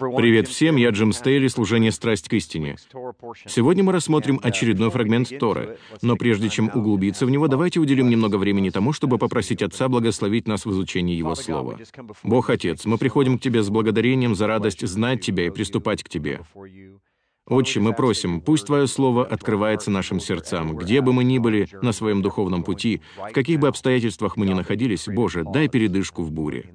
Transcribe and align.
Привет 0.00 0.48
всем, 0.48 0.76
я 0.76 0.88
Джим 0.90 1.12
Стейли, 1.12 1.46
служение 1.48 1.92
«Страсть 1.92 2.26
к 2.26 2.32
истине». 2.32 2.76
Сегодня 3.46 3.84
мы 3.84 3.92
рассмотрим 3.92 4.40
очередной 4.42 4.90
фрагмент 4.90 5.30
Торы, 5.38 5.76
но 6.00 6.16
прежде 6.16 6.48
чем 6.48 6.70
углубиться 6.72 7.26
в 7.26 7.30
него, 7.30 7.48
давайте 7.48 7.80
уделим 7.80 8.08
немного 8.08 8.36
времени 8.36 8.70
тому, 8.70 8.94
чтобы 8.94 9.18
попросить 9.18 9.60
Отца 9.60 9.88
благословить 9.88 10.48
нас 10.48 10.64
в 10.64 10.70
изучении 10.70 11.14
Его 11.14 11.34
Слова. 11.34 11.78
Бог 12.22 12.48
Отец, 12.48 12.86
мы 12.86 12.96
приходим 12.96 13.38
к 13.38 13.42
Тебе 13.42 13.62
с 13.62 13.68
благодарением 13.68 14.34
за 14.34 14.46
радость 14.46 14.86
знать 14.86 15.20
Тебя 15.20 15.46
и 15.46 15.50
приступать 15.50 16.02
к 16.02 16.08
Тебе. 16.08 16.40
Отче, 17.50 17.80
мы 17.80 17.92
просим, 17.92 18.40
пусть 18.40 18.66
Твое 18.66 18.86
Слово 18.86 19.24
открывается 19.26 19.90
нашим 19.90 20.20
сердцам, 20.20 20.76
где 20.76 21.00
бы 21.00 21.12
мы 21.12 21.24
ни 21.24 21.38
были 21.38 21.68
на 21.82 21.90
своем 21.92 22.22
духовном 22.22 22.62
пути, 22.62 23.00
в 23.16 23.32
каких 23.32 23.58
бы 23.58 23.66
обстоятельствах 23.66 24.36
мы 24.36 24.46
ни 24.46 24.54
находились, 24.54 25.08
Боже, 25.08 25.44
дай 25.44 25.68
передышку 25.68 26.22
в 26.22 26.30
буре. 26.30 26.72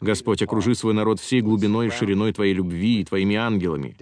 Господь, 0.00 0.42
окружи 0.42 0.74
свой 0.74 0.92
народ 0.92 1.20
всей 1.20 1.40
глубиной 1.40 1.86
и 1.86 1.90
шириной 1.90 2.32
Твоей 2.34 2.52
любви 2.52 3.00
и 3.00 3.04
Твоими 3.04 3.34
ангелами. 3.36 3.96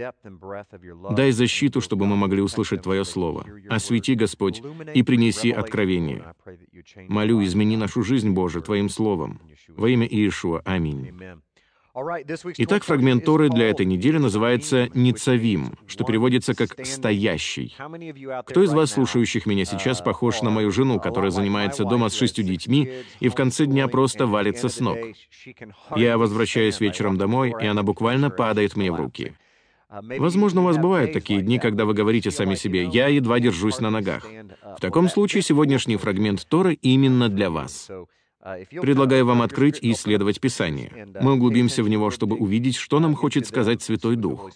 Дай 1.10 1.30
защиту, 1.30 1.80
чтобы 1.80 2.06
мы 2.06 2.16
могли 2.16 2.42
услышать 2.42 2.82
Твое 2.82 3.04
Слово. 3.04 3.46
Освети, 3.70 4.14
Господь, 4.16 4.60
и 4.94 5.04
принеси 5.04 5.52
откровение. 5.52 6.34
Молю, 7.08 7.44
измени 7.44 7.76
нашу 7.76 8.02
жизнь, 8.02 8.30
Боже, 8.30 8.60
Твоим 8.60 8.88
Словом. 8.88 9.40
Во 9.68 9.88
имя 9.88 10.06
Иешуа. 10.06 10.62
Аминь. 10.64 11.12
Итак, 12.58 12.84
фрагмент 12.84 13.24
Торы 13.24 13.48
для 13.48 13.68
этой 13.70 13.86
недели 13.86 14.18
называется 14.18 14.88
«Ницавим», 14.94 15.72
что 15.86 16.04
переводится 16.04 16.54
как 16.54 16.84
«стоящий». 16.84 17.74
Кто 18.46 18.62
из 18.62 18.72
вас, 18.72 18.92
слушающих 18.92 19.46
меня 19.46 19.64
сейчас, 19.64 20.00
похож 20.00 20.42
на 20.42 20.50
мою 20.50 20.70
жену, 20.70 21.00
которая 21.00 21.30
занимается 21.30 21.84
дома 21.84 22.08
с 22.08 22.14
шестью 22.14 22.44
детьми 22.44 22.92
и 23.20 23.28
в 23.28 23.34
конце 23.34 23.66
дня 23.66 23.88
просто 23.88 24.26
валится 24.26 24.68
с 24.68 24.80
ног? 24.80 24.98
Я 25.96 26.18
возвращаюсь 26.18 26.80
вечером 26.80 27.16
домой, 27.16 27.54
и 27.60 27.66
она 27.66 27.82
буквально 27.82 28.30
падает 28.30 28.76
мне 28.76 28.92
в 28.92 28.96
руки. 28.96 29.34
Возможно, 29.90 30.60
у 30.60 30.64
вас 30.64 30.76
бывают 30.76 31.12
такие 31.12 31.40
дни, 31.40 31.58
когда 31.58 31.86
вы 31.86 31.94
говорите 31.94 32.30
сами 32.30 32.54
себе 32.54 32.84
«я 32.84 33.08
едва 33.08 33.40
держусь 33.40 33.80
на 33.80 33.90
ногах». 33.90 34.26
В 34.76 34.80
таком 34.80 35.08
случае 35.08 35.42
сегодняшний 35.42 35.96
фрагмент 35.96 36.46
Торы 36.46 36.74
именно 36.74 37.28
для 37.28 37.50
вас. 37.50 37.90
Предлагаю 38.42 39.26
вам 39.26 39.42
открыть 39.42 39.78
и 39.82 39.92
исследовать 39.92 40.40
Писание. 40.40 41.08
Мы 41.20 41.34
углубимся 41.34 41.82
в 41.82 41.88
него, 41.88 42.10
чтобы 42.10 42.36
увидеть, 42.36 42.76
что 42.76 43.00
нам 43.00 43.14
хочет 43.14 43.46
сказать 43.46 43.82
Святой 43.82 44.16
Дух. 44.16 44.50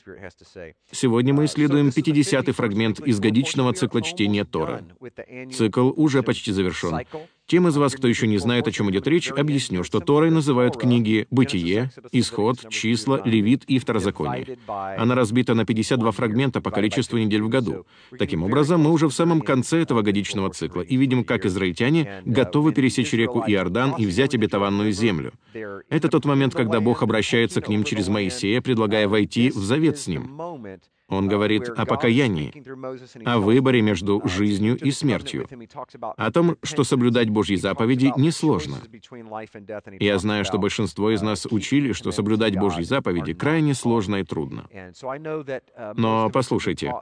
Сегодня 0.91 1.35
мы 1.35 1.47
исследуем 1.47 1.89
50-й 1.89 2.53
фрагмент 2.53 3.01
из 3.01 3.19
годичного 3.19 3.73
цикла 3.73 4.03
чтения 4.03 4.45
Тора. 4.45 4.85
Цикл 5.53 5.91
уже 5.97 6.23
почти 6.23 6.53
завершен. 6.53 7.07
Тем 7.47 7.69
из 7.69 7.77
вас, 7.77 7.95
кто 7.95 8.09
еще 8.09 8.27
не 8.27 8.39
знает, 8.39 8.67
о 8.67 8.73
чем 8.73 8.91
идет 8.91 9.07
речь, 9.07 9.31
объясню, 9.31 9.85
что 9.85 10.01
Торой 10.01 10.31
называют 10.31 10.77
книги 10.77 11.27
«Бытие», 11.31 11.91
«Исход», 12.12 12.69
«Числа», 12.71 13.21
«Левит» 13.25 13.65
и 13.65 13.79
«Второзаконие». 13.79 14.59
Она 14.67 15.15
разбита 15.15 15.55
на 15.55 15.67
52 15.67 16.13
фрагмента 16.13 16.61
по 16.61 16.70
количеству 16.70 17.19
недель 17.19 17.43
в 17.43 17.48
году. 17.48 17.85
Таким 18.19 18.43
образом, 18.43 18.83
мы 18.83 18.91
уже 18.91 19.09
в 19.09 19.13
самом 19.13 19.41
конце 19.41 19.83
этого 19.83 20.03
годичного 20.03 20.51
цикла 20.51 20.81
и 20.81 20.97
видим, 20.97 21.25
как 21.25 21.45
израильтяне 21.45 22.23
готовы 22.25 22.73
пересечь 22.73 23.13
реку 23.13 23.43
Иордан 23.47 23.97
и 23.98 24.07
взять 24.07 24.35
обетованную 24.35 24.93
землю. 24.93 25.33
Это 25.89 26.09
тот 26.09 26.25
момент, 26.25 26.55
когда 26.55 26.81
Бог 26.81 27.03
обращается 27.03 27.61
к 27.61 27.69
ним 27.69 27.85
через 27.85 28.09
Моисея, 28.09 28.61
предлагая 28.61 29.09
войти 29.09 29.51
в 29.51 29.59
завет 29.59 29.98
с 29.98 30.07
ним. 30.07 30.41
Он 31.13 31.29
говорит 31.29 31.69
о 31.69 31.85
покаянии, 31.85 32.53
о 33.27 33.39
выборе 33.39 33.83
между 33.83 34.23
жизнью 34.27 34.79
и 34.79 34.91
смертью, 34.91 35.47
о 36.17 36.33
том, 36.33 36.57
что 36.63 36.85
соблюдать 36.85 37.29
Божьи 37.29 37.57
заповеди 37.57 38.11
несложно. 38.17 38.79
Я 40.01 40.19
знаю, 40.19 40.47
что 40.47 40.57
большинство 40.59 41.11
из 41.11 41.20
нас 41.20 41.47
учили, 41.51 41.92
что 41.92 42.13
соблюдать 42.13 42.59
Божьи 42.59 42.83
заповеди 42.83 43.35
крайне 43.35 43.75
сложно 43.75 44.17
и 44.17 44.25
трудно. 44.25 44.64
Но 45.97 46.31
послушайте, 46.31 46.95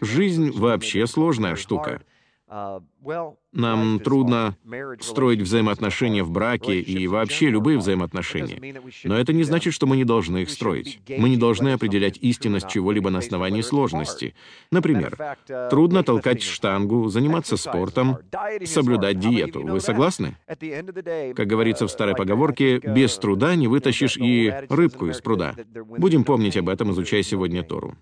жизнь 0.00 0.52
вообще 0.52 1.08
сложная 1.08 1.56
штука. 1.56 2.02
Нам 2.48 4.00
трудно 4.00 4.56
строить 5.00 5.40
взаимоотношения 5.40 6.22
в 6.22 6.30
браке 6.30 6.80
и 6.80 7.08
вообще 7.08 7.50
любые 7.50 7.78
взаимоотношения. 7.78 8.82
Но 9.04 9.18
это 9.18 9.32
не 9.32 9.42
значит, 9.42 9.74
что 9.74 9.86
мы 9.86 9.96
не 9.96 10.04
должны 10.04 10.42
их 10.42 10.50
строить. 10.50 11.00
Мы 11.08 11.28
не 11.28 11.36
должны 11.36 11.70
определять 11.70 12.18
истинность 12.18 12.68
чего-либо 12.68 13.10
на 13.10 13.18
основании 13.18 13.62
сложности. 13.62 14.34
Например, 14.70 15.36
трудно 15.70 16.04
толкать 16.04 16.42
штангу, 16.42 17.08
заниматься 17.08 17.56
спортом, 17.56 18.18
соблюдать 18.64 19.18
диету. 19.18 19.66
Вы 19.66 19.80
согласны? 19.80 20.36
Как 20.46 21.46
говорится 21.46 21.88
в 21.88 21.90
старой 21.90 22.14
поговорке, 22.14 22.78
без 22.78 23.16
труда 23.18 23.56
не 23.56 23.66
вытащишь 23.66 24.16
и 24.16 24.52
рыбку 24.68 25.08
из 25.08 25.20
пруда. 25.20 25.56
Будем 25.98 26.22
помнить 26.22 26.56
об 26.56 26.68
этом, 26.68 26.92
изучая 26.92 27.22
сегодня 27.22 27.64
Тору. 27.64 27.96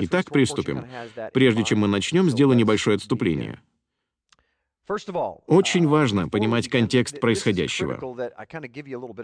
Итак, 0.00 0.30
приступим. 0.30 0.84
Прежде 1.32 1.64
чем 1.64 1.80
мы 1.80 1.88
начнем, 1.88 2.30
сделаю 2.30 2.56
небольшое 2.56 2.96
отступление. 2.96 3.60
Очень 5.46 5.86
важно 5.86 6.28
понимать 6.28 6.68
контекст 6.68 7.20
происходящего. 7.20 7.98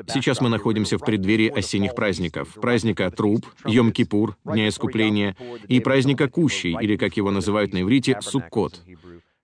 Сейчас 0.08 0.40
мы 0.40 0.48
находимся 0.48 0.98
в 0.98 1.04
преддверии 1.04 1.48
осенних 1.48 1.94
праздников. 1.94 2.54
Праздника 2.54 3.10
Труп, 3.10 3.46
Йом-Кипур, 3.64 4.34
Дня 4.44 4.68
Искупления, 4.68 5.36
и 5.66 5.80
праздника 5.80 6.28
Кущей, 6.28 6.76
или, 6.80 6.96
как 6.96 7.16
его 7.16 7.30
называют 7.30 7.72
на 7.72 7.82
иврите, 7.82 8.18
Суккот. 8.20 8.80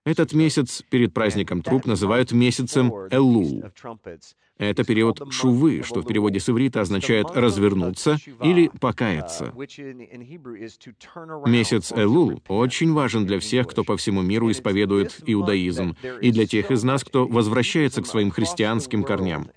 Этот 0.05 0.33
месяц 0.33 0.83
перед 0.89 1.13
праздником 1.13 1.61
Труп 1.61 1.85
называют 1.85 2.31
месяцем 2.31 2.93
Элул. 3.11 3.63
Это 4.57 4.83
период 4.85 5.21
шувы, 5.31 5.83
что 5.83 6.01
в 6.01 6.07
переводе 6.07 6.39
с 6.39 6.49
иврита 6.49 6.81
означает 6.81 7.27
«развернуться» 7.33 8.17
или 8.41 8.71
«покаяться». 8.79 9.53
Месяц 11.45 11.91
Элул 11.91 12.41
очень 12.47 12.93
важен 12.93 13.25
для 13.25 13.39
всех, 13.39 13.67
кто 13.67 13.83
по 13.83 13.97
всему 13.97 14.21
миру 14.21 14.49
исповедует 14.51 15.21
иудаизм, 15.25 15.95
и 16.21 16.31
для 16.31 16.45
тех 16.45 16.71
из 16.71 16.83
нас, 16.83 17.03
кто 17.03 17.27
возвращается 17.27 18.01
к 18.01 18.07
своим 18.07 18.31
христианским 18.31 19.03
корням. 19.03 19.49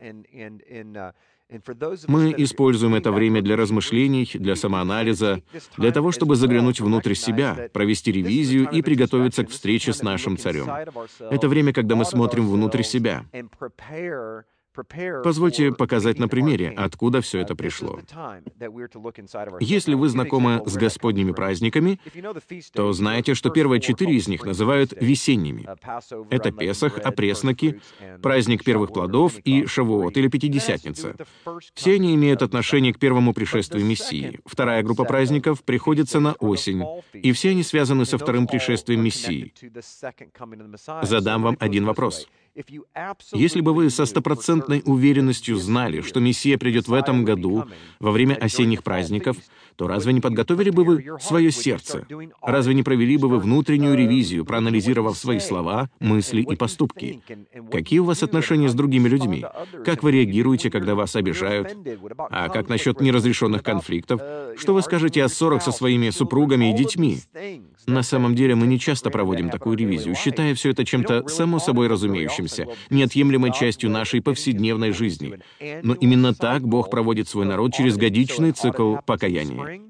Мы 2.08 2.34
используем 2.36 2.94
это 2.94 3.10
время 3.10 3.40
для 3.40 3.56
размышлений, 3.56 4.28
для 4.34 4.54
самоанализа, 4.54 5.42
для 5.78 5.92
того, 5.92 6.12
чтобы 6.12 6.36
заглянуть 6.36 6.80
внутрь 6.80 7.14
себя, 7.14 7.70
провести 7.72 8.12
ревизию 8.12 8.68
и 8.70 8.82
приготовиться 8.82 9.44
к 9.44 9.50
встрече 9.50 9.92
с 9.94 10.02
нашим 10.02 10.36
царем. 10.36 10.68
Это 11.30 11.48
время, 11.48 11.72
когда 11.72 11.94
мы 11.96 12.04
смотрим 12.04 12.48
внутрь 12.48 12.82
себя. 12.82 13.24
Позвольте 15.22 15.72
показать 15.72 16.18
на 16.18 16.28
примере, 16.28 16.70
откуда 16.76 17.20
все 17.20 17.40
это 17.40 17.54
пришло. 17.54 18.00
Если 19.60 19.94
вы 19.94 20.08
знакомы 20.08 20.62
с 20.66 20.76
Господними 20.76 21.32
праздниками, 21.32 22.00
то 22.72 22.92
знаете, 22.92 23.34
что 23.34 23.50
первые 23.50 23.80
четыре 23.80 24.14
из 24.14 24.28
них 24.28 24.44
называют 24.44 24.92
весенними. 25.00 25.66
Это 26.30 26.52
Песах, 26.52 26.98
Опресноки, 26.98 27.80
праздник 28.22 28.64
первых 28.64 28.92
плодов 28.92 29.38
и 29.44 29.66
Шавуот 29.66 30.16
или 30.16 30.28
Пятидесятница. 30.28 31.14
Все 31.74 31.94
они 31.94 32.14
имеют 32.14 32.42
отношение 32.42 32.92
к 32.92 32.98
первому 32.98 33.32
пришествию 33.32 33.84
Мессии. 33.84 34.40
Вторая 34.44 34.82
группа 34.82 35.04
праздников 35.04 35.62
приходится 35.62 36.20
на 36.20 36.32
осень, 36.34 36.84
и 37.12 37.32
все 37.32 37.50
они 37.50 37.62
связаны 37.62 38.04
со 38.04 38.18
вторым 38.18 38.46
пришествием 38.46 39.02
Мессии. 39.02 39.52
Задам 41.02 41.42
вам 41.42 41.56
один 41.60 41.84
вопрос. 41.84 42.28
Если 43.32 43.60
бы 43.60 43.74
вы 43.74 43.90
со 43.90 44.06
стопроцентной 44.06 44.82
уверенностью 44.84 45.56
знали, 45.56 46.00
что 46.00 46.20
Мессия 46.20 46.58
придет 46.58 46.88
в 46.88 46.94
этом 46.94 47.24
году, 47.24 47.64
во 48.00 48.10
время 48.10 48.34
осенних 48.34 48.82
праздников, 48.82 49.36
то 49.76 49.86
разве 49.86 50.12
не 50.12 50.20
подготовили 50.20 50.70
бы 50.70 50.84
вы 50.84 51.04
свое 51.20 51.52
сердце? 51.52 52.04
Разве 52.42 52.74
не 52.74 52.82
провели 52.82 53.16
бы 53.16 53.28
вы 53.28 53.38
внутреннюю 53.38 53.96
ревизию, 53.96 54.44
проанализировав 54.44 55.16
свои 55.16 55.38
слова, 55.38 55.88
мысли 56.00 56.42
и 56.42 56.56
поступки? 56.56 57.22
Какие 57.70 58.00
у 58.00 58.04
вас 58.04 58.22
отношения 58.24 58.68
с 58.68 58.74
другими 58.74 59.08
людьми? 59.08 59.44
Как 59.84 60.02
вы 60.02 60.10
реагируете, 60.12 60.70
когда 60.70 60.96
вас 60.96 61.14
обижают? 61.14 61.76
А 62.30 62.48
как 62.48 62.68
насчет 62.68 63.00
неразрешенных 63.00 63.62
конфликтов? 63.62 64.20
Что 64.56 64.74
вы 64.74 64.82
скажете 64.82 65.22
о 65.22 65.28
ссорах 65.28 65.62
со 65.62 65.70
своими 65.70 66.10
супругами 66.10 66.72
и 66.72 66.76
детьми? 66.76 67.20
На 67.88 68.02
самом 68.02 68.34
деле 68.34 68.54
мы 68.54 68.66
не 68.66 68.78
часто 68.78 69.08
проводим 69.08 69.48
такую 69.48 69.74
ревизию, 69.74 70.14
считая 70.14 70.54
все 70.54 70.70
это 70.70 70.84
чем-то 70.84 71.26
само 71.28 71.58
собой 71.58 71.88
разумеющимся, 71.88 72.66
неотъемлемой 72.90 73.50
частью 73.50 73.88
нашей 73.88 74.20
повседневной 74.20 74.92
жизни. 74.92 75.38
Но 75.82 75.94
именно 75.94 76.34
так 76.34 76.68
Бог 76.68 76.90
проводит 76.90 77.28
свой 77.28 77.46
народ 77.46 77.72
через 77.72 77.96
годичный 77.96 78.52
цикл 78.52 78.96
покаяния. 79.06 79.80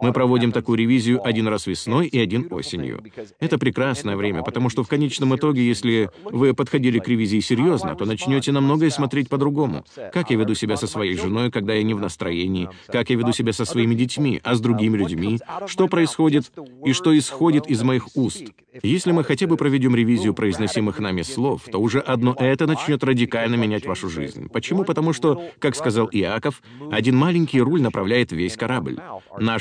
Мы 0.00 0.12
проводим 0.12 0.52
такую 0.52 0.78
ревизию 0.78 1.24
один 1.26 1.48
раз 1.48 1.66
весной 1.66 2.06
и 2.06 2.18
один 2.18 2.48
осенью. 2.50 3.02
Это 3.40 3.58
прекрасное 3.58 4.16
время, 4.16 4.42
потому 4.42 4.68
что 4.68 4.82
в 4.82 4.88
конечном 4.88 5.34
итоге, 5.36 5.66
если 5.66 6.10
вы 6.24 6.54
подходили 6.54 6.98
к 6.98 7.08
ревизии 7.08 7.40
серьезно, 7.40 7.94
то 7.94 8.04
начнете 8.04 8.52
на 8.52 8.60
многое 8.60 8.90
смотреть 8.90 9.28
по-другому. 9.28 9.84
Как 10.12 10.30
я 10.30 10.36
веду 10.36 10.54
себя 10.54 10.76
со 10.76 10.86
своей 10.86 11.16
женой, 11.16 11.50
когда 11.50 11.74
я 11.74 11.82
не 11.82 11.94
в 11.94 12.00
настроении, 12.00 12.68
как 12.86 13.10
я 13.10 13.16
веду 13.16 13.32
себя 13.32 13.52
со 13.52 13.64
своими 13.64 13.94
детьми, 13.94 14.40
а 14.42 14.54
с 14.54 14.60
другими 14.60 14.96
людьми, 14.96 15.38
что 15.66 15.88
происходит 15.88 16.52
и 16.84 16.92
что 16.92 17.16
исходит 17.16 17.66
из 17.66 17.82
моих 17.82 18.16
уст. 18.16 18.42
Если 18.82 19.12
мы 19.12 19.22
хотя 19.24 19.46
бы 19.46 19.56
проведем 19.56 19.94
ревизию 19.94 20.34
произносимых 20.34 20.98
нами 20.98 21.22
слов, 21.22 21.62
то 21.70 21.78
уже 21.78 22.00
одно 22.00 22.34
это 22.38 22.66
начнет 22.66 23.04
радикально 23.04 23.56
менять 23.56 23.86
вашу 23.86 24.08
жизнь. 24.08 24.48
Почему? 24.48 24.84
Потому 24.84 25.12
что, 25.12 25.42
как 25.58 25.76
сказал 25.76 26.08
Иаков, 26.10 26.62
один 26.90 27.16
маленький 27.16 27.60
руль 27.60 27.82
направляет 27.82 28.32
весь 28.32 28.56
корабль. 28.56 28.98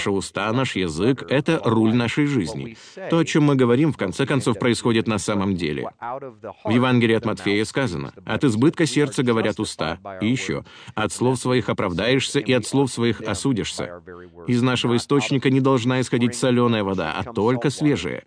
Наши 0.02 0.10
уста, 0.10 0.52
наш 0.52 0.76
язык— 0.76 1.24
это 1.30 1.62
руль 1.64 1.94
нашей 1.94 2.26
жизни. 2.26 2.76
То, 3.12 3.20
о 3.20 3.26
чем 3.26 3.44
мы 3.44 3.56
говорим, 3.56 3.94
в 3.94 3.98
конце 3.98 4.26
концов, 4.26 4.58
происходит 4.58 5.08
на 5.08 5.20
самом 5.20 5.56
деле. 5.56 5.92
В 6.64 6.72
Евангелии 6.72 7.14
от 7.14 7.24
Матфея 7.26 7.64
сказано, 7.66 8.12
«От 8.26 8.44
избытка 8.44 8.88
сердца 8.88 9.22
говорят 9.22 9.60
уста». 9.60 10.00
И 10.20 10.28
еще, 10.28 10.66
«От 10.96 11.14
слов 11.14 11.38
своих 11.38 11.70
оправдаешься, 11.70 12.40
и 12.40 12.52
от 12.52 12.66
слов 12.66 12.92
своих 12.92 13.22
осудишься». 13.22 14.02
Из 14.48 14.64
нашего 14.64 14.98
источника 14.98 15.52
не 15.52 15.62
должна 15.62 16.02
исходить 16.02 16.34
соленая 16.34 16.84
вода, 16.84 17.14
а 17.16 17.32
только 17.32 17.70
свежая. 17.70 18.24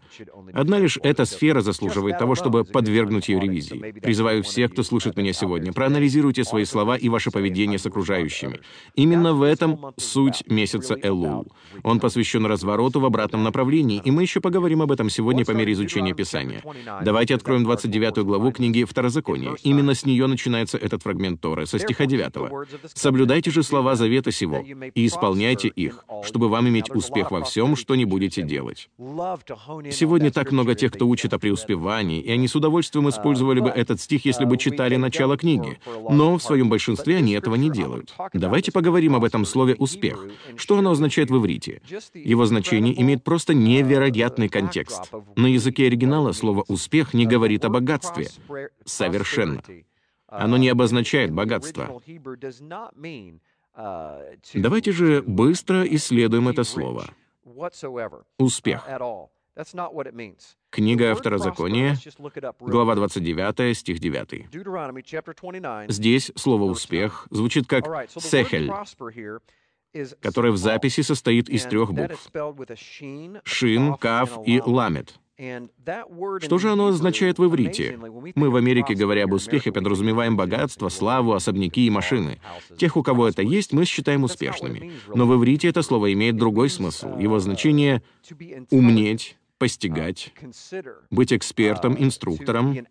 Одна 0.52 0.78
лишь 0.78 1.00
эта 1.02 1.24
сфера 1.24 1.60
заслуживает 1.60 2.18
того, 2.18 2.36
чтобы 2.36 2.64
подвергнуть 2.64 3.28
ее 3.28 3.40
ревизии. 3.40 3.98
Призываю 4.00 4.44
всех, 4.44 4.70
кто 4.70 4.84
слушает 4.84 5.16
меня 5.16 5.32
сегодня, 5.32 5.72
проанализируйте 5.72 6.44
свои 6.44 6.66
слова 6.66 6.96
и 6.96 7.08
ваше 7.08 7.32
поведение 7.32 7.80
с 7.80 7.86
окружающими. 7.86 8.60
Именно 8.94 9.32
в 9.32 9.42
этом 9.42 9.92
суть 9.96 10.44
месяца 10.46 10.94
Элул. 11.02 11.48
Он 11.82 12.00
посвящен 12.00 12.46
развороту 12.46 13.00
в 13.00 13.04
обратном 13.04 13.42
направлении, 13.42 14.00
и 14.04 14.10
мы 14.10 14.22
еще 14.22 14.40
поговорим 14.40 14.82
об 14.82 14.92
этом 14.92 15.10
сегодня 15.10 15.44
по 15.44 15.52
мере 15.52 15.72
изучения 15.72 16.14
Писания. 16.14 16.62
Давайте 17.02 17.34
откроем 17.34 17.64
29 17.64 18.24
главу 18.24 18.52
книги 18.52 18.84
Второзакония. 18.84 19.54
Именно 19.62 19.94
с 19.94 20.04
нее 20.04 20.26
начинается 20.26 20.78
этот 20.78 21.02
фрагмент 21.02 21.40
Торы, 21.40 21.66
со 21.66 21.78
стиха 21.78 22.06
9. 22.06 22.34
«Соблюдайте 22.94 23.50
же 23.50 23.62
слова 23.62 23.96
завета 23.96 24.32
сего 24.32 24.64
и 24.94 25.06
исполняйте 25.06 25.68
их, 25.68 26.04
чтобы 26.24 26.48
вам 26.48 26.68
иметь 26.68 26.90
успех 26.90 27.30
во 27.30 27.42
всем, 27.42 27.76
что 27.76 27.94
не 27.94 28.04
будете 28.04 28.42
делать». 28.42 28.88
Сегодня 28.98 30.30
так 30.30 30.52
много 30.52 30.74
тех, 30.74 30.92
кто 30.92 31.06
учит 31.06 31.32
о 31.34 31.38
преуспевании, 31.38 32.20
и 32.20 32.30
они 32.30 32.48
с 32.48 32.56
удовольствием 32.56 33.08
использовали 33.08 33.60
бы 33.60 33.68
этот 33.68 34.00
стих, 34.00 34.24
если 34.24 34.44
бы 34.44 34.56
читали 34.56 34.96
начало 34.96 35.36
книги. 35.36 35.78
Но 36.10 36.38
в 36.38 36.42
своем 36.42 36.68
большинстве 36.68 37.16
они 37.16 37.32
этого 37.32 37.54
не 37.56 37.70
делают. 37.70 38.14
Давайте 38.32 38.72
поговорим 38.72 39.14
об 39.16 39.24
этом 39.24 39.44
слове 39.44 39.74
«успех». 39.78 40.24
Что 40.56 40.78
оно 40.78 40.90
означает 40.90 41.30
в 41.30 41.36
иврите? 41.36 41.53
Его 42.14 42.46
значение 42.46 43.00
имеет 43.00 43.24
просто 43.24 43.54
невероятный 43.54 44.48
контекст. 44.48 45.10
На 45.36 45.46
языке 45.46 45.86
оригинала 45.86 46.32
слово 46.32 46.64
«успех» 46.68 47.14
не 47.14 47.26
говорит 47.26 47.64
о 47.64 47.68
богатстве. 47.68 48.28
Совершенно. 48.84 49.62
Оно 50.26 50.56
не 50.56 50.68
обозначает 50.68 51.32
богатство. 51.32 52.00
Давайте 54.54 54.92
же 54.92 55.22
быстро 55.22 55.84
исследуем 55.84 56.48
это 56.48 56.64
слово. 56.64 57.06
Успех. 58.38 58.88
Книга 60.70 61.14
Второзакония, 61.14 61.96
глава 62.58 62.96
29, 62.96 63.76
стих 63.76 64.00
9. 64.00 65.90
Здесь 65.92 66.32
слово 66.34 66.64
«успех» 66.64 67.28
звучит 67.30 67.68
как 67.68 68.10
«сехель», 68.10 68.68
который 70.20 70.50
в 70.50 70.56
записи 70.56 71.02
состоит 71.02 71.48
из 71.48 71.64
трех 71.64 71.92
букв— 71.92 72.30
«шин», 73.44 73.94
«кав» 73.96 74.38
и 74.46 74.60
«ламет». 74.60 75.14
Что 75.36 76.58
же 76.58 76.70
оно 76.70 76.88
означает 76.88 77.38
в 77.38 77.44
иврите? 77.44 77.98
Мы 78.36 78.50
в 78.50 78.56
Америке, 78.56 78.94
говоря 78.94 79.24
об 79.24 79.32
успехе, 79.32 79.72
подразумеваем 79.72 80.36
богатство, 80.36 80.88
славу, 80.88 81.32
особняки 81.32 81.86
и 81.86 81.90
машины. 81.90 82.38
Тех, 82.78 82.96
у 82.96 83.02
кого 83.02 83.28
это 83.28 83.42
есть, 83.42 83.72
мы 83.72 83.84
считаем 83.84 84.22
успешными. 84.22 84.92
Но 85.12 85.26
в 85.26 85.34
иврите 85.34 85.68
это 85.68 85.82
слово 85.82 86.12
имеет 86.12 86.36
другой 86.36 86.70
смысл. 86.70 87.18
Его 87.18 87.40
значение— 87.40 88.02
умнеть, 88.70 89.36
постигать, 89.58 90.32
быть 91.10 91.32
экспертом, 91.32 91.96
инструктором, 91.98 92.86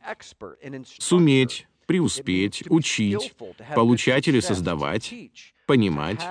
суметь, 0.99 1.67
преуспеть, 1.85 2.63
учить, 2.69 3.33
получать 3.75 4.27
или 4.27 4.41
создавать, 4.41 5.13
понимать, 5.65 6.21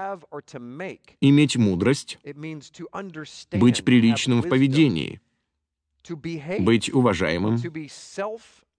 иметь 1.20 1.56
мудрость, 1.56 2.18
быть 3.52 3.84
приличным 3.84 4.42
в 4.42 4.48
поведении, 4.48 5.20
быть 6.60 6.92
уважаемым, 6.92 7.58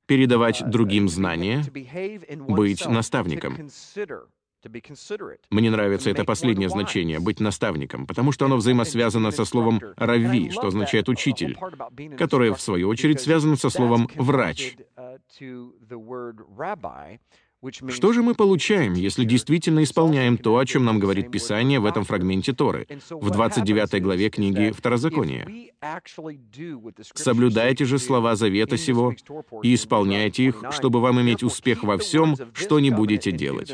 передавать 0.05 0.69
другим 0.69 1.07
знания, 1.09 1.63
быть 2.47 2.85
наставником. 2.85 3.69
Мне 5.49 5.69
нравится 5.69 6.09
это 6.09 6.23
последнее 6.23 6.69
значение— 6.69 7.19
быть 7.19 7.39
наставником, 7.39 8.07
потому 8.07 8.31
что 8.31 8.45
оно 8.45 8.55
взаимосвязано 8.55 9.31
со 9.31 9.43
словом 9.45 9.81
«равви», 9.97 10.51
что 10.51 10.67
означает 10.67 11.09
«учитель», 11.09 11.57
которое, 12.17 12.53
в 12.53 12.61
свою 12.61 12.87
очередь, 12.87 13.19
связано 13.19 13.57
со 13.57 13.69
словом 13.69 14.09
«врач». 14.15 14.77
Что 17.71 18.11
же 18.11 18.23
мы 18.23 18.35
получаем, 18.35 18.93
если 18.93 19.23
действительно 19.23 19.83
исполняем 19.83 20.37
то, 20.37 20.57
о 20.57 20.65
чем 20.65 20.83
нам 20.83 20.99
говорит 20.99 21.31
Писание 21.31 21.79
в 21.79 21.85
этом 21.85 22.03
фрагменте 22.03 22.51
Торы, 22.51 22.87
в 23.09 23.29
29 23.29 24.01
главе 24.03 24.29
книги 24.29 24.71
Второзакония? 24.71 25.47
«Соблюдайте 27.13 27.85
же 27.85 27.99
слова 27.99 28.35
завета 28.35 28.77
сего 28.77 29.13
и 29.63 29.75
исполняйте 29.75 30.45
их, 30.45 30.63
чтобы 30.71 30.99
вам 30.99 31.21
иметь 31.21 31.43
успех 31.43 31.83
во 31.83 31.97
всем, 31.97 32.35
что 32.53 32.79
не 32.79 32.89
будете 32.89 33.31
делать». 33.31 33.73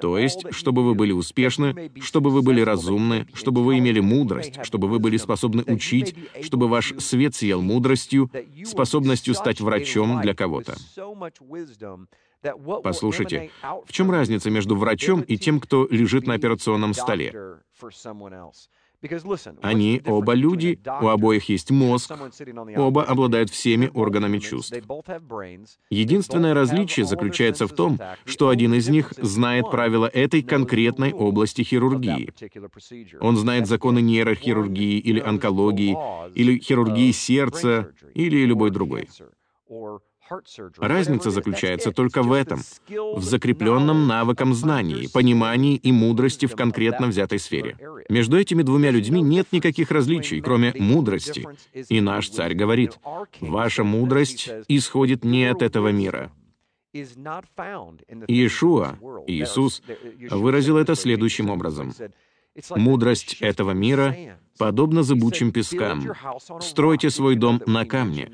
То 0.00 0.18
есть, 0.18 0.46
чтобы 0.50 0.84
вы 0.84 0.94
были 0.94 1.12
успешны, 1.12 1.90
чтобы 2.00 2.30
вы 2.30 2.42
были 2.42 2.60
разумны, 2.60 3.26
чтобы 3.34 3.62
вы 3.62 3.78
имели 3.78 4.00
мудрость, 4.00 4.58
чтобы 4.64 4.88
вы 4.88 4.98
были 4.98 5.16
способны 5.16 5.62
учить, 5.66 6.16
чтобы 6.42 6.68
ваш 6.68 6.94
свет 6.98 7.34
съел 7.34 7.62
мудростью, 7.62 8.30
способностью 8.64 9.34
стать 9.34 9.60
врачом 9.60 10.20
для 10.22 10.34
кого-то. 10.34 10.74
Послушайте, 12.82 13.50
в 13.86 13.92
чем 13.92 14.10
разница 14.10 14.50
между 14.50 14.76
врачом 14.76 15.22
и 15.22 15.38
тем, 15.38 15.60
кто 15.60 15.86
лежит 15.90 16.26
на 16.26 16.34
операционном 16.34 16.92
столе? 16.92 17.58
Они 19.60 20.00
оба 20.06 20.32
люди, 20.32 20.80
у 21.02 21.08
обоих 21.08 21.48
есть 21.48 21.70
мозг, 21.70 22.10
оба 22.76 23.04
обладают 23.04 23.50
всеми 23.50 23.90
органами 23.92 24.38
чувств. 24.38 24.74
Единственное 25.90 26.54
различие 26.54 27.04
заключается 27.04 27.66
в 27.66 27.72
том, 27.72 28.00
что 28.24 28.48
один 28.48 28.74
из 28.74 28.88
них 28.88 29.12
знает 29.18 29.70
правила 29.70 30.06
этой 30.06 30.42
конкретной 30.42 31.12
области 31.12 31.62
хирургии. 31.62 32.32
Он 33.20 33.36
знает 33.36 33.66
законы 33.66 34.00
нейрохирургии 34.00 34.98
или 34.98 35.20
онкологии, 35.20 35.96
или 36.34 36.58
хирургии 36.58 37.12
сердца, 37.12 37.92
или 38.14 38.44
любой 38.44 38.70
другой. 38.70 39.08
Разница 40.78 41.30
заключается 41.30 41.92
только 41.92 42.22
в 42.22 42.32
этом, 42.32 42.60
в 42.88 43.22
закрепленном 43.22 44.06
навыком 44.06 44.54
знаний, 44.54 45.08
понимании 45.12 45.76
и 45.76 45.92
мудрости 45.92 46.46
в 46.46 46.56
конкретно 46.56 47.08
взятой 47.08 47.38
сфере. 47.38 47.76
Между 48.08 48.38
этими 48.38 48.62
двумя 48.62 48.90
людьми 48.90 49.20
нет 49.22 49.48
никаких 49.52 49.90
различий, 49.90 50.40
кроме 50.40 50.72
мудрости. 50.78 51.46
И 51.88 52.00
наш 52.00 52.28
царь 52.28 52.54
говорит, 52.54 52.98
«Ваша 53.40 53.84
мудрость 53.84 54.50
исходит 54.68 55.24
не 55.24 55.44
от 55.46 55.62
этого 55.62 55.88
мира». 55.88 56.30
Иешуа, 58.28 58.96
Иисус, 59.26 59.82
выразил 60.30 60.76
это 60.76 60.94
следующим 60.94 61.50
образом. 61.50 61.92
«Мудрость 62.70 63.36
этого 63.40 63.72
мира 63.72 64.36
подобно 64.58 65.02
зыбучим 65.02 65.52
пескам. 65.52 66.12
Стройте 66.60 67.10
свой 67.10 67.36
дом 67.36 67.60
на 67.66 67.84
камне. 67.84 68.30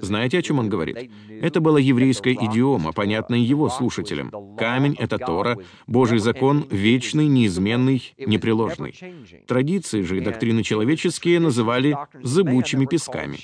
Знаете, 0.00 0.38
о 0.38 0.42
чем 0.42 0.58
он 0.58 0.68
говорит? 0.68 1.10
Это 1.28 1.60
была 1.60 1.78
еврейская 1.78 2.34
идиома, 2.34 2.92
понятная 2.92 3.38
его 3.38 3.68
слушателям. 3.68 4.32
Камень— 4.56 4.96
это 4.98 5.18
Тора, 5.18 5.58
Божий 5.86 6.18
закон— 6.18 6.66
вечный, 6.70 7.26
неизменный, 7.26 8.14
непреложный. 8.18 8.94
Традиции 9.46 10.02
же 10.02 10.18
и 10.18 10.20
доктрины 10.20 10.62
человеческие 10.62 11.40
называли 11.40 11.96
зыбучими 12.22 12.86
песками. 12.86 13.38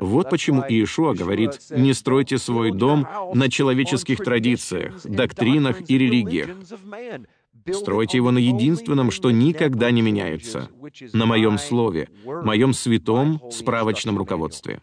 Вот 0.00 0.30
почему 0.30 0.62
Иешуа 0.68 1.14
говорит, 1.14 1.58
не 1.70 1.94
стройте 1.94 2.38
свой 2.38 2.72
дом 2.72 3.06
на 3.34 3.50
человеческих 3.50 4.18
традициях, 4.18 5.02
доктринах 5.04 5.88
и 5.88 5.98
религиях. 5.98 6.48
Стройте 7.72 8.16
его 8.16 8.30
на 8.30 8.38
единственном, 8.38 9.10
что 9.10 9.30
никогда 9.30 9.90
не 9.90 10.02
меняется, 10.02 10.68
на 11.12 11.26
моем 11.26 11.58
слове, 11.58 12.08
моем 12.24 12.72
святом 12.72 13.40
справочном 13.50 14.18
руководстве. 14.18 14.80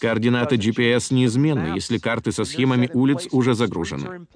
Координаты 0.00 0.56
GPS 0.56 1.12
неизменны, 1.12 1.74
если 1.74 1.98
карты 1.98 2.32
со 2.32 2.44
схемами 2.44 2.90
улиц 2.92 3.28
уже 3.32 3.54
загружены. 3.54 4.26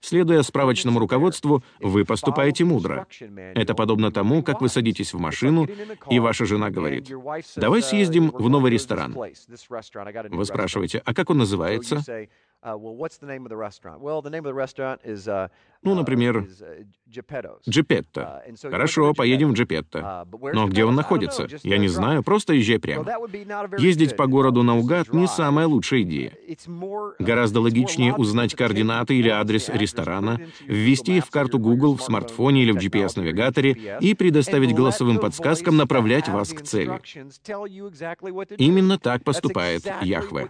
Следуя 0.00 0.42
справочному 0.42 0.98
руководству, 0.98 1.62
вы 1.80 2.04
поступаете 2.04 2.64
мудро. 2.64 3.06
Это 3.54 3.74
подобно 3.74 4.10
тому, 4.12 4.42
как 4.42 4.60
вы 4.60 4.68
садитесь 4.68 5.12
в 5.12 5.18
машину, 5.18 5.66
и 6.10 6.18
ваша 6.18 6.46
жена 6.46 6.70
говорит, 6.70 7.10
«Давай 7.56 7.82
съездим 7.82 8.30
в 8.30 8.48
новый 8.48 8.70
ресторан». 8.70 9.14
Вы 9.14 10.44
спрашиваете, 10.44 11.02
«А 11.04 11.14
как 11.14 11.30
он 11.30 11.38
называется?» 11.38 12.04
Ну, 15.82 15.94
например, 15.94 16.48
Джипетто. 17.68 18.42
Хорошо, 18.62 19.14
поедем 19.14 19.50
в 19.50 19.52
Джипетто. 19.54 20.26
Но 20.52 20.66
где 20.68 20.84
он 20.84 20.94
находится? 20.94 21.46
Я 21.62 21.78
не 21.78 21.88
знаю, 21.88 22.22
просто 22.22 22.52
езжай 22.54 22.78
прямо. 22.78 23.06
Ездить 23.78 24.16
по 24.16 24.26
городу 24.26 24.62
наугад— 24.62 25.12
не 25.12 25.26
самая 25.26 25.66
лучшая 25.66 26.02
идея. 26.02 26.32
Гораздо 27.18 27.60
логичнее 27.60 28.14
узнать 28.14 28.54
координаты 28.54 29.14
или 29.16 29.28
адрес 29.28 29.68
ресторана, 29.68 30.40
ввести 30.66 31.16
их 31.16 31.26
в 31.26 31.30
карту 31.30 31.58
Google 31.58 31.96
в 31.96 32.02
смартфоне 32.02 32.62
или 32.62 32.72
в 32.72 32.76
GPS-навигаторе 32.76 33.98
и 34.00 34.14
предоставить 34.14 34.74
голосовым 34.74 35.18
подсказкам 35.18 35.76
направлять 35.76 36.28
вас 36.28 36.52
к 36.52 36.62
цели. 36.62 37.00
Именно 38.58 38.98
так 38.98 39.24
поступает 39.24 39.84
Яхве. 40.02 40.48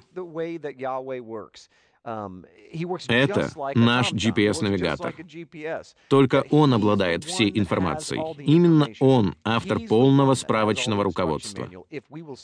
Это 3.09 3.50
наш 3.75 4.12
GPS-навигатор. 4.12 5.15
Только 6.09 6.45
он 6.50 6.75
обладает 6.75 7.25
всей 7.25 7.50
информацией. 7.59 8.23
Именно 8.45 8.88
он— 9.00 9.35
автор 9.45 9.78
полного 9.81 10.35
справочного 10.35 11.05
руководства. 11.05 11.69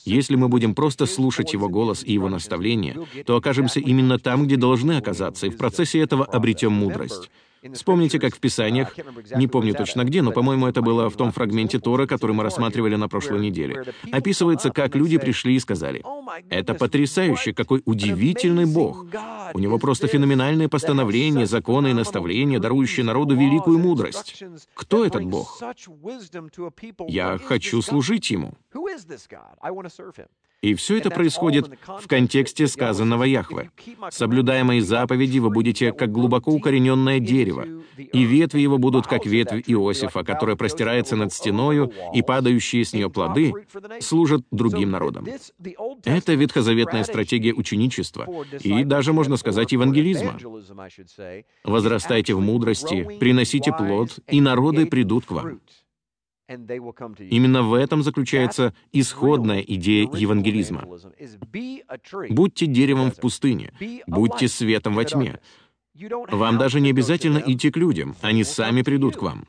Если 0.04 0.36
мы 0.36 0.48
будем 0.48 0.74
просто 0.74 1.06
слушать 1.06 1.52
его 1.52 1.68
голос 1.68 2.02
и 2.04 2.12
его 2.12 2.28
наставления, 2.28 2.96
то 3.26 3.36
окажемся 3.36 3.80
именно 3.80 4.18
там, 4.18 4.46
где 4.46 4.56
должны 4.56 4.96
оказаться, 4.96 5.46
и 5.46 5.50
в 5.50 5.56
процессе 5.56 6.00
этого 6.00 6.24
обретем 6.24 6.72
мудрость. 6.72 7.30
Вспомните, 7.72 8.18
как 8.18 8.34
в 8.34 8.40
Писаниях, 8.40 8.94
не 9.36 9.46
помню 9.46 9.74
точно 9.74 10.04
где, 10.04 10.22
но, 10.22 10.32
по-моему, 10.32 10.66
это 10.66 10.82
было 10.82 11.08
в 11.08 11.16
том 11.16 11.32
фрагменте 11.32 11.78
Тора, 11.78 12.06
который 12.06 12.32
мы 12.32 12.42
рассматривали 12.42 12.96
на 12.96 13.08
прошлой 13.08 13.40
неделе. 13.40 13.84
Описывается, 14.12 14.70
как 14.70 14.94
люди 14.94 15.18
пришли 15.18 15.54
и 15.56 15.58
сказали, 15.58 16.02
«Это 16.50 16.74
потрясающе, 16.74 17.54
какой 17.54 17.82
удивительный 17.84 18.66
Бог! 18.66 19.06
У 19.54 19.58
него 19.58 19.78
просто 19.78 20.06
феноменальные 20.08 20.68
постановления, 20.68 21.46
законы 21.46 21.90
и 21.90 21.94
наставления, 21.94 22.58
дарующие 22.58 23.04
народу 23.04 23.34
великую 23.34 23.78
мудрость. 23.78 24.42
Кто 24.74 25.04
этот 25.04 25.24
Бог? 25.24 25.62
Я 27.08 27.38
хочу 27.38 27.82
служить 27.82 28.30
Ему». 28.30 28.54
И 30.62 30.74
все 30.74 30.96
это 30.96 31.10
происходит 31.10 31.70
в 31.86 32.08
контексте 32.08 32.66
сказанного 32.66 33.24
Яхве. 33.24 33.70
«Соблюдая 34.10 34.64
мои 34.64 34.80
заповеди, 34.80 35.38
вы 35.38 35.50
будете 35.50 35.92
как 35.92 36.10
глубоко 36.10 36.52
укорененное 36.52 37.20
дерево, 37.20 37.66
и 37.98 38.24
ветви 38.24 38.60
его 38.60 38.78
будут 38.78 39.06
как 39.06 39.26
ветвь 39.26 39.62
Иосифа, 39.66 40.24
которая 40.24 40.56
простирается 40.56 41.16
над 41.16 41.34
стеною, 41.34 41.92
и 42.14 42.22
падающие 42.22 42.82
с 42.82 42.94
нее 42.94 43.10
плоды 43.10 43.52
служат 44.00 44.42
другим 44.50 44.90
народам». 44.90 45.26
Это 46.04 46.32
ветхозаветная 46.32 47.04
стратегия 47.04 47.52
ученичества 47.52 48.26
и 48.60 48.84
даже, 48.84 49.12
можно 49.12 49.36
сказать, 49.36 49.72
евангелизма. 49.72 50.38
«Возрастайте 51.62 52.32
в 52.34 52.40
мудрости, 52.40 53.18
приносите 53.20 53.70
плод, 53.70 54.18
и 54.28 54.40
народы 54.40 54.86
придут 54.86 55.26
к 55.26 55.30
вам». 55.32 55.60
Именно 56.46 57.62
в 57.62 57.74
этом 57.74 58.02
заключается 58.02 58.74
исходная 58.92 59.60
идея 59.60 60.08
евангелизма. 60.12 60.84
Будьте 62.28 62.66
деревом 62.66 63.10
в 63.10 63.16
пустыне, 63.16 63.72
будьте 64.06 64.48
светом 64.48 64.94
во 64.94 65.04
тьме. 65.04 65.40
Вам 66.30 66.58
даже 66.58 66.80
не 66.80 66.90
обязательно 66.90 67.38
идти 67.38 67.70
к 67.70 67.76
людям, 67.76 68.16
они 68.20 68.44
сами 68.44 68.82
придут 68.82 69.16
к 69.16 69.22
вам. 69.22 69.46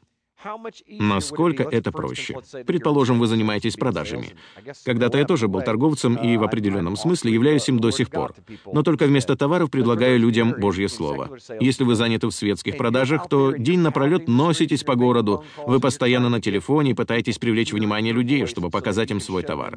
Насколько 0.88 1.64
это 1.64 1.92
проще? 1.92 2.38
Предположим, 2.66 3.20
вы 3.20 3.28
занимаетесь 3.28 3.76
продажами. 3.76 4.36
Когда-то 4.84 5.18
я 5.18 5.26
тоже 5.26 5.48
был 5.48 5.62
торговцем 5.62 6.16
и 6.16 6.38
в 6.38 6.44
определенном 6.44 6.96
смысле 6.96 7.34
являюсь 7.34 7.68
им 7.70 7.80
до 7.80 7.92
сих 7.92 8.10
пор. 8.10 8.34
Но 8.72 8.84
только 8.84 9.06
вместо 9.06 9.36
товаров 9.36 9.72
предлагаю 9.72 10.20
людям 10.20 10.54
Божье 10.58 10.88
Слово. 10.88 11.38
Если 11.60 11.84
вы 11.84 11.96
заняты 11.96 12.28
в 12.28 12.32
светских 12.32 12.78
продажах, 12.78 13.28
то 13.30 13.52
день 13.52 13.80
напролет 13.80 14.28
носитесь 14.28 14.84
по 14.84 14.96
городу, 14.96 15.44
вы 15.66 15.80
постоянно 15.80 16.30
на 16.30 16.42
телефоне 16.42 16.92
и 16.92 16.94
пытаетесь 16.94 17.40
привлечь 17.40 17.74
внимание 17.74 18.14
людей, 18.14 18.46
чтобы 18.46 18.70
показать 18.70 19.12
им 19.12 19.20
свой 19.20 19.44
товар. 19.44 19.76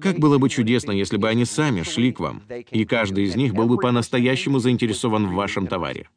Как 0.00 0.18
было 0.18 0.38
бы 0.38 0.48
чудесно, 0.48 0.92
если 0.92 1.16
бы 1.16 1.28
они 1.28 1.44
сами 1.44 1.82
шли 1.82 2.12
к 2.12 2.20
вам, 2.20 2.42
и 2.70 2.84
каждый 2.84 3.24
из 3.24 3.34
них 3.34 3.54
был 3.54 3.66
бы 3.66 3.76
по-настоящему 3.78 4.60
заинтересован 4.60 5.26
в 5.26 5.34
вашем 5.34 5.66
товаре. 5.66 6.08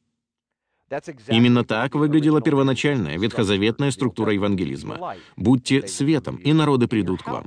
Именно 1.28 1.64
так 1.64 1.96
выглядела 1.96 2.42
первоначальная 2.42 3.18
ветхозаветная 3.18 3.92
структура 3.92 4.34
евангелизма. 4.34 5.16
«Будьте 5.36 5.88
светом, 5.88 6.36
и 6.36 6.54
народы 6.54 6.88
придут 6.88 7.24
к 7.24 7.28
вам». 7.28 7.46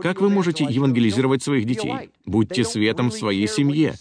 Как 0.00 0.20
вы 0.20 0.30
можете 0.30 0.64
евангелизировать 0.64 1.42
своих 1.42 1.66
детей? 1.66 2.10
Будьте 2.24 2.64
светом 2.64 3.10
в 3.10 3.14
своей 3.14 3.46
семье. 3.46 3.94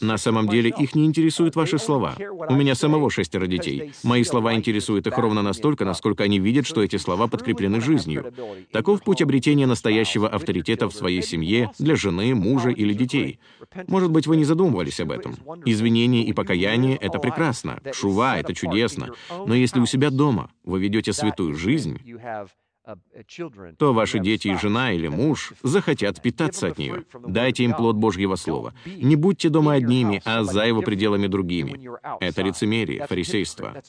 На 0.00 0.16
самом 0.16 0.48
деле 0.48 0.72
их 0.76 0.94
не 0.94 1.04
интересуют 1.04 1.56
ваши 1.56 1.78
слова. 1.78 2.16
У 2.48 2.54
меня 2.54 2.74
самого 2.74 3.10
шестеро 3.10 3.46
детей. 3.46 3.92
Мои 4.02 4.24
слова 4.24 4.54
интересуют 4.54 5.06
их 5.06 5.18
ровно 5.18 5.42
настолько, 5.42 5.84
насколько 5.84 6.24
они 6.24 6.38
видят, 6.38 6.66
что 6.66 6.82
эти 6.82 6.96
слова 6.96 7.26
подкреплены 7.26 7.80
жизнью. 7.80 8.32
Таков 8.72 9.02
путь 9.02 9.22
обретения 9.22 9.66
настоящего 9.66 10.28
авторитета 10.28 10.88
в 10.88 10.94
своей 10.94 11.22
семье 11.22 11.70
для 11.78 11.96
жены, 11.96 12.34
мужа 12.34 12.70
или 12.70 12.92
детей. 12.92 13.38
Может 13.86 14.10
быть, 14.10 14.26
вы 14.26 14.36
не 14.36 14.44
задумывались 14.44 15.00
об 15.00 15.10
этом. 15.10 15.36
Извинение 15.64 16.24
и 16.24 16.32
покаяние— 16.32 16.96
это 17.00 17.18
прекрасно. 17.18 17.80
Шува— 17.92 18.38
это 18.38 18.54
чудесно. 18.54 19.10
Но 19.46 19.54
если 19.54 19.80
у 19.80 19.86
себя 19.86 20.10
дома 20.10 20.50
вы 20.64 20.80
ведете 20.80 21.12
святую 21.12 21.54
жизнь, 21.54 22.00
то 23.78 23.92
ваши 23.92 24.18
дети 24.20 24.48
и 24.48 24.56
жена 24.56 24.92
или 24.92 25.08
муж 25.08 25.52
захотят 25.62 26.22
питаться 26.22 26.68
от 26.68 26.78
нее. 26.78 27.04
Дайте 27.26 27.64
им 27.64 27.74
плод 27.74 27.96
Божьего 27.96 28.36
Слова. 28.36 28.74
Не 28.84 29.16
будьте 29.16 29.48
дома 29.48 29.74
одними, 29.74 30.22
а 30.24 30.44
за 30.44 30.66
его 30.66 30.82
пределами 30.82 31.26
другими. 31.26 31.90
Это 32.20 32.42
лицемерие, 32.42 33.06
фарисейство. 33.06 33.82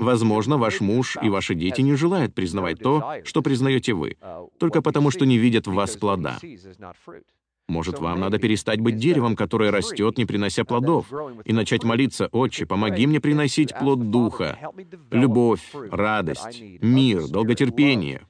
Возможно, 0.00 0.56
ваш 0.56 0.80
муж 0.80 1.18
и 1.20 1.28
ваши 1.28 1.54
дети 1.54 1.82
не 1.82 1.96
желают 1.96 2.34
признавать 2.34 2.78
то, 2.78 3.20
что 3.24 3.42
признаете 3.42 3.92
вы, 3.92 4.16
только 4.58 4.80
потому 4.80 5.10
что 5.10 5.26
не 5.26 5.36
видят 5.36 5.66
в 5.66 5.74
вас 5.74 5.96
плода. 5.96 6.38
Может, 7.68 7.98
вам 7.98 8.20
надо 8.20 8.38
перестать 8.38 8.80
быть 8.80 8.96
деревом, 8.96 9.36
которое 9.36 9.70
растет, 9.70 10.18
не 10.18 10.26
принося 10.26 10.64
плодов, 10.64 11.06
и 11.44 11.52
начать 11.52 11.82
молиться, 11.82 12.28
«Отче, 12.30 12.66
помоги 12.66 13.06
мне 13.06 13.20
приносить 13.20 13.76
плод 13.78 14.10
Духа, 14.10 14.58
любовь, 15.10 15.62
радость, 15.90 16.60
мир, 16.80 17.26
долготерпение, 17.28 18.26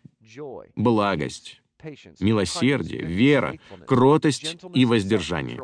благость, 0.76 1.62
милосердие, 2.20 3.02
вера, 3.02 3.58
кротость 3.86 4.56
и 4.72 4.84
воздержание». 4.84 5.60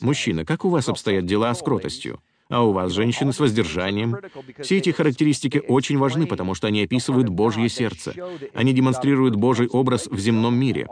Мужчина, 0.00 0.44
как 0.44 0.64
у 0.64 0.68
вас 0.68 0.88
обстоят 0.88 1.24
дела 1.24 1.54
с 1.54 1.62
кротостью? 1.62 2.20
А 2.52 2.62
у 2.62 2.72
вас 2.72 2.92
женщины 2.92 3.32
с 3.32 3.40
воздержанием. 3.40 4.16
Все 4.60 4.76
эти 4.76 4.90
характеристики 4.90 5.62
очень 5.66 5.96
важны, 5.96 6.26
потому 6.26 6.54
что 6.54 6.66
они 6.66 6.82
описывают 6.82 7.30
Божье 7.30 7.66
сердце. 7.70 8.14
Они 8.52 8.74
демонстрируют 8.74 9.36
Божий 9.36 9.68
образ 9.68 10.06
в 10.06 10.18
земном 10.18 10.54
мире. 10.54 10.86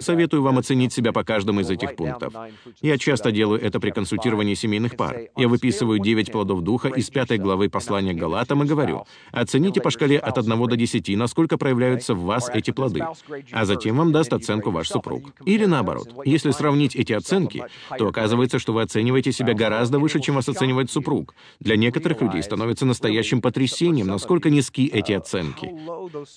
Советую 0.00 0.42
вам 0.42 0.56
оценить 0.56 0.94
себя 0.94 1.12
по 1.12 1.22
каждому 1.22 1.60
из 1.60 1.70
этих 1.70 1.96
пунктов. 1.96 2.32
Я 2.80 2.96
часто 2.96 3.30
делаю 3.30 3.60
это 3.60 3.78
при 3.78 3.90
консультировании 3.90 4.54
семейных 4.54 4.96
пар. 4.96 5.28
Я 5.36 5.48
выписываю 5.48 5.98
9 5.98 6.32
плодов 6.32 6.62
Духа 6.62 6.88
из 6.88 7.10
5 7.10 7.38
главы 7.38 7.68
послания 7.68 8.14
Галатам 8.14 8.62
и 8.62 8.66
говорю, 8.66 9.04
оцените 9.32 9.82
по 9.82 9.90
шкале 9.90 10.18
от 10.18 10.38
1 10.38 10.66
до 10.66 10.76
10, 10.76 11.16
насколько 11.16 11.58
проявляются 11.58 12.14
в 12.14 12.22
вас 12.22 12.48
эти 12.48 12.70
плоды, 12.70 13.04
а 13.52 13.64
затем 13.66 13.98
вам 13.98 14.12
даст 14.12 14.32
оценку 14.32 14.70
ваш 14.70 14.88
супруг. 14.88 15.34
Или 15.44 15.66
наоборот, 15.66 16.08
если 16.24 16.52
сравнить 16.52 16.96
эти 16.96 17.12
оценки, 17.12 17.64
то 17.98 18.08
оказывается, 18.08 18.58
что 18.58 18.72
вы 18.72 18.80
оцениваете 18.80 19.30
себя 19.32 19.52
гораздо 19.52 19.98
выше, 19.98 20.18
чем 20.20 20.36
вас 20.36 20.48
оценивает 20.48 20.90
супруг 20.90 21.01
супруг. 21.02 21.34
Для 21.60 21.76
некоторых 21.76 22.20
людей 22.20 22.42
становится 22.42 22.86
настоящим 22.86 23.40
потрясением, 23.40 24.06
насколько 24.06 24.50
низки 24.50 24.86
эти 24.86 25.12
оценки. 25.12 25.74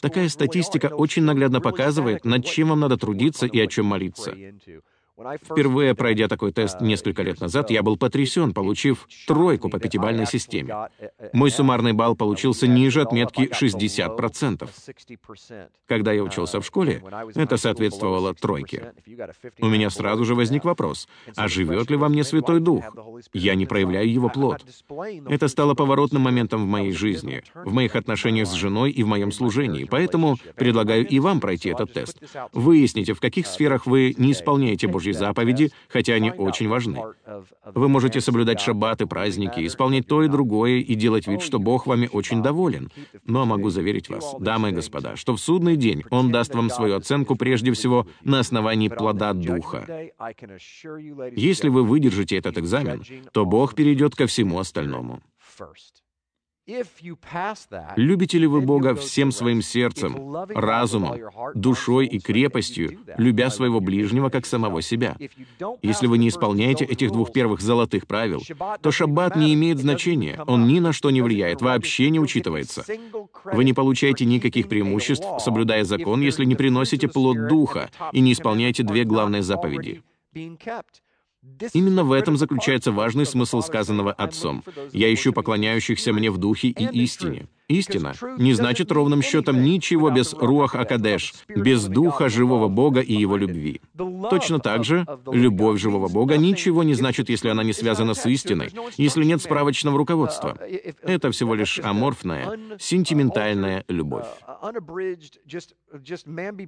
Такая 0.02 0.30
статистика 0.30 0.88
очень 0.88 1.24
наглядно 1.24 1.62
показывает, 1.62 2.26
над 2.26 2.46
чем 2.46 2.70
вам 2.70 2.80
надо 2.80 2.98
трудиться 2.98 3.46
и 3.46 3.60
о 3.60 3.68
чем 3.68 3.86
молиться. 3.86 4.36
Впервые 5.18 5.96
пройдя 5.96 6.28
такой 6.28 6.52
тест 6.52 6.82
несколько 6.82 7.24
лет 7.24 7.40
назад, 7.40 7.70
я 7.70 7.84
был 7.84 7.96
потрясен, 7.96 8.54
получив 8.54 9.08
тройку 9.28 9.70
по 9.70 9.80
пятибалльной 9.80 10.26
системе. 10.26 10.90
Мой 11.32 11.52
суммарный 11.52 11.94
балл 11.94 12.16
получился 12.16 12.68
ниже 12.68 13.02
отметки 13.02 13.50
60%. 13.50 14.70
Когда 15.88 16.12
я 16.12 16.22
учился 16.24 16.60
в 16.60 16.66
школе, 16.66 17.02
это 17.36 17.56
соответствовало 17.56 18.34
тройке. 18.34 18.94
У 19.62 19.68
меня 19.68 19.90
сразу 19.90 20.26
же 20.26 20.36
возник 20.36 20.66
вопрос, 20.66 21.08
а 21.38 21.48
живет 21.48 21.90
ли 21.90 21.96
во 21.96 22.10
мне 22.10 22.24
Святой 22.24 22.60
Дух? 22.60 22.84
Я 23.34 23.56
не 23.56 23.66
проявляю 23.66 24.12
его 24.12 24.28
плод. 24.28 24.66
Это 25.30 25.48
стало 25.48 25.76
поворотным 25.76 26.24
моментом 26.24 26.64
в 26.64 26.68
моей 26.68 26.92
жизни, 26.92 27.42
в 27.54 27.72
моих 27.72 27.96
отношениях 27.96 28.48
с 28.48 28.54
женой 28.54 28.92
и 28.92 29.04
в 29.04 29.08
моем 29.08 29.32
служении, 29.32 29.86
поэтому 29.86 30.38
предлагаю 30.56 31.08
и 31.08 31.20
вам 31.20 31.40
пройти 31.40 31.70
этот 31.70 31.94
тест. 31.94 32.22
Выясните, 32.52 33.14
в 33.14 33.22
каких 33.22 33.48
сферах 33.48 33.86
вы 33.86 34.14
не 34.18 34.34
исполняете 34.34 34.88
Божьи 35.06 35.12
заповеди, 35.12 35.72
хотя 35.88 36.14
они 36.14 36.32
очень 36.32 36.68
важны. 36.68 37.02
Вы 37.74 37.90
можете 37.90 38.22
соблюдать 38.22 38.60
шаббаты, 38.60 39.06
праздники, 39.06 39.66
исполнять 39.66 40.08
то 40.08 40.24
и 40.24 40.28
другое 40.28 40.80
и 40.80 40.96
делать 40.96 41.28
вид, 41.28 41.42
что 41.42 41.60
Бог 41.60 41.88
вами 41.88 42.10
очень 42.12 42.42
доволен. 42.42 42.90
Но 43.26 43.46
могу 43.46 43.70
заверить 43.70 44.10
вас, 44.10 44.36
дамы 44.40 44.70
и 44.70 44.72
господа, 44.72 45.16
что 45.16 45.36
в 45.36 45.40
судный 45.40 45.76
день 45.76 46.04
Он 46.10 46.32
даст 46.32 46.54
вам 46.56 46.70
свою 46.70 46.96
оценку 46.96 47.36
прежде 47.36 47.72
всего 47.72 48.08
на 48.24 48.40
основании 48.40 48.90
плода 48.90 49.34
Духа. 49.34 49.86
Если 51.36 51.70
вы 51.70 51.84
выдержите 51.84 52.38
этот 52.38 52.58
экзамен, 52.58 53.04
то 53.32 53.46
Бог 53.46 53.76
перейдет 53.76 54.16
ко 54.16 54.26
всему 54.26 54.60
остальному. 54.60 55.22
Любите 57.96 58.40
ли 58.40 58.48
вы 58.48 58.62
Бога 58.62 58.96
всем 58.96 59.32
своим 59.32 59.62
сердцем, 59.62 60.36
разумом, 60.50 61.20
душой 61.54 62.08
и 62.08 62.20
крепостью, 62.20 62.98
любя 63.18 63.52
своего 63.52 63.80
ближнего 63.80 64.30
как 64.30 64.48
самого 64.48 64.82
себя? 64.82 65.16
Если 65.84 66.08
вы 66.08 66.18
не 66.18 66.30
исполняете 66.30 66.86
этих 66.86 67.12
двух 67.12 67.32
первых 67.32 67.62
золотых 67.62 68.08
правил, 68.08 68.42
то 68.82 68.92
шаббат 68.92 69.36
не 69.36 69.54
имеет 69.54 69.78
значения, 69.78 70.42
он 70.48 70.68
ни 70.68 70.80
на 70.80 70.92
что 70.92 71.12
не 71.12 71.22
влияет, 71.22 71.62
вообще 71.62 72.10
не 72.10 72.20
учитывается. 72.20 72.84
Вы 73.44 73.64
не 73.64 73.74
получаете 73.74 74.26
никаких 74.26 74.68
преимуществ, 74.68 75.28
соблюдая 75.40 75.84
закон, 75.84 76.22
если 76.22 76.46
не 76.46 76.56
приносите 76.56 77.08
плод 77.08 77.48
Духа 77.48 77.92
и 78.12 78.22
не 78.22 78.34
исполняете 78.34 78.82
две 78.82 79.04
главные 79.04 79.44
заповеди. 79.44 80.02
Именно 81.74 82.04
в 82.04 82.12
этом 82.12 82.38
заключается 82.38 82.92
важный 82.92 83.26
смысл 83.26 83.62
сказанного 83.62 84.12
Отцом. 84.12 84.64
«Я 84.92 85.14
ищу 85.14 85.34
поклоняющихся 85.34 86.14
мне 86.14 86.32
в 86.32 86.38
духе 86.38 86.70
и 86.70 86.86
истине». 87.04 87.48
Истина 87.68 88.14
не 88.38 88.54
значит 88.54 88.92
ровным 88.92 89.24
счетом 89.24 89.64
ничего 89.64 90.12
без 90.12 90.34
руах 90.34 90.76
Акадеш, 90.76 91.34
без 91.48 91.86
духа 91.86 92.30
живого 92.30 92.68
Бога 92.68 93.00
и 93.00 93.14
его 93.14 93.38
любви. 93.38 93.82
Точно 94.30 94.60
так 94.60 94.84
же, 94.84 95.06
любовь 95.32 95.80
живого 95.80 96.08
Бога 96.08 96.38
ничего 96.38 96.84
не 96.84 96.94
значит, 96.94 97.30
если 97.30 97.50
она 97.50 97.64
не 97.64 97.74
связана 97.74 98.14
с 98.14 98.26
истиной, 98.28 98.72
если 98.98 99.24
нет 99.24 99.42
справочного 99.42 99.98
руководства. 99.98 100.58
Это 101.02 101.32
всего 101.32 101.56
лишь 101.56 101.80
аморфная, 101.80 102.60
сентиментальная 102.80 103.84
любовь. 103.88 104.28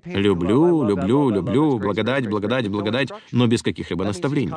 Люблю, 0.06 0.84
люблю, 0.84 1.30
люблю, 1.30 1.78
благодать, 1.78 2.28
благодать, 2.28 2.68
благодать, 2.70 3.10
но 3.32 3.46
без 3.46 3.62
каких-либо 3.62 4.04
наставлений. 4.04 4.54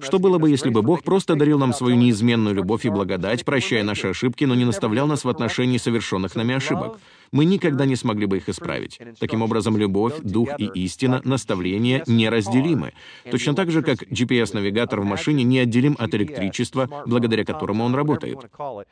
Что 0.00 0.18
было 0.18 0.38
бы, 0.38 0.48
если 0.48 0.70
бы 0.70 0.82
Бог 0.82 1.02
просто 1.02 1.34
дарил 1.34 1.58
нам 1.58 1.74
свою 1.74 1.96
неизменную 1.96 2.54
любовь 2.54 2.86
и 2.86 2.88
благодать, 2.88 3.44
прощая 3.44 3.82
наши 3.82 4.08
ошибки, 4.08 4.44
но 4.44 4.54
не 4.54 4.64
наставлял 4.64 5.06
нас 5.06 5.24
в 5.24 5.28
отношении 5.28 5.73
несовершенных 5.74 6.34
нами 6.36 6.54
ошибок 6.54 6.98
мы 7.34 7.44
никогда 7.46 7.84
не 7.84 7.96
смогли 7.96 8.26
бы 8.26 8.36
их 8.36 8.48
исправить. 8.48 9.00
Таким 9.18 9.42
образом, 9.42 9.76
любовь, 9.76 10.20
дух 10.22 10.50
и 10.56 10.66
истина, 10.66 11.20
наставление 11.24 12.04
неразделимы. 12.06 12.92
Точно 13.28 13.54
так 13.54 13.72
же, 13.72 13.82
как 13.82 14.04
GPS-навигатор 14.04 15.00
в 15.00 15.04
машине 15.04 15.42
неотделим 15.42 15.96
от 15.98 16.14
электричества, 16.14 16.88
благодаря 17.06 17.44
которому 17.44 17.84
он 17.84 17.94
работает. 17.96 18.38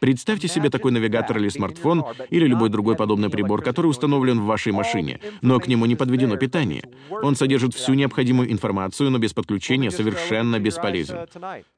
Представьте 0.00 0.48
себе 0.48 0.70
такой 0.70 0.90
навигатор 0.90 1.38
или 1.38 1.48
смартфон, 1.48 2.04
или 2.30 2.46
любой 2.46 2.68
другой 2.68 2.96
подобный 2.96 3.30
прибор, 3.30 3.62
который 3.62 3.86
установлен 3.86 4.40
в 4.40 4.46
вашей 4.46 4.72
машине, 4.72 5.20
но 5.40 5.60
к 5.60 5.68
нему 5.68 5.86
не 5.86 5.94
подведено 5.94 6.36
питание. 6.36 6.82
Он 7.10 7.36
содержит 7.36 7.74
всю 7.74 7.94
необходимую 7.94 8.50
информацию, 8.50 9.10
но 9.10 9.18
без 9.18 9.32
подключения 9.32 9.92
совершенно 9.92 10.58
бесполезен. 10.58 11.28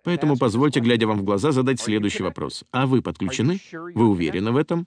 Поэтому 0.03 0.39
позвольте, 0.39 0.81
глядя 0.81 1.07
вам 1.07 1.19
в 1.19 1.25
глаза, 1.25 1.53
задать 1.53 1.79
следующий 1.79 2.23
вопрос. 2.23 2.65
А 2.73 2.87
вы 2.87 3.03
подключены? 3.03 3.61
Вы 3.71 4.09
уверены 4.09 4.51
в 4.51 4.57
этом? 4.57 4.87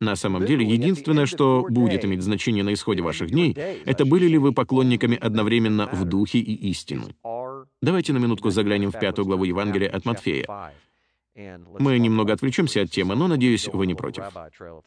На 0.00 0.16
самом 0.16 0.46
деле, 0.46 0.66
единственное, 0.66 1.26
что 1.26 1.66
будет 1.68 2.04
иметь 2.04 2.22
значение 2.22 2.64
на 2.64 2.72
исходе 2.72 3.02
ваших 3.02 3.30
дней, 3.30 3.52
это 3.52 4.04
были 4.04 4.26
ли 4.26 4.38
вы 4.38 4.52
поклонниками 4.52 5.16
одновременно 5.16 5.88
в 5.92 6.04
духе 6.04 6.38
и 6.38 6.70
истину. 6.70 7.08
Давайте 7.82 8.12
на 8.12 8.18
минутку 8.18 8.50
заглянем 8.50 8.90
в 8.90 8.98
пятую 8.98 9.26
главу 9.26 9.44
Евангелия 9.44 9.90
от 9.90 10.04
Матфея. 10.04 10.72
Мы 11.34 11.98
немного 11.98 12.32
отвлечемся 12.32 12.82
от 12.82 12.90
темы, 12.90 13.14
но, 13.14 13.28
надеюсь, 13.28 13.68
вы 13.68 13.86
не 13.86 13.94
против. 13.94 14.24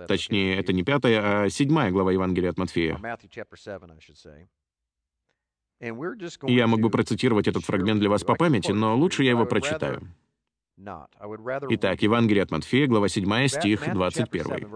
Точнее, 0.08 0.58
это 0.58 0.74
не 0.74 0.84
пятая, 0.84 1.46
а 1.46 1.50
седьмая 1.50 1.92
глава 1.92 2.12
Евангелия 2.12 2.50
от 2.50 2.58
Матфея. 2.58 3.00
Я 6.48 6.68
мог 6.68 6.80
бы 6.80 6.90
процитировать 6.90 7.48
этот 7.48 7.66
фрагмент 7.66 8.00
для 8.00 8.10
вас 8.10 8.24
по 8.24 8.36
памяти, 8.36 8.72
но 8.72 8.96
лучше 8.96 9.24
я 9.24 9.32
его 9.32 9.46
прочитаю. 9.46 10.02
Итак, 11.70 12.02
Евангелие 12.02 12.44
от 12.44 12.52
Матфея, 12.52 12.88
глава 12.88 13.08
7, 13.08 13.48
стих 13.48 13.94
21. 13.94 14.68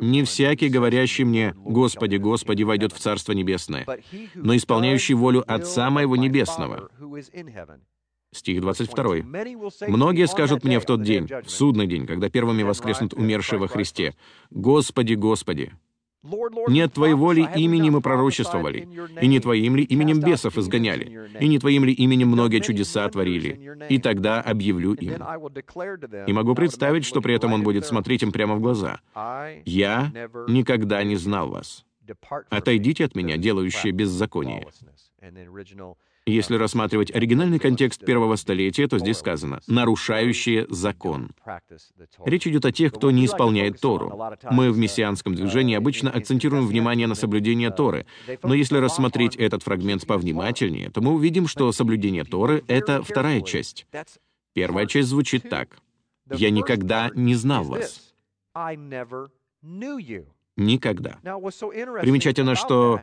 «Не 0.00 0.24
всякий, 0.24 0.68
говорящий 0.68 1.24
мне, 1.24 1.54
«Господи, 1.56 2.16
Господи», 2.16 2.62
войдет 2.62 2.92
в 2.92 2.98
Царство 2.98 3.32
Небесное, 3.32 3.86
но 4.34 4.56
исполняющий 4.56 5.14
волю 5.14 5.44
Отца 5.46 5.90
Моего 5.90 6.16
Небесного». 6.16 6.90
Стих 8.32 8.60
22. 8.60 9.16
«Многие 9.88 10.26
скажут 10.26 10.64
мне 10.64 10.80
в 10.80 10.86
тот 10.86 11.02
день, 11.02 11.26
в 11.26 11.50
судный 11.50 11.86
день, 11.86 12.06
когда 12.06 12.30
первыми 12.30 12.62
воскреснут 12.62 13.12
умершие 13.12 13.58
во 13.58 13.68
Христе, 13.68 14.14
«Господи, 14.50 15.14
Господи, 15.14 15.72
не 16.22 16.82
от 16.82 16.92
Твоего 16.92 17.32
ли 17.32 17.46
имени 17.56 17.90
мы 17.90 18.00
пророчествовали, 18.00 18.88
и 19.20 19.26
не 19.26 19.40
Твоим 19.40 19.76
ли 19.76 19.84
именем 19.84 20.20
бесов 20.20 20.58
изгоняли, 20.58 21.30
и 21.40 21.48
не 21.48 21.58
Твоим 21.58 21.84
ли 21.84 21.92
именем 21.92 22.28
многие 22.28 22.60
чудеса 22.60 23.08
творили, 23.08 23.86
и 23.88 23.98
тогда 23.98 24.40
объявлю 24.40 24.94
им. 24.94 25.22
И 26.26 26.32
могу 26.32 26.54
представить, 26.54 27.04
что 27.04 27.20
при 27.20 27.34
этом 27.34 27.52
он 27.52 27.62
будет 27.62 27.86
смотреть 27.86 28.22
им 28.22 28.32
прямо 28.32 28.56
в 28.56 28.60
глаза. 28.60 29.00
«Я 29.64 30.12
никогда 30.48 31.02
не 31.04 31.16
знал 31.16 31.48
вас. 31.48 31.84
Отойдите 32.50 33.04
от 33.04 33.14
меня, 33.14 33.36
делающие 33.36 33.92
беззаконие». 33.92 34.66
Если 36.30 36.54
рассматривать 36.54 37.12
оригинальный 37.12 37.58
контекст 37.58 38.04
первого 38.04 38.36
столетия, 38.36 38.86
то 38.86 39.00
здесь 39.00 39.18
сказано 39.18 39.60
«нарушающие 39.66 40.64
закон». 40.70 41.32
Речь 42.24 42.46
идет 42.46 42.64
о 42.64 42.70
тех, 42.70 42.92
кто 42.92 43.10
не 43.10 43.26
исполняет 43.26 43.80
Тору. 43.80 44.16
Мы 44.50 44.70
в 44.70 44.78
мессианском 44.78 45.34
движении 45.34 45.74
обычно 45.74 46.08
акцентируем 46.10 46.68
внимание 46.68 47.08
на 47.08 47.16
соблюдение 47.16 47.70
Торы, 47.70 48.06
но 48.44 48.54
если 48.54 48.78
рассмотреть 48.78 49.34
этот 49.34 49.64
фрагмент 49.64 50.06
повнимательнее, 50.06 50.90
то 50.90 51.00
мы 51.00 51.14
увидим, 51.14 51.48
что 51.48 51.72
соблюдение 51.72 52.22
Торы— 52.22 52.62
это 52.68 53.02
вторая 53.02 53.40
часть. 53.40 53.86
Первая 54.52 54.86
часть 54.86 55.08
звучит 55.08 55.48
так. 55.48 55.78
«Я 56.32 56.50
никогда 56.50 57.10
не 57.14 57.34
знал 57.34 57.64
вас». 57.64 58.14
Никогда. 60.56 61.18
Примечательно, 61.22 62.54
что 62.54 63.00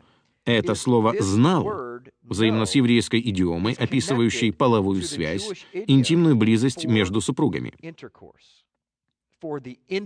это 0.52 0.74
слово 0.74 1.14
«знал» 1.20 1.88
взаимно 2.22 2.66
с 2.66 2.74
еврейской 2.74 3.20
идиомой, 3.20 3.74
описывающей 3.74 4.52
половую 4.52 5.02
связь, 5.02 5.66
интимную 5.72 6.36
близость 6.36 6.84
между 6.84 7.20
супругами. 7.20 7.72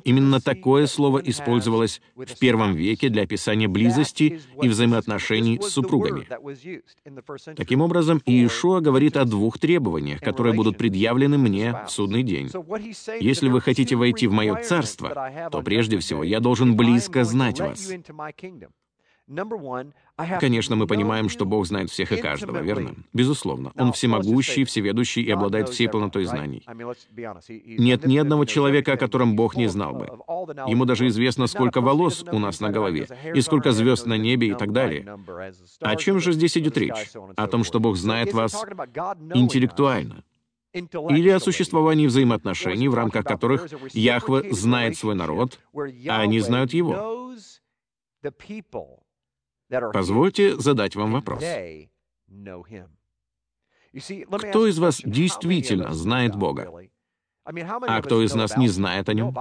Именно 0.04 0.40
такое 0.40 0.86
слово 0.86 1.18
использовалось 1.24 2.02
в 2.14 2.38
первом 2.38 2.74
веке 2.74 3.08
для 3.08 3.22
описания 3.22 3.66
близости 3.66 4.40
и 4.60 4.68
взаимоотношений 4.68 5.58
с 5.60 5.68
супругами. 5.68 6.28
Таким 7.56 7.80
образом, 7.80 8.20
Иешуа 8.26 8.80
говорит 8.80 9.16
о 9.16 9.24
двух 9.24 9.58
требованиях, 9.58 10.20
которые 10.20 10.54
будут 10.54 10.76
предъявлены 10.76 11.38
мне 11.38 11.74
в 11.86 11.90
судный 11.90 12.22
день. 12.22 12.50
Если 13.20 13.48
вы 13.48 13.62
хотите 13.62 13.96
войти 13.96 14.26
в 14.26 14.32
мое 14.32 14.56
царство, 14.62 15.48
то 15.50 15.62
прежде 15.62 15.98
всего 15.98 16.22
я 16.22 16.40
должен 16.40 16.76
близко 16.76 17.24
знать 17.24 17.58
вас. 17.58 17.90
Конечно, 20.40 20.76
мы 20.76 20.86
понимаем, 20.86 21.28
что 21.28 21.44
Бог 21.44 21.66
знает 21.66 21.90
всех 21.90 22.12
и 22.12 22.16
каждого, 22.16 22.58
верно? 22.58 22.94
Безусловно. 23.12 23.72
Он 23.76 23.92
всемогущий, 23.92 24.64
всеведущий 24.64 25.22
и 25.22 25.30
обладает 25.30 25.70
всей 25.70 25.88
полнотой 25.88 26.24
знаний. 26.24 26.64
Нет 27.78 28.06
ни 28.06 28.18
одного 28.18 28.44
человека, 28.44 28.92
о 28.92 28.96
котором 28.96 29.36
Бог 29.36 29.56
не 29.56 29.68
знал 29.68 29.94
бы. 29.94 30.06
Ему 30.66 30.84
даже 30.84 31.08
известно, 31.08 31.46
сколько 31.46 31.80
волос 31.80 32.24
у 32.30 32.38
нас 32.38 32.60
на 32.60 32.70
голове, 32.70 33.08
и 33.34 33.40
сколько 33.40 33.72
звезд 33.72 34.06
на 34.06 34.18
небе 34.18 34.48
и 34.48 34.54
так 34.54 34.72
далее. 34.72 35.18
О 35.80 35.96
чем 35.96 36.20
же 36.20 36.32
здесь 36.32 36.56
идет 36.56 36.76
речь? 36.76 37.12
О 37.36 37.46
том, 37.46 37.64
что 37.64 37.80
Бог 37.80 37.96
знает 37.96 38.32
вас 38.32 38.54
интеллектуально. 39.34 40.24
Или 40.74 41.28
о 41.28 41.40
существовании 41.40 42.06
взаимоотношений, 42.06 42.88
в 42.88 42.94
рамках 42.94 43.24
которых 43.24 43.68
Яхве 43.92 44.52
знает 44.52 44.96
свой 44.96 45.14
народ, 45.14 45.58
а 45.74 46.20
они 46.20 46.40
знают 46.40 46.72
его. 46.72 47.34
Позвольте 49.92 50.58
задать 50.58 50.96
вам 50.96 51.12
вопрос. 51.12 51.42
Кто 54.48 54.66
из 54.66 54.78
вас 54.78 55.00
действительно 55.04 55.92
знает 55.92 56.36
Бога? 56.36 56.70
А 57.44 58.02
кто 58.02 58.22
из 58.22 58.34
нас 58.34 58.56
не 58.56 58.68
знает 58.68 59.08
о 59.08 59.14
Нем? 59.14 59.34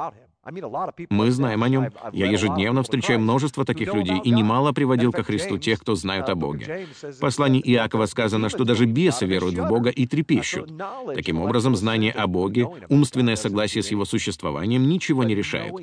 Мы 1.10 1.30
знаем 1.30 1.64
о 1.64 1.70
Нем. 1.70 1.90
Я 2.14 2.26
ежедневно 2.26 2.82
встречаю 2.82 3.20
множество 3.20 3.64
таких 3.64 3.94
людей 3.94 4.20
и 4.24 4.32
немало 4.32 4.72
приводил 4.72 5.12
ко 5.12 5.24
Христу 5.24 5.60
тех, 5.60 5.80
кто 5.80 5.94
знают 5.96 6.30
о 6.30 6.36
Боге. 6.36 6.88
В 7.02 7.20
послании 7.20 7.62
Иакова 7.62 8.08
сказано, 8.08 8.50
что 8.50 8.64
даже 8.66 8.86
бесы 8.86 9.26
веруют 9.26 9.58
в 9.58 9.68
Бога 9.68 9.92
и 9.92 10.08
трепещут. 10.08 10.72
Таким 11.14 11.40
образом, 11.40 11.76
знание 11.76 12.12
о 12.12 12.26
Боге, 12.26 12.68
умственное 12.90 13.36
согласие 13.36 13.84
с 13.84 13.92
Его 13.92 14.04
существованием 14.06 14.88
ничего 14.88 15.24
не 15.24 15.36
решает. 15.36 15.74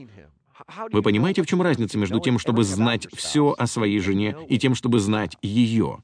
Вы 0.92 1.02
понимаете, 1.02 1.42
в 1.42 1.46
чем 1.46 1.62
разница 1.62 1.98
между 1.98 2.20
тем, 2.20 2.38
чтобы 2.38 2.64
знать 2.64 3.06
все 3.14 3.54
о 3.56 3.66
своей 3.66 4.00
жене, 4.00 4.36
и 4.48 4.58
тем, 4.58 4.74
чтобы 4.74 5.00
знать 5.00 5.36
ее? 5.42 6.02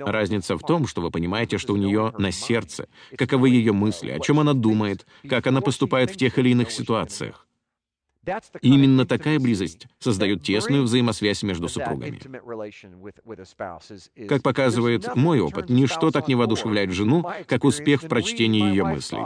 Разница 0.00 0.56
в 0.56 0.62
том, 0.62 0.86
что 0.86 1.00
вы 1.00 1.10
понимаете, 1.10 1.58
что 1.58 1.72
у 1.72 1.76
нее 1.76 2.12
на 2.18 2.32
сердце, 2.32 2.88
каковы 3.16 3.50
ее 3.50 3.72
мысли, 3.72 4.10
о 4.10 4.18
чем 4.18 4.40
она 4.40 4.52
думает, 4.52 5.06
как 5.28 5.46
она 5.46 5.60
поступает 5.60 6.10
в 6.10 6.16
тех 6.16 6.38
или 6.38 6.50
иных 6.50 6.70
ситуациях. 6.70 7.46
Именно 8.60 9.06
такая 9.06 9.38
близость 9.38 9.86
создает 10.00 10.42
тесную 10.42 10.82
взаимосвязь 10.82 11.42
между 11.42 11.68
супругами. 11.68 12.20
Как 14.26 14.42
показывает 14.42 15.14
мой 15.16 15.40
опыт, 15.40 15.70
ничто 15.70 16.10
так 16.10 16.28
не 16.28 16.34
воодушевляет 16.34 16.92
жену, 16.92 17.24
как 17.46 17.64
успех 17.64 18.02
в 18.02 18.08
прочтении 18.08 18.62
ее 18.62 18.84
мыслей. 18.84 19.24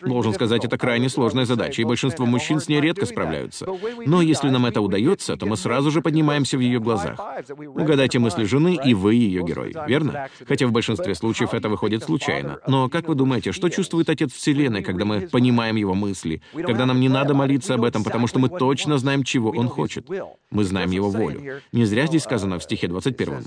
Должен 0.00 0.32
сказать, 0.34 0.64
это 0.64 0.78
крайне 0.78 1.08
сложная 1.08 1.44
задача, 1.44 1.82
и 1.82 1.84
большинство 1.84 2.26
мужчин 2.26 2.60
с 2.60 2.68
ней 2.68 2.80
редко 2.80 3.06
справляются. 3.06 3.66
Но 4.06 4.22
если 4.22 4.48
нам 4.50 4.66
это 4.66 4.80
удается, 4.80 5.36
то 5.36 5.46
мы 5.46 5.56
сразу 5.56 5.90
же 5.90 6.00
поднимаемся 6.00 6.56
в 6.56 6.60
ее 6.60 6.80
глазах. 6.80 7.18
Угадайте 7.48 8.18
мысли 8.18 8.44
жены, 8.44 8.78
и 8.84 8.94
вы 8.94 9.14
ее 9.14 9.42
герой, 9.42 9.74
верно? 9.86 10.28
Хотя 10.46 10.66
в 10.66 10.72
большинстве 10.72 11.14
случаев 11.14 11.54
это 11.54 11.68
выходит 11.68 12.04
случайно. 12.04 12.58
Но 12.66 12.88
как 12.88 13.08
вы 13.08 13.14
думаете, 13.14 13.52
что 13.52 13.68
чувствует 13.68 14.08
Отец 14.08 14.32
Вселенной, 14.32 14.82
когда 14.82 15.04
мы 15.04 15.28
понимаем 15.28 15.76
его 15.76 15.94
мысли, 15.94 16.42
когда 16.54 16.86
нам 16.86 17.00
не 17.00 17.08
надо 17.08 17.34
молиться 17.34 17.74
об 17.74 17.84
этом, 17.84 18.04
потому 18.04 18.26
что 18.26 18.38
мы 18.38 18.48
точно 18.48 18.98
знаем, 18.98 19.22
чего 19.24 19.50
он 19.50 19.68
хочет? 19.68 20.08
Мы 20.50 20.64
знаем 20.64 20.90
его 20.90 21.10
волю. 21.10 21.60
Не 21.72 21.84
зря 21.84 22.06
здесь 22.06 22.22
сказано 22.22 22.58
в 22.58 22.64
стихе 22.64 22.88
21. 22.88 23.44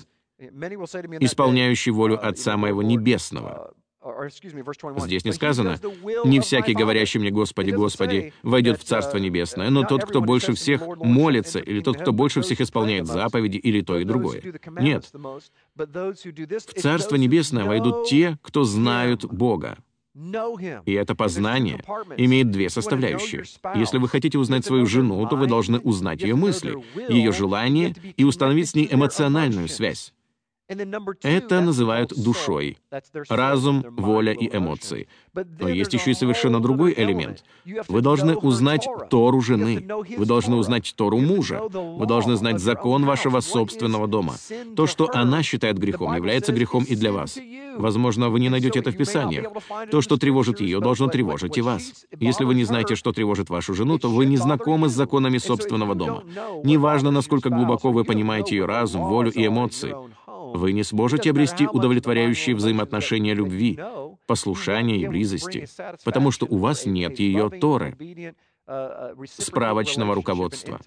«Исполняющий 1.19 1.91
волю 1.91 2.19
Отца 2.25 2.57
моего 2.57 2.81
Небесного». 2.81 3.73
Здесь 4.97 5.25
не 5.25 5.31
сказано, 5.31 5.79
«Не 6.25 6.39
всякий, 6.39 6.73
говорящий 6.73 7.19
мне, 7.19 7.29
Господи, 7.29 7.71
Господи, 7.71 8.33
войдет 8.41 8.79
в 8.79 8.83
Царство 8.83 9.17
Небесное, 9.17 9.69
но 9.69 9.83
тот, 9.83 10.05
кто 10.05 10.21
больше 10.21 10.53
всех 10.53 10.81
молится, 10.97 11.59
или 11.59 11.81
тот, 11.81 11.97
кто 12.01 12.11
больше 12.11 12.41
всех 12.41 12.61
исполняет 12.61 13.05
заповеди, 13.05 13.57
или 13.57 13.81
то 13.81 13.99
и 13.99 14.03
другое». 14.03 14.41
Нет. 14.79 15.11
В 15.75 16.73
Царство 16.81 17.15
Небесное 17.15 17.65
войдут 17.65 18.07
те, 18.07 18.39
кто 18.41 18.63
знают 18.63 19.25
Бога. 19.25 19.77
И 20.85 20.93
это 20.93 21.15
познание 21.15 21.83
имеет 22.17 22.51
две 22.51 22.69
составляющие. 22.69 23.43
Если 23.75 23.97
вы 23.97 24.09
хотите 24.09 24.37
узнать 24.37 24.65
свою 24.65 24.85
жену, 24.85 25.25
то 25.27 25.35
вы 25.35 25.47
должны 25.47 25.79
узнать 25.79 26.21
ее 26.21 26.35
мысли, 26.35 26.75
ее 27.07 27.31
желания 27.31 27.95
и 28.17 28.23
установить 28.23 28.69
с 28.69 28.75
ней 28.75 28.89
эмоциональную 28.91 29.69
связь. 29.69 30.13
Это 31.23 31.61
называют 31.61 32.13
душой. 32.15 32.77
Разум, 33.29 33.85
воля 33.97 34.33
и 34.33 34.47
эмоции. 34.55 35.07
Но 35.33 35.69
есть 35.69 35.93
еще 35.93 36.11
и 36.11 36.13
совершенно 36.13 36.59
другой 36.59 36.93
элемент. 36.95 37.43
Вы 37.87 38.01
должны 38.01 38.35
узнать 38.35 38.87
Тору 39.09 39.41
жены. 39.41 39.85
Вы 40.17 40.25
должны 40.25 40.55
узнать 40.55 40.93
Тору 40.95 41.19
мужа. 41.19 41.61
Вы 41.71 42.05
должны 42.05 42.35
знать 42.35 42.59
закон 42.59 43.05
вашего 43.05 43.39
собственного 43.39 44.07
дома. 44.07 44.35
То, 44.75 44.87
что 44.87 45.09
она 45.13 45.43
считает 45.43 45.77
грехом, 45.77 46.15
является 46.15 46.51
грехом 46.51 46.83
и 46.83 46.95
для 46.95 47.11
вас. 47.11 47.37
Возможно, 47.77 48.29
вы 48.29 48.39
не 48.39 48.49
найдете 48.49 48.79
это 48.79 48.91
в 48.91 48.97
Писании. 48.97 49.47
То, 49.89 50.01
что 50.01 50.17
тревожит 50.17 50.61
ее, 50.61 50.79
должно 50.79 51.07
тревожить 51.07 51.57
и 51.57 51.61
вас. 51.61 52.05
Если 52.19 52.43
вы 52.43 52.55
не 52.55 52.63
знаете, 52.63 52.95
что 52.95 53.11
тревожит 53.11 53.49
вашу 53.49 53.73
жену, 53.73 53.97
то 53.97 54.09
вы 54.09 54.25
не 54.25 54.37
знакомы 54.37 54.89
с 54.89 54.93
законами 54.93 55.37
собственного 55.37 55.95
дома. 55.95 56.23
Неважно, 56.63 57.11
насколько 57.11 57.49
глубоко 57.49 57.91
вы 57.91 58.03
понимаете 58.03 58.55
ее 58.57 58.65
разум, 58.65 59.05
волю 59.05 59.31
и 59.31 59.45
эмоции. 59.45 59.95
Вы 60.53 60.73
не 60.73 60.83
сможете 60.83 61.29
обрести 61.31 61.67
удовлетворяющие 61.67 62.55
взаимоотношения 62.55 63.33
любви, 63.33 63.79
послушания 64.27 64.97
и 64.97 65.07
близости, 65.07 65.67
потому 66.03 66.31
что 66.31 66.45
у 66.45 66.57
вас 66.57 66.85
нет 66.85 67.19
ее 67.19 67.49
Торы, 67.49 67.95
справочного 69.27 70.15
руководства. 70.15 70.79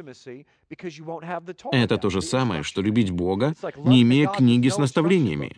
Это 1.73 1.99
то 1.99 2.09
же 2.09 2.23
самое, 2.23 2.63
что 2.63 2.81
любить 2.81 3.11
Бога, 3.11 3.55
не 3.85 4.03
имея 4.03 4.29
книги 4.29 4.69
с 4.69 4.79
наставлениями. 4.79 5.53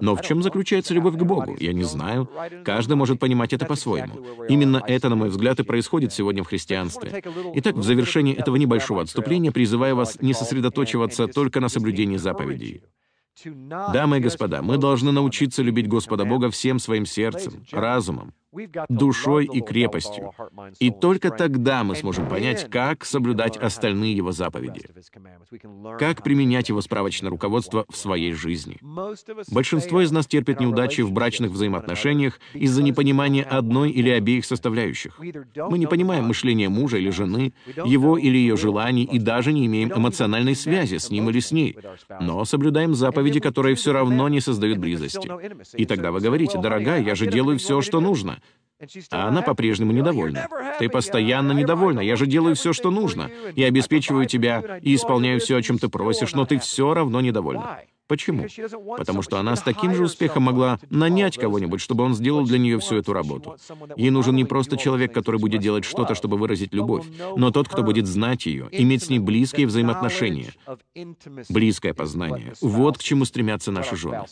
Но 0.00 0.14
в 0.14 0.22
чем 0.22 0.42
заключается 0.42 0.94
любовь 0.94 1.14
к 1.14 1.22
Богу? 1.22 1.56
Я 1.58 1.72
не 1.72 1.84
знаю. 1.84 2.28
Каждый 2.64 2.96
может 2.96 3.18
понимать 3.18 3.52
это 3.52 3.66
по-своему. 3.66 4.44
Именно 4.48 4.82
это, 4.86 5.08
на 5.08 5.16
мой 5.16 5.30
взгляд, 5.30 5.60
и 5.60 5.62
происходит 5.62 6.12
сегодня 6.12 6.42
в 6.42 6.48
христианстве. 6.48 7.22
Итак, 7.54 7.76
в 7.76 7.82
завершении 7.82 8.34
этого 8.34 8.56
небольшого 8.56 9.02
отступления 9.02 9.52
призываю 9.52 9.96
вас 9.96 10.20
не 10.20 10.34
сосредоточиваться 10.34 11.28
только 11.28 11.60
на 11.60 11.68
соблюдении 11.68 12.16
заповедей. 12.16 12.82
Дамы 13.92 14.18
и 14.18 14.20
господа, 14.20 14.62
мы 14.62 14.78
должны 14.78 15.12
научиться 15.12 15.62
любить 15.62 15.88
Господа 15.88 16.24
Бога 16.24 16.50
всем 16.50 16.78
своим 16.78 17.06
сердцем, 17.06 17.64
разумом, 17.72 18.32
душой 18.88 19.46
и 19.46 19.60
крепостью. 19.60 20.32
И 20.78 20.90
только 20.90 21.30
тогда 21.30 21.84
мы 21.84 21.96
сможем 21.96 22.28
понять, 22.28 22.68
как 22.70 23.04
соблюдать 23.04 23.56
остальные 23.56 24.16
Его 24.16 24.32
заповеди, 24.32 24.82
как 25.98 26.22
применять 26.22 26.68
Его 26.68 26.80
справочное 26.80 27.30
руководство 27.30 27.84
в 27.88 27.96
своей 27.96 28.32
жизни. 28.32 28.78
Большинство 29.50 30.00
из 30.00 30.10
нас 30.10 30.26
терпит 30.26 30.60
неудачи 30.60 31.02
в 31.02 31.12
брачных 31.12 31.50
взаимоотношениях 31.50 32.40
из-за 32.52 32.82
непонимания 32.82 33.44
одной 33.44 33.90
или 33.90 34.10
обеих 34.10 34.44
составляющих. 34.44 35.18
Мы 35.18 35.78
не 35.78 35.86
понимаем 35.86 36.24
мышления 36.24 36.68
мужа 36.68 36.98
или 36.98 37.10
жены, 37.10 37.52
его 37.84 38.18
или 38.18 38.36
ее 38.36 38.56
желаний 38.56 39.04
и 39.04 39.18
даже 39.18 39.52
не 39.52 39.66
имеем 39.66 39.92
эмоциональной 39.92 40.54
связи 40.54 40.98
с 40.98 41.10
ним 41.10 41.30
или 41.30 41.40
с 41.40 41.52
ней, 41.52 41.76
но 42.20 42.44
соблюдаем 42.44 42.94
заповеди, 42.94 43.40
которые 43.40 43.74
все 43.74 43.92
равно 43.92 44.28
не 44.28 44.40
создают 44.40 44.78
близости. 44.78 45.30
И 45.76 45.84
тогда 45.84 46.12
вы 46.12 46.20
говорите, 46.20 46.58
«Дорогая, 46.58 47.02
я 47.02 47.14
же 47.14 47.26
делаю 47.26 47.58
все, 47.58 47.80
что 47.80 48.00
нужно». 48.00 48.40
А 49.10 49.28
она 49.28 49.42
по-прежнему 49.42 49.92
недовольна. 49.92 50.48
«Ты 50.78 50.88
постоянно 50.88 51.52
недовольна. 51.52 52.00
Я 52.00 52.16
же 52.16 52.26
делаю 52.26 52.54
все, 52.54 52.72
что 52.72 52.90
нужно. 52.90 53.30
Я 53.54 53.66
обеспечиваю 53.66 54.26
тебя 54.26 54.78
и 54.82 54.94
исполняю 54.94 55.40
все, 55.40 55.56
о 55.56 55.62
чем 55.62 55.78
ты 55.78 55.88
просишь, 55.88 56.34
но 56.34 56.44
ты 56.44 56.58
все 56.58 56.92
равно 56.92 57.20
недовольна». 57.20 57.80
Почему? 58.06 58.46
Потому 58.98 59.22
что 59.22 59.38
она 59.38 59.56
с 59.56 59.62
таким 59.62 59.94
же 59.94 60.04
успехом 60.04 60.42
могла 60.42 60.78
нанять 60.90 61.38
кого-нибудь, 61.38 61.80
чтобы 61.80 62.04
он 62.04 62.14
сделал 62.14 62.44
для 62.44 62.58
нее 62.58 62.78
всю 62.78 62.96
эту 62.96 63.14
работу. 63.14 63.56
Ей 63.96 64.10
нужен 64.10 64.36
не 64.36 64.44
просто 64.44 64.76
человек, 64.76 65.14
который 65.14 65.40
будет 65.40 65.62
делать 65.62 65.86
что-то, 65.86 66.14
чтобы 66.14 66.36
выразить 66.36 66.74
любовь, 66.74 67.06
но 67.36 67.50
тот, 67.50 67.68
кто 67.68 67.82
будет 67.82 68.06
знать 68.06 68.44
ее, 68.44 68.68
иметь 68.72 69.04
с 69.04 69.08
ней 69.08 69.20
близкие 69.20 69.66
взаимоотношения. 69.66 70.52
Близкое 71.48 71.94
познание. 71.94 72.52
Вот 72.60 72.98
к 72.98 73.02
чему 73.02 73.24
стремятся 73.24 73.72
наши 73.72 73.96
жены. 73.96 74.24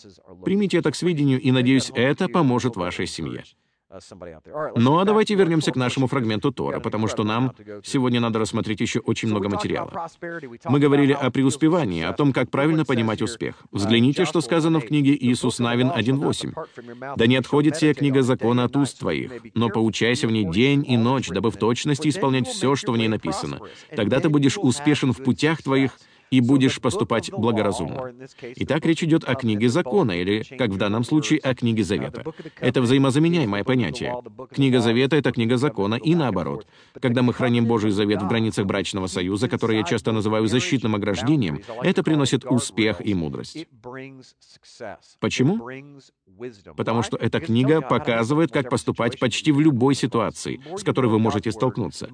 Примите 0.44 0.76
это 0.76 0.90
к 0.90 0.94
сведению, 0.94 1.40
и, 1.40 1.50
надеюсь, 1.50 1.90
это 1.94 2.28
поможет 2.28 2.76
вашей 2.76 3.06
семье. 3.06 3.44
Uh, 3.92 4.72
ну 4.76 4.98
а 4.98 5.04
давайте 5.04 5.34
вернемся 5.34 5.70
к 5.70 5.76
нашему 5.76 6.06
фрагменту 6.06 6.50
Тора, 6.50 6.80
потому 6.80 7.08
что 7.08 7.24
нам 7.24 7.52
сегодня 7.84 8.20
надо 8.20 8.38
рассмотреть 8.38 8.80
еще 8.80 9.00
очень 9.00 9.28
много 9.28 9.50
материала. 9.50 10.08
Мы 10.64 10.78
говорили 10.78 11.12
о 11.12 11.30
преуспевании, 11.30 12.02
о 12.02 12.12
том, 12.14 12.32
как 12.32 12.50
правильно 12.50 12.86
понимать 12.86 13.20
успех. 13.20 13.56
Uh, 13.64 13.66
Взгляните, 13.72 14.24
что 14.24 14.40
сказано 14.40 14.80
в 14.80 14.86
книге 14.86 15.14
Иисус 15.14 15.58
Навин 15.58 15.88
1.8. 15.88 17.16
«Да 17.16 17.26
не 17.26 17.36
отходит 17.36 17.76
сия 17.76 17.92
книга 17.92 18.22
закона 18.22 18.64
от 18.64 18.76
уст 18.76 18.98
твоих, 18.98 19.32
но 19.54 19.68
поучайся 19.68 20.26
в 20.26 20.30
ней 20.30 20.50
день 20.50 20.84
и 20.88 20.96
ночь, 20.96 21.28
дабы 21.28 21.50
в 21.50 21.56
точности 21.56 22.08
исполнять 22.08 22.48
все, 22.48 22.76
что 22.76 22.92
в 22.92 22.96
ней 22.96 23.08
написано. 23.08 23.60
Тогда 23.94 24.20
ты 24.20 24.30
будешь 24.30 24.56
успешен 24.56 25.12
в 25.12 25.22
путях 25.22 25.62
твоих, 25.62 25.98
и 26.32 26.40
будешь 26.40 26.80
поступать 26.80 27.30
благоразумно. 27.30 28.12
Итак, 28.56 28.86
речь 28.86 29.04
идет 29.04 29.22
о 29.24 29.34
книге 29.34 29.68
закона, 29.68 30.12
или, 30.12 30.42
как 30.56 30.70
в 30.70 30.78
данном 30.78 31.04
случае, 31.04 31.38
о 31.40 31.54
книге 31.54 31.84
завета. 31.84 32.24
Это 32.58 32.80
взаимозаменяемое 32.80 33.64
понятие. 33.64 34.16
Книга 34.50 34.80
завета— 34.80 35.16
это 35.18 35.30
книга 35.30 35.58
закона, 35.58 35.96
и 35.96 36.14
наоборот. 36.14 36.66
Когда 37.00 37.22
мы 37.22 37.34
храним 37.34 37.66
Божий 37.66 37.90
завет 37.90 38.22
в 38.22 38.28
границах 38.28 38.64
брачного 38.64 39.08
союза, 39.08 39.46
который 39.46 39.76
я 39.76 39.84
часто 39.84 40.12
называю 40.12 40.46
защитным 40.46 40.94
ограждением, 40.94 41.60
это 41.82 42.02
приносит 42.02 42.46
успех 42.46 43.06
и 43.06 43.12
мудрость. 43.12 43.66
Почему? 45.20 45.60
Потому 46.76 47.02
что 47.02 47.16
эта 47.16 47.40
книга 47.40 47.80
показывает, 47.80 48.52
как 48.52 48.70
поступать 48.70 49.18
почти 49.18 49.52
в 49.52 49.60
любой 49.60 49.94
ситуации, 49.94 50.60
с 50.76 50.82
которой 50.82 51.06
вы 51.06 51.18
можете 51.18 51.52
столкнуться. 51.52 52.08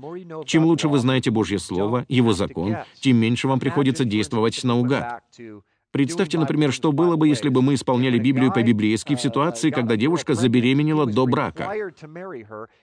Чем 0.45 0.65
лучше 0.65 0.89
вы 0.89 0.99
знаете 0.99 1.31
Божье 1.31 1.59
Слово, 1.59 2.05
Его 2.09 2.33
закон, 2.33 2.77
тем 3.01 3.17
меньше 3.17 3.49
вам 3.49 3.61
приходится 3.61 4.05
действовать 4.05 4.63
наугад. 4.65 5.23
Представьте, 5.91 6.39
например, 6.39 6.73
что 6.73 6.93
было 6.93 7.17
бы, 7.17 7.29
если 7.29 7.49
бы 7.49 7.63
мы 7.63 7.75
исполняли 7.75 8.19
Библию 8.19 8.53
по-библейски 8.53 9.17
в 9.17 9.21
ситуации, 9.21 9.71
когда 9.71 9.97
девушка 9.97 10.35
забеременела 10.35 11.07
до 11.07 11.27
брака. 11.27 11.73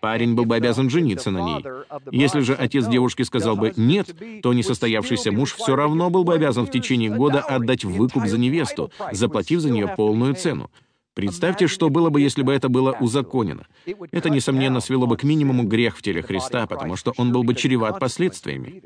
Парень 0.02 0.34
был 0.34 0.46
бы 0.46 0.56
обязан 0.56 0.90
жениться 0.90 1.30
на 1.30 1.42
ней. 1.44 1.64
Если 2.12 2.40
же 2.40 2.56
отец 2.56 2.88
девушки 2.88 3.22
сказал 3.22 3.56
бы 3.56 3.74
«нет», 3.78 4.16
то 4.42 4.54
несостоявшийся 4.54 5.32
муж 5.32 5.54
все 5.54 5.76
равно 5.76 6.10
был 6.10 6.24
бы 6.24 6.34
обязан 6.34 6.66
в 6.66 6.72
течение 6.72 7.12
года 7.12 7.42
отдать 7.42 7.86
выкуп 7.86 8.26
за 8.26 8.40
невесту, 8.40 8.92
заплатив 9.12 9.60
за 9.60 9.70
нее 9.70 9.94
полную 9.96 10.34
цену. 10.34 10.72
Представьте, 11.16 11.68
что 11.68 11.90
было 11.90 12.10
бы, 12.10 12.20
если 12.20 12.44
бы 12.44 12.54
это 12.54 12.68
было 12.68 12.92
узаконено. 13.00 13.66
Это, 14.12 14.30
несомненно, 14.30 14.82
свело 14.82 15.08
бы 15.08 15.16
к 15.16 15.24
минимуму 15.24 15.64
грех 15.64 15.98
в 15.98 16.02
теле 16.02 16.22
Христа, 16.22 16.68
потому 16.68 16.98
что 16.98 17.14
он 17.18 17.32
был 17.32 17.44
бы 17.44 17.56
чреват 17.56 18.00
последствиями. 18.00 18.84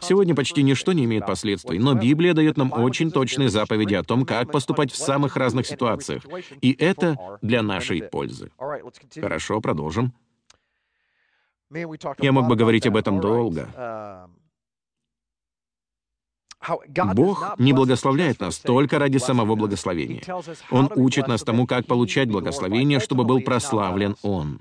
Сегодня 0.00 0.34
почти 0.34 0.64
ничто 0.64 0.92
не 0.92 1.04
имеет 1.04 1.26
последствий, 1.26 1.78
но 1.78 1.94
Библия 1.94 2.34
дает 2.34 2.56
нам 2.56 2.72
очень 2.72 3.12
точные 3.12 3.48
заповеди 3.48 3.94
о 3.94 4.02
том, 4.02 4.26
как 4.26 4.50
поступать 4.50 4.90
в 4.90 4.96
самых 4.96 5.36
разных 5.36 5.66
ситуациях. 5.66 6.24
И 6.60 6.72
это 6.72 7.38
для 7.40 7.62
нашей 7.62 8.02
пользы. 8.02 8.50
Хорошо, 9.14 9.60
продолжим. 9.60 10.12
Я 12.18 12.32
мог 12.32 12.48
бы 12.48 12.56
говорить 12.56 12.86
об 12.86 12.96
этом 12.96 13.20
долго. 13.20 14.28
Бог 17.14 17.54
не 17.58 17.72
благословляет 17.72 18.40
нас 18.40 18.58
только 18.58 18.98
ради 18.98 19.18
самого 19.18 19.54
благословения. 19.54 20.22
Он 20.70 20.90
учит 20.94 21.28
нас 21.28 21.42
тому, 21.42 21.66
как 21.66 21.86
получать 21.86 22.30
благословение, 22.30 23.00
чтобы 23.00 23.24
был 23.24 23.40
прославлен 23.40 24.16
Он. 24.22 24.58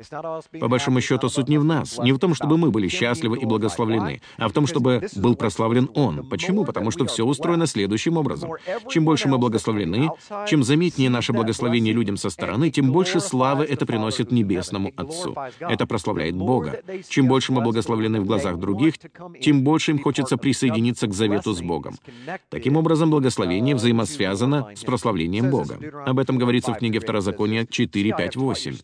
По 0.59 0.67
большому 0.67 1.01
счету, 1.01 1.29
суть 1.29 1.49
не 1.49 1.57
в 1.57 1.63
нас, 1.63 1.97
не 1.99 2.11
в 2.11 2.19
том, 2.19 2.35
чтобы 2.35 2.57
мы 2.57 2.71
были 2.71 2.87
счастливы 2.87 3.37
и 3.37 3.45
благословлены, 3.45 4.21
а 4.37 4.47
в 4.47 4.53
том, 4.53 4.67
чтобы 4.67 5.07
был 5.15 5.35
прославлен 5.35 5.89
Он. 5.93 6.27
Почему? 6.27 6.65
Потому 6.65 6.91
что 6.91 7.05
все 7.05 7.25
устроено 7.25 7.67
следующим 7.67 8.17
образом. 8.17 8.51
Чем 8.89 9.05
больше 9.05 9.27
мы 9.27 9.37
благословлены, 9.37 10.09
чем 10.47 10.63
заметнее 10.63 11.09
наше 11.09 11.33
благословение 11.33 11.93
людям 11.93 12.17
со 12.17 12.29
стороны, 12.29 12.69
тем 12.69 12.91
больше 12.91 13.19
славы 13.19 13.65
это 13.65 13.85
приносит 13.85 14.31
Небесному 14.31 14.91
Отцу. 14.95 15.35
Это 15.59 15.85
прославляет 15.85 16.35
Бога. 16.35 16.81
Чем 17.07 17.27
больше 17.27 17.51
мы 17.51 17.61
благословлены 17.61 18.21
в 18.21 18.25
глазах 18.25 18.57
других, 18.57 18.95
тем 19.41 19.63
больше 19.63 19.91
им 19.91 19.99
хочется 19.99 20.37
присоединиться 20.37 21.07
к 21.07 21.13
завету 21.13 21.53
с 21.53 21.61
Богом. 21.61 21.92
Богом. 21.93 22.39
Таким 22.49 22.77
образом, 22.77 23.09
благословение 23.09 23.75
взаимосвязано 23.75 24.69
с 24.75 24.83
прославлением 24.83 25.49
Бога. 25.49 25.79
Об 26.05 26.19
этом 26.19 26.37
говорится 26.37 26.73
в 26.73 26.77
книге 26.77 26.99
Второзакония 26.99 27.65
4, 27.65 28.15
5, 28.17 28.35
8. 28.35 28.75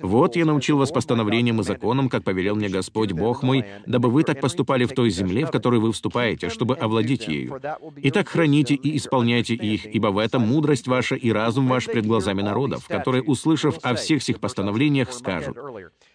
«Вот 0.00 0.36
я 0.36 0.44
научил 0.44 0.78
вас 0.78 0.90
постановлениям 0.90 1.60
и 1.60 1.64
законам, 1.64 2.08
как 2.08 2.24
повелел 2.24 2.56
мне 2.56 2.68
Господь 2.68 3.12
Бог 3.12 3.42
мой, 3.42 3.64
дабы 3.86 4.10
вы 4.10 4.22
так 4.22 4.40
поступали 4.40 4.84
в 4.84 4.92
той 4.92 5.10
земле, 5.10 5.46
в 5.46 5.50
которой 5.50 5.80
вы 5.80 5.92
вступаете, 5.92 6.48
чтобы 6.48 6.74
овладеть 6.74 7.28
ею. 7.28 7.60
Итак, 8.02 8.28
храните 8.28 8.74
и 8.74 8.96
исполняйте 8.96 9.54
их, 9.54 9.86
ибо 9.86 10.08
в 10.08 10.18
этом 10.18 10.42
мудрость 10.42 10.86
ваша 10.86 11.14
и 11.14 11.30
разум 11.30 11.68
ваш 11.68 11.86
пред 11.86 12.06
глазами 12.06 12.42
народов, 12.42 12.86
которые, 12.86 13.22
услышав 13.22 13.78
о 13.82 13.94
всех 13.94 14.22
сих 14.22 14.40
постановлениях, 14.40 15.12
скажут». 15.12 15.56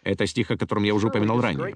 Это 0.03 0.25
стих, 0.25 0.49
о 0.49 0.57
котором 0.57 0.83
я 0.83 0.95
уже 0.95 1.07
упоминал 1.07 1.41
ранее. 1.41 1.75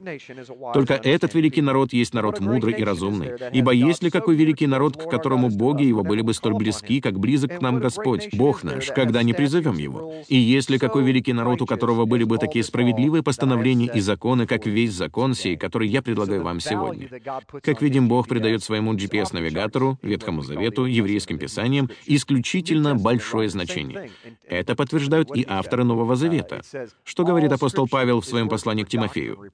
«Только 0.73 0.95
этот 0.95 1.35
великий 1.35 1.61
народ 1.61 1.93
есть 1.93 2.13
народ 2.13 2.39
мудрый 2.39 2.73
и 2.73 2.83
разумный, 2.83 3.31
ибо 3.53 3.71
есть 3.71 4.01
ли 4.01 4.09
какой 4.09 4.35
великий 4.35 4.65
народ, 4.65 4.97
к 4.97 5.09
которому 5.09 5.49
боги 5.49 5.83
его 5.83 6.03
были 6.03 6.21
бы 6.21 6.33
столь 6.33 6.55
близки, 6.55 7.01
как 7.01 7.19
близок 7.19 7.57
к 7.57 7.61
нам 7.61 7.79
Господь, 7.79 8.29
Бог 8.33 8.63
наш, 8.63 8.87
когда 8.87 9.21
не 9.21 9.33
призовем 9.33 9.77
его. 9.77 10.13
И 10.27 10.37
если 10.37 10.77
какой 10.77 11.03
великий 11.03 11.33
народ, 11.33 11.61
у 11.61 11.65
которого 11.65 12.05
были 12.05 12.23
бы 12.23 12.37
такие 12.37 12.63
справедливые 12.63 13.21
постановления 13.21 13.91
и 13.93 13.99
законы, 13.99 14.47
как 14.47 14.65
весь 14.65 14.93
закон 14.93 15.35
сей, 15.35 15.55
который 15.55 15.87
я 15.87 16.01
предлагаю 16.01 16.43
вам 16.43 16.59
сегодня. 16.59 17.09
Как 17.61 17.81
видим, 17.81 18.07
Бог 18.07 18.27
придает 18.27 18.63
своему 18.63 18.93
GPS-навигатору, 18.95 19.99
Ветхому 20.01 20.41
Завету, 20.41 20.85
еврейским 20.85 21.37
писаниям 21.37 21.89
исключительно 22.05 22.95
большое 22.95 23.49
значение. 23.49 24.09
Это 24.47 24.75
подтверждают 24.75 25.35
и 25.35 25.45
авторы 25.47 25.83
Нового 25.83 26.15
Завета. 26.15 26.61
Что 27.03 27.23
говорит 27.23 27.51
апостол 27.51 27.87
Павел 27.87 28.14
в 28.21 28.25
своем 28.25 28.49
послании 28.49 28.83
к 28.83 28.89
Тимофею? 28.89 29.51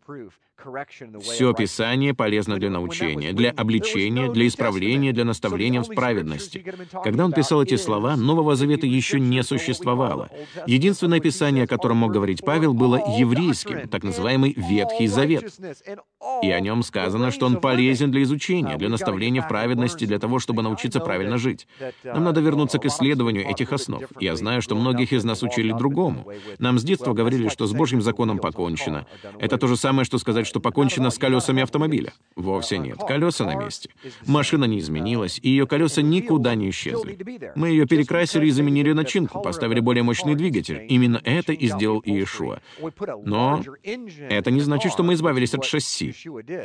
Все 1.21 1.53
Писание 1.53 2.13
полезно 2.13 2.57
для 2.57 2.69
научения, 2.69 3.33
для 3.33 3.51
обличения, 3.51 4.29
для 4.29 4.47
исправления, 4.47 5.11
для 5.11 5.25
наставления 5.25 5.81
в 5.81 5.87
праведности. 5.87 6.63
Когда 7.03 7.25
он 7.25 7.33
писал 7.33 7.63
эти 7.63 7.75
слова, 7.75 8.15
Нового 8.15 8.55
Завета 8.55 8.87
еще 8.87 9.19
не 9.19 9.43
существовало. 9.43 10.29
Единственное 10.67 11.19
Писание, 11.19 11.65
о 11.65 11.67
котором 11.67 11.97
мог 11.97 12.11
говорить 12.11 12.43
Павел, 12.43 12.73
было 12.73 12.97
еврейским, 13.17 13.87
так 13.87 14.03
называемый 14.03 14.53
Ветхий 14.55 15.07
Завет. 15.07 15.53
И 16.43 16.51
о 16.51 16.59
нем 16.59 16.83
сказано, 16.83 17.31
что 17.31 17.45
он 17.45 17.59
полезен 17.59 18.11
для 18.11 18.23
изучения, 18.23 18.77
для 18.77 18.89
наставления 18.89 19.41
в 19.41 19.47
праведности, 19.47 20.05
для 20.05 20.19
того, 20.19 20.39
чтобы 20.39 20.61
научиться 20.61 20.99
правильно 20.99 21.37
жить. 21.37 21.67
Нам 22.03 22.23
надо 22.23 22.41
вернуться 22.41 22.79
к 22.79 22.85
исследованию 22.85 23.47
этих 23.47 23.73
основ. 23.73 24.03
Я 24.19 24.35
знаю, 24.35 24.61
что 24.61 24.75
многих 24.75 25.13
из 25.13 25.23
нас 25.23 25.43
учили 25.43 25.71
другому. 25.71 26.27
Нам 26.59 26.79
с 26.79 26.83
детства 26.83 27.13
говорили, 27.13 27.49
что 27.49 27.67
с 27.67 27.73
Божьим 27.73 28.01
законом 28.01 28.39
покончено. 28.39 29.05
Это 29.39 29.57
то 29.57 29.67
же 29.67 29.77
самое, 29.77 30.05
что 30.05 30.17
сказать, 30.17 30.47
что 30.51 30.59
покончено 30.59 31.11
с 31.11 31.17
колесами 31.17 31.63
автомобиля. 31.63 32.11
Вовсе 32.35 32.77
нет. 32.77 32.97
Колеса 33.07 33.45
на 33.45 33.55
месте. 33.55 33.89
Машина 34.27 34.65
не 34.65 34.79
изменилась, 34.79 35.39
и 35.41 35.47
ее 35.47 35.65
колеса 35.65 36.01
никуда 36.01 36.55
не 36.55 36.71
исчезли. 36.71 37.17
Мы 37.55 37.69
ее 37.69 37.85
перекрасили 37.85 38.47
и 38.47 38.51
заменили 38.51 38.91
начинку, 38.91 39.41
поставили 39.41 39.79
более 39.79 40.03
мощный 40.03 40.35
двигатель. 40.35 40.85
Именно 40.89 41.21
это 41.23 41.53
и 41.53 41.67
сделал 41.67 42.01
Иешуа. 42.05 42.59
Но 43.23 43.63
это 44.27 44.51
не 44.51 44.59
значит, 44.59 44.91
что 44.91 45.03
мы 45.03 45.13
избавились 45.13 45.53
от 45.53 45.63
шасси. 45.63 46.13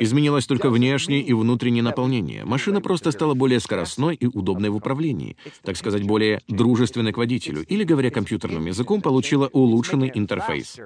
Изменилось 0.01 0.47
только 0.47 0.69
внешнее 0.69 1.21
и 1.21 1.31
внутреннее 1.31 1.83
наполнение. 1.83 2.43
Машина 2.43 2.81
просто 2.81 3.11
стала 3.11 3.35
более 3.35 3.61
скоростной 3.61 4.15
и 4.15 4.25
удобной 4.25 4.69
в 4.69 4.75
управлении, 4.75 5.37
так 5.63 5.77
сказать, 5.77 6.03
более 6.03 6.41
дружественной 6.49 7.13
к 7.13 7.17
водителю, 7.17 7.63
или, 7.63 7.85
говоря 7.85 8.11
компьютерным 8.11 8.65
языком, 8.65 9.01
получила 9.01 9.47
улучшенный 9.47 10.11
интерфейс. 10.13 10.77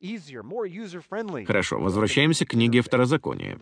Хорошо, 0.00 1.80
возвращаемся 1.80 2.46
к 2.46 2.50
книге 2.50 2.82
Второзакония. 2.82 3.58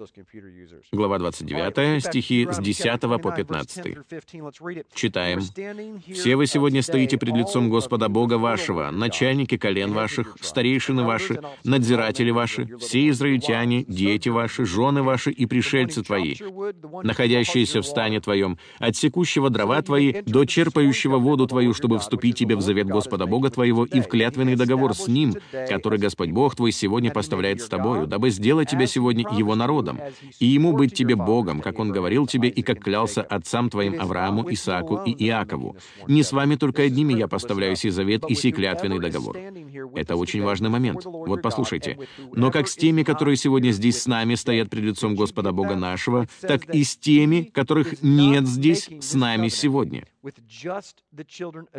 Глава 0.92 1.18
29, 1.18 2.04
стихи 2.04 2.46
с 2.50 2.58
10 2.58 3.00
по 3.22 3.32
15. 3.32 3.96
Читаем. 4.92 5.40
«Все 6.12 6.36
вы 6.36 6.46
сегодня 6.46 6.82
стоите 6.82 7.16
пред 7.16 7.36
лицом 7.36 7.70
Господа 7.70 8.10
Бога 8.10 8.34
вашего, 8.34 8.90
начальники 8.90 9.56
колен 9.56 9.92
ваших, 9.92 10.36
старейшины 10.42 11.04
ваши, 11.04 11.40
надзиратели 11.64 12.30
ваши, 12.30 12.76
все 12.80 13.08
израильтяне, 13.08 13.84
дети 13.84 14.28
ваши, 14.28 14.66
жены 14.66 15.02
ваши 15.02 15.30
и 15.30 15.46
пришельцы 15.46 16.02
твои, 16.02 16.34
находящиеся 17.02 17.80
в 17.80 17.86
стане 17.86 18.20
твоем, 18.20 18.58
от 18.78 18.94
секущего 18.94 19.48
дрова 19.48 19.80
твои 19.80 20.20
до 20.26 20.44
черпающего 20.44 21.16
воду 21.16 21.46
твою, 21.46 21.72
чтобы 21.72 21.98
вступить 21.98 22.36
тебе 22.36 22.56
в 22.56 22.60
завет 22.60 22.88
Господа 22.88 23.24
Бога 23.24 23.48
твоего 23.48 23.86
и 23.86 24.00
в 24.00 24.08
клятвенный 24.08 24.56
договор 24.56 24.94
с 24.94 25.08
Ним, 25.08 25.34
который 25.68 25.98
Господь 25.98 26.25
Господь 26.26 26.46
Бог 26.46 26.56
твой 26.56 26.72
сегодня 26.72 27.10
поставляет 27.10 27.60
с 27.60 27.68
тобою, 27.68 28.06
дабы 28.06 28.30
сделать 28.30 28.68
тебя 28.70 28.86
сегодня 28.86 29.24
его 29.32 29.54
народом, 29.54 30.00
и 30.40 30.46
ему 30.46 30.72
быть 30.72 30.94
тебе 30.94 31.14
Богом, 31.14 31.60
как 31.60 31.78
он 31.78 31.92
говорил 31.92 32.26
тебе 32.26 32.48
и 32.48 32.62
как 32.62 32.80
клялся 32.80 33.22
отцам 33.22 33.70
твоим 33.70 34.00
Аврааму, 34.00 34.46
Исааку 34.50 35.02
и 35.04 35.12
Иакову. 35.26 35.76
Не 36.08 36.22
с 36.22 36.32
вами 36.32 36.56
только 36.56 36.82
одними 36.82 37.14
я 37.14 37.28
поставляю 37.28 37.76
сей 37.76 37.90
завет 37.90 38.24
и 38.28 38.34
сей 38.34 38.52
клятвенный 38.52 38.98
договор. 38.98 39.36
Это 39.94 40.16
очень 40.16 40.42
важный 40.42 40.68
момент. 40.68 41.04
Вот 41.04 41.42
послушайте. 41.42 41.98
Но 42.32 42.50
как 42.50 42.68
с 42.68 42.76
теми, 42.76 43.02
которые 43.02 43.36
сегодня 43.36 43.70
здесь 43.70 44.02
с 44.02 44.06
нами 44.06 44.34
стоят 44.34 44.70
пред 44.70 44.84
лицом 44.84 45.14
Господа 45.14 45.52
Бога 45.52 45.76
нашего, 45.76 46.26
так 46.40 46.74
и 46.74 46.82
с 46.82 46.96
теми, 46.96 47.50
которых 47.52 48.02
нет 48.02 48.46
здесь 48.46 48.88
с 49.00 49.14
нами 49.14 49.48
сегодня. 49.48 50.04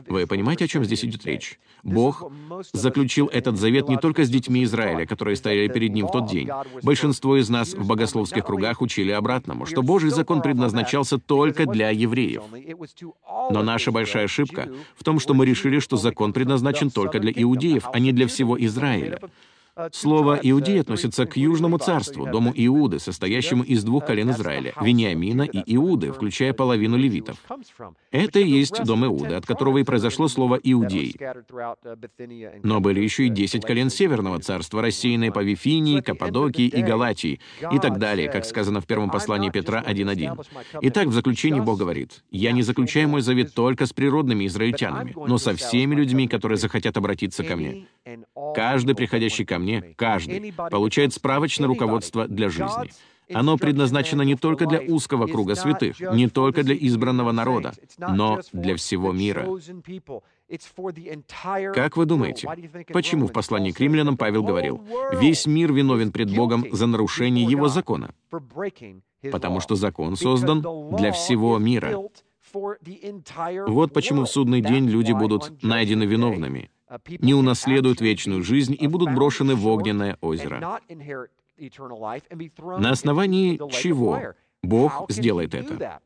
Вы 0.08 0.28
понимаете, 0.28 0.66
о 0.66 0.68
чем 0.68 0.84
здесь 0.86 1.04
идет 1.04 1.26
речь? 1.26 1.60
Бог 1.84 2.32
заключил 2.74 3.28
этот 3.28 3.58
завет 3.58 3.90
не 3.90 3.98
только 3.98 4.24
с 4.24 4.30
детьми 4.30 4.64
Израиля, 4.64 5.06
которые 5.06 5.36
стояли 5.36 5.68
перед 5.68 5.94
ним 5.94 6.08
в 6.08 6.12
тот 6.12 6.28
день. 6.30 6.50
Большинство 6.84 7.38
из 7.38 7.50
нас 7.50 7.74
в 7.74 7.86
богословских 7.86 8.46
кругах 8.46 8.82
учили 8.82 9.12
обратному, 9.12 9.66
что 9.66 9.84
Божий 9.84 10.10
закон 10.10 10.42
предназначался 10.42 11.18
только 11.18 11.66
для 11.66 11.90
евреев. 11.90 12.44
Но 13.52 13.64
наша 13.64 13.92
большая 13.92 14.26
ошибка 14.26 14.70
в 14.96 15.04
том, 15.04 15.20
что 15.20 15.34
мы 15.34 15.46
решили, 15.46 15.80
что 15.80 15.98
закон 15.98 16.34
предназначен 16.34 16.90
только 16.90 17.20
для 17.20 17.32
иудеев, 17.32 17.86
а 17.92 18.00
не 18.00 18.12
для 18.12 18.28
всего 18.28 18.58
Израиля. 18.64 19.20
Слово 19.92 20.40
«иудей» 20.42 20.82
относится 20.82 21.26
к 21.26 21.38
Южному 21.38 21.78
царству, 21.78 22.26
дому 22.26 22.52
Иуды, 22.56 23.00
состоящему 23.00 23.64
из 23.64 23.84
двух 23.84 24.06
колен 24.06 24.32
Израиля, 24.32 24.74
Вениамина 24.82 25.44
и 25.44 25.76
Иуды, 25.76 26.12
включая 26.12 26.54
половину 26.54 26.98
левитов. 26.98 27.38
Это 28.12 28.40
и 28.40 28.50
есть 28.50 28.84
дом 28.84 29.06
Иуды, 29.06 29.36
от 29.36 29.46
которого 29.46 29.78
и 29.78 29.84
произошло 29.84 30.28
слово 30.28 30.60
«иудей». 30.64 31.16
Но 32.64 32.80
были 32.80 33.02
еще 33.02 33.28
и 33.28 33.30
десять 33.30 33.66
колен 33.66 33.90
Северного 33.90 34.40
царства, 34.40 34.82
рассеянные 34.82 35.32
по 35.32 35.44
Вифинии, 35.44 36.02
Каппадокии 36.02 36.66
и 36.66 36.82
Галатии, 36.82 37.40
и 37.72 37.80
так 37.80 38.00
далее, 38.00 38.30
как 38.30 38.46
сказано 38.46 38.82
в 38.82 38.88
первом 38.88 39.12
послании 39.12 39.50
Петра 39.50 39.84
1.1. 39.86 40.46
Итак, 40.82 41.08
в 41.08 41.14
заключении 41.14 41.60
Бог 41.60 41.78
говорит, 41.78 42.24
«Я 42.32 42.52
не 42.52 42.64
заключаю 42.64 43.10
мой 43.10 43.22
завет 43.22 43.54
только 43.54 43.86
с 43.86 43.94
природными 43.94 44.48
израильтянами, 44.48 45.14
но 45.16 45.38
со 45.38 45.54
всеми 45.56 45.94
людьми, 45.94 46.28
которые 46.28 46.58
захотят 46.58 46.98
обратиться 46.98 47.44
ко 47.44 47.56
мне. 47.56 47.86
Каждый, 48.56 48.96
приходящий 48.96 49.46
ко 49.46 49.60
мне, 49.60 49.67
каждый, 49.96 50.54
получает 50.72 51.14
справочное 51.14 51.68
руководство 51.68 52.28
для 52.28 52.50
жизни. 52.50 52.92
Оно 53.34 53.58
предназначено 53.58 54.22
не 54.22 54.36
только 54.36 54.66
для 54.66 54.80
узкого 54.80 55.28
круга 55.28 55.56
святых, 55.56 56.00
не 56.00 56.30
только 56.30 56.64
для 56.64 56.76
избранного 56.76 57.32
народа, 57.32 57.74
но 57.98 58.40
для 58.54 58.76
всего 58.76 59.12
мира. 59.12 59.46
Как 61.74 61.98
вы 61.98 62.06
думаете, 62.06 62.48
почему 62.94 63.28
в 63.28 63.34
послании 63.34 63.72
к 63.72 63.80
римлянам 63.82 64.16
Павел 64.16 64.44
говорил, 64.44 64.82
«Весь 65.14 65.46
мир 65.46 65.74
виновен 65.74 66.12
пред 66.12 66.34
Богом 66.34 66.66
за 66.72 66.88
нарушение 66.88 67.46
Его 67.46 67.68
закона»? 67.68 68.14
Потому 69.32 69.60
что 69.60 69.76
закон 69.76 70.16
создан 70.16 70.62
для 70.96 71.12
всего 71.12 71.58
мира. 71.58 72.00
Вот 72.54 73.94
почему 73.94 74.24
в 74.24 74.30
судный 74.30 74.62
день 74.62 74.88
люди 74.88 75.12
будут 75.12 75.62
найдены 75.64 76.04
виновными, 76.04 76.70
не 77.20 77.34
унаследуют 77.34 78.02
вечную 78.02 78.44
жизнь 78.44 78.76
и 78.80 78.88
будут 78.88 79.14
брошены 79.14 79.56
в 79.56 79.68
огненное 79.68 80.18
озеро. 80.22 80.80
На 82.80 82.92
основании 82.92 83.58
чего 83.72 84.34
Бог 84.62 85.06
сделает 85.10 85.54
это? 85.54 86.02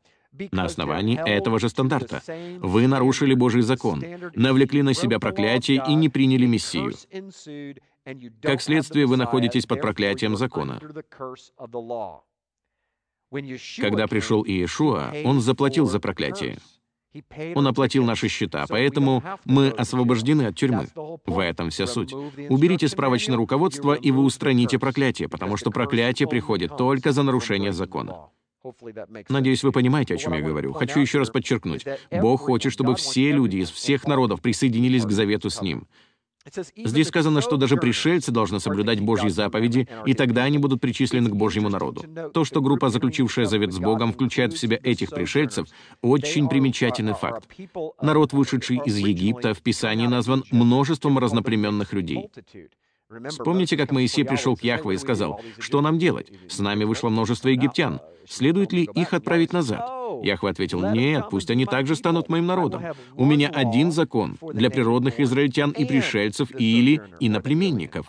На 0.50 0.64
основании 0.64 1.20
этого 1.22 1.58
же 1.58 1.68
стандарта. 1.68 2.22
Вы 2.60 2.86
нарушили 2.86 3.34
Божий 3.34 3.62
закон, 3.62 4.02
навлекли 4.34 4.82
на 4.82 4.94
себя 4.94 5.18
проклятие 5.18 5.82
и 5.86 5.94
не 5.94 6.08
приняли 6.08 6.46
Мессию. 6.46 6.94
Как 8.40 8.62
следствие, 8.62 9.06
вы 9.06 9.16
находитесь 9.16 9.66
под 9.66 9.80
проклятием 9.82 10.36
закона. 10.36 10.80
Когда 13.78 14.06
пришел 14.08 14.44
Иешуа, 14.44 15.12
Он 15.24 15.40
заплатил 15.40 15.86
за 15.86 16.00
проклятие. 16.00 16.58
Он 17.54 17.66
оплатил 17.66 18.04
наши 18.04 18.28
счета, 18.28 18.64
поэтому 18.68 19.22
мы 19.44 19.68
освобождены 19.68 20.42
от 20.42 20.56
тюрьмы. 20.56 20.88
В 21.26 21.38
этом 21.38 21.70
вся 21.70 21.86
суть. 21.86 22.12
Уберите 22.48 22.88
справочное 22.88 23.36
руководство, 23.36 23.94
и 23.94 24.10
вы 24.10 24.22
устраните 24.22 24.78
проклятие, 24.78 25.28
потому 25.28 25.56
что 25.56 25.70
проклятие 25.70 26.28
приходит 26.28 26.76
только 26.76 27.12
за 27.12 27.22
нарушение 27.22 27.72
закона. 27.72 28.28
Надеюсь, 29.28 29.64
вы 29.64 29.72
понимаете, 29.72 30.14
о 30.14 30.16
чем 30.16 30.34
я 30.34 30.40
говорю. 30.40 30.72
Хочу 30.72 31.00
еще 31.00 31.18
раз 31.18 31.30
подчеркнуть. 31.30 31.84
Бог 32.10 32.42
хочет, 32.42 32.72
чтобы 32.72 32.94
все 32.94 33.32
люди 33.32 33.56
из 33.56 33.70
всех 33.70 34.06
народов 34.06 34.40
присоединились 34.40 35.04
к 35.04 35.10
завету 35.10 35.50
с 35.50 35.60
Ним. 35.62 35.88
Здесь 36.76 37.08
сказано, 37.08 37.40
что 37.40 37.56
даже 37.56 37.76
пришельцы 37.76 38.32
должны 38.32 38.60
соблюдать 38.60 39.00
Божьи 39.00 39.28
заповеди, 39.28 39.88
и 40.06 40.14
тогда 40.14 40.44
они 40.44 40.58
будут 40.58 40.80
причислены 40.80 41.30
к 41.30 41.36
Божьему 41.36 41.68
народу. 41.68 42.04
То, 42.32 42.44
что 42.44 42.60
группа, 42.60 42.90
заключившая 42.90 43.46
завет 43.46 43.72
с 43.72 43.78
Богом, 43.78 44.12
включает 44.12 44.52
в 44.52 44.58
себя 44.58 44.78
этих 44.82 45.10
пришельцев, 45.10 45.66
очень 46.00 46.48
примечательный 46.48 47.14
факт. 47.14 47.48
Народ, 48.00 48.32
вышедший 48.32 48.80
из 48.84 48.96
Египта, 48.98 49.54
в 49.54 49.62
Писании 49.62 50.06
назван 50.06 50.44
множеством 50.50 51.18
разноплеменных 51.18 51.92
людей. 51.92 52.28
Вспомните, 53.28 53.76
как 53.76 53.92
Моисей 53.92 54.24
пришел 54.24 54.56
к 54.56 54.64
Яхве 54.64 54.94
и 54.94 54.98
сказал, 54.98 55.40
«Что 55.58 55.80
нам 55.80 55.98
делать? 55.98 56.32
С 56.48 56.58
нами 56.58 56.84
вышло 56.84 57.10
множество 57.10 57.48
египтян. 57.48 58.00
Следует 58.26 58.72
ли 58.72 58.88
их 58.94 59.12
отправить 59.12 59.52
назад?» 59.52 60.01
Яхве 60.22 60.50
ответил, 60.50 60.80
«Нет, 60.92 61.24
пусть 61.30 61.50
они 61.50 61.66
также 61.66 61.96
станут 61.96 62.28
моим 62.28 62.46
народом. 62.46 62.82
У 63.14 63.24
меня 63.24 63.48
один 63.48 63.92
закон 63.92 64.36
для 64.52 64.70
природных 64.70 65.20
израильтян 65.20 65.70
и 65.70 65.84
пришельцев 65.84 66.48
или 66.58 67.00
иноплеменников. 67.20 68.06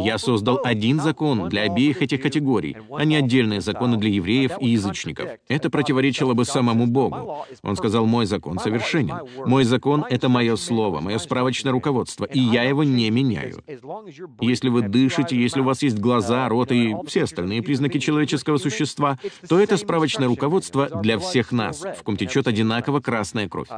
Я 0.00 0.18
создал 0.18 0.60
один 0.64 1.00
закон 1.00 1.48
для 1.48 1.62
обеих 1.62 2.02
этих 2.02 2.22
категорий, 2.22 2.76
а 2.90 3.04
не 3.04 3.16
отдельные 3.16 3.60
законы 3.60 3.96
для 3.96 4.10
евреев 4.10 4.52
и 4.60 4.68
язычников. 4.70 5.28
Это 5.48 5.70
противоречило 5.70 6.34
бы 6.34 6.44
самому 6.44 6.86
Богу. 6.86 7.44
Он 7.62 7.76
сказал, 7.76 8.06
«Мой 8.06 8.26
закон 8.26 8.58
совершенен. 8.58 9.14
Мой 9.46 9.64
закон— 9.64 10.04
это 10.10 10.28
мое 10.28 10.56
слово, 10.56 11.00
мое 11.00 11.18
справочное 11.18 11.72
руководство, 11.72 12.24
и 12.24 12.38
я 12.38 12.62
его 12.64 12.84
не 12.84 13.10
меняю. 13.10 13.62
Если 14.40 14.68
вы 14.68 14.82
дышите, 14.82 15.36
если 15.36 15.60
у 15.60 15.64
вас 15.64 15.82
есть 15.82 15.98
глаза, 15.98 16.48
рот 16.48 16.72
и 16.72 16.94
все 17.06 17.24
остальные 17.24 17.62
признаки 17.62 17.98
человеческого 17.98 18.58
существа, 18.58 19.18
то 19.48 19.58
это 19.58 19.76
справочное 19.76 20.28
руководство 20.28 20.88
для 21.02 21.18
всех 21.22 21.52
нас, 21.52 21.82
в 21.82 22.02
ком 22.02 22.16
течет 22.16 22.46
одинаково 22.46 23.00
красная 23.00 23.48
кровь. 23.48 23.68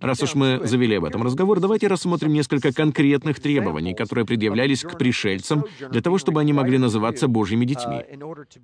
Раз 0.00 0.22
уж 0.22 0.34
мы 0.34 0.60
завели 0.64 0.96
об 0.96 1.04
этом 1.04 1.22
разговор, 1.22 1.60
давайте 1.60 1.86
рассмотрим 1.86 2.32
несколько 2.32 2.72
конкретных 2.72 3.40
требований, 3.40 3.94
которые 3.94 4.24
предъявлялись 4.24 4.82
к 4.82 4.96
пришельцам 4.98 5.64
для 5.90 6.00
того, 6.00 6.18
чтобы 6.18 6.40
они 6.40 6.52
могли 6.52 6.78
называться 6.78 7.28
Божьими 7.28 7.64
детьми. 7.64 8.02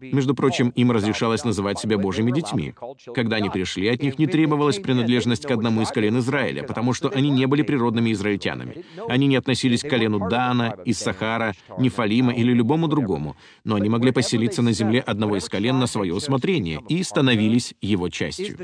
Между 0.00 0.34
прочим, 0.34 0.70
им 0.70 0.92
разрешалось 0.92 1.44
называть 1.44 1.78
себя 1.78 1.98
Божьими 1.98 2.30
детьми. 2.30 2.74
Когда 3.14 3.36
они 3.36 3.50
пришли, 3.50 3.88
от 3.88 4.02
них 4.02 4.18
не 4.18 4.26
требовалась 4.26 4.78
принадлежность 4.78 5.46
к 5.46 5.50
одному 5.50 5.82
из 5.82 5.88
колен 5.88 6.18
Израиля, 6.18 6.62
потому 6.62 6.92
что 6.92 7.08
они 7.08 7.30
не 7.30 7.46
были 7.46 7.62
природными 7.62 8.12
израильтянами. 8.12 8.84
Они 9.08 9.26
не 9.26 9.36
относились 9.36 9.82
к 9.82 9.88
колену 9.88 10.28
Дана, 10.28 10.76
Иссахара, 10.84 11.54
Нефалима 11.78 12.32
или 12.32 12.52
любому 12.52 12.88
другому, 12.88 13.36
но 13.64 13.76
они 13.76 13.88
могли 13.88 14.12
поселиться 14.12 14.62
на 14.62 14.72
земле 14.72 15.00
одного 15.00 15.36
из 15.36 15.48
колен 15.48 15.78
на 15.78 15.86
свое 15.86 16.14
усмотрение 16.14 16.80
и 16.88 17.02
становились 17.02 17.74
его 17.80 18.08
частью. 18.12 18.56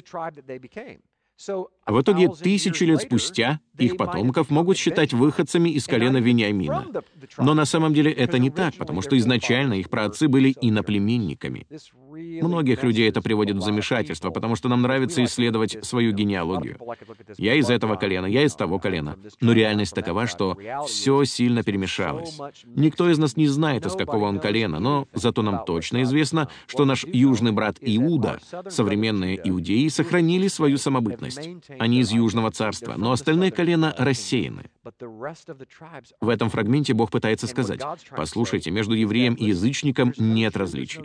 В 1.87 2.01
итоге, 2.01 2.29
тысячи 2.29 2.83
лет 2.83 3.01
спустя, 3.01 3.61
их 3.79 3.97
потомков 3.97 4.51
могут 4.51 4.77
считать 4.77 5.13
выходцами 5.13 5.71
из 5.71 5.87
колена 5.87 6.19
Вениамина. 6.19 6.87
Но 7.39 7.55
на 7.55 7.65
самом 7.65 7.95
деле 7.95 8.13
это 8.13 8.39
не 8.39 8.51
так, 8.51 8.75
потому 8.75 9.03
что 9.03 9.17
изначально 9.17 9.75
их 9.75 9.89
праотцы 9.89 10.29
были 10.29 10.55
иноплеменниками. 10.61 11.67
Многих 12.43 12.83
людей 12.83 13.09
это 13.09 13.23
приводит 13.23 13.57
в 13.57 13.61
замешательство, 13.61 14.31
потому 14.31 14.57
что 14.57 14.69
нам 14.69 14.83
нравится 14.83 15.25
исследовать 15.25 15.79
свою 15.85 16.13
генеалогию. 16.13 16.79
Я 17.37 17.55
из 17.55 17.71
этого 17.71 17.97
колена, 17.97 18.27
я 18.27 18.45
из 18.45 18.55
того 18.55 18.79
колена. 18.79 19.17
Но 19.41 19.53
реальность 19.53 19.95
такова, 19.95 20.27
что 20.27 20.57
все 20.87 21.25
сильно 21.25 21.63
перемешалось. 21.63 22.39
Никто 22.65 23.11
из 23.11 23.19
нас 23.19 23.37
не 23.37 23.49
знает, 23.49 23.87
из 23.87 23.93
какого 23.95 24.27
он 24.27 24.39
колена, 24.39 24.79
но 24.79 25.07
зато 25.15 25.43
нам 25.43 25.65
точно 25.65 26.03
известно, 26.03 26.49
что 26.67 26.85
наш 26.85 27.05
южный 27.05 27.53
брат 27.53 27.77
Иуда, 27.81 28.41
современные 28.69 29.41
иудеи, 29.49 29.89
сохранили 29.89 30.49
свою 30.49 30.79
самобытность. 30.79 31.49
Они 31.79 32.01
из 32.01 32.13
Южного 32.13 32.51
царства, 32.51 32.95
но 32.97 33.13
остальные 33.13 33.53
колена 33.53 33.95
рассеяны. 33.99 34.65
В 36.21 36.29
этом 36.29 36.51
фрагменте 36.51 36.95
Бог 36.95 37.11
пытается 37.11 37.47
сказать, 37.47 37.81
послушайте, 38.11 38.71
между 38.71 38.95
евреем 38.95 39.35
и 39.35 39.47
язычником 39.47 40.13
нет 40.17 40.57
различий. 40.57 41.03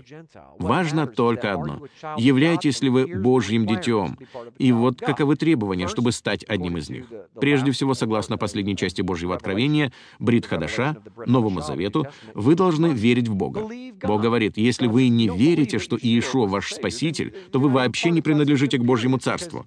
Важно 0.57 1.07
только 1.15 1.53
одно. 1.53 1.81
Являетесь 2.17 2.81
ли 2.81 2.89
вы 2.89 3.07
Божьим 3.07 3.65
детем? 3.65 4.17
И 4.57 4.71
вот 4.71 4.99
каковы 4.99 5.35
требования, 5.35 5.87
чтобы 5.87 6.11
стать 6.11 6.43
одним 6.47 6.77
из 6.77 6.89
них. 6.89 7.05
Прежде 7.39 7.71
всего, 7.71 7.93
согласно 7.93 8.37
последней 8.37 8.75
части 8.75 9.01
Божьего 9.01 9.35
откровения, 9.35 9.91
Брит 10.19 10.45
Хадаша, 10.45 10.97
Новому 11.25 11.61
Завету, 11.61 12.07
вы 12.33 12.55
должны 12.55 12.87
верить 12.87 13.27
в 13.27 13.35
Бога. 13.35 13.67
Бог 14.01 14.21
говорит, 14.21 14.57
если 14.57 14.87
вы 14.87 15.07
не 15.07 15.27
верите, 15.27 15.79
что 15.79 15.97
Иешуа 15.97 16.47
ваш 16.47 16.73
Спаситель, 16.73 17.33
то 17.51 17.59
вы 17.59 17.69
вообще 17.69 18.11
не 18.11 18.21
принадлежите 18.21 18.77
к 18.77 18.83
Божьему 18.83 19.17
Царству. 19.17 19.65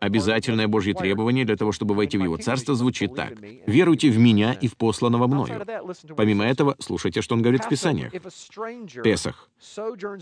Обязательное 0.00 0.68
Божье 0.68 0.94
требование 0.94 1.44
для 1.44 1.56
того, 1.56 1.72
чтобы 1.72 1.94
войти 1.94 2.18
в 2.18 2.24
Его 2.24 2.36
Царство, 2.36 2.74
звучит 2.74 3.14
так. 3.14 3.34
«Веруйте 3.66 4.10
в 4.10 4.18
Меня 4.18 4.52
и 4.52 4.68
в 4.68 4.76
посланного 4.76 5.26
Мною». 5.26 5.64
Помимо 6.16 6.44
этого, 6.44 6.76
слушайте, 6.78 7.22
что 7.22 7.34
Он 7.34 7.42
говорит 7.42 7.64
в 7.64 7.68
Писаниях. 7.68 8.12
Песах. 9.02 9.48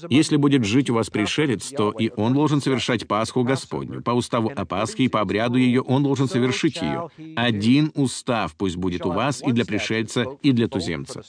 «Если 0.08 0.36
будет 0.36 0.55
жить 0.64 0.90
у 0.90 0.94
вас 0.94 1.10
пришелец, 1.10 1.70
то 1.70 1.90
и 1.90 2.10
он 2.16 2.34
должен 2.34 2.60
совершать 2.60 3.06
Пасху 3.06 3.42
Господню. 3.44 4.02
По 4.02 4.10
уставу 4.12 4.52
о 4.54 4.64
Пасхе 4.64 5.04
и 5.04 5.08
по 5.08 5.20
обряду 5.20 5.58
ее 5.58 5.82
он 5.82 6.02
должен 6.02 6.28
совершить 6.28 6.80
ее. 6.80 7.08
Один 7.36 7.92
устав 7.94 8.54
пусть 8.56 8.76
будет 8.76 9.04
у 9.06 9.12
вас 9.12 9.42
и 9.42 9.52
для 9.52 9.64
пришельца, 9.64 10.24
и 10.42 10.52
для 10.52 10.68
туземца». 10.68 11.22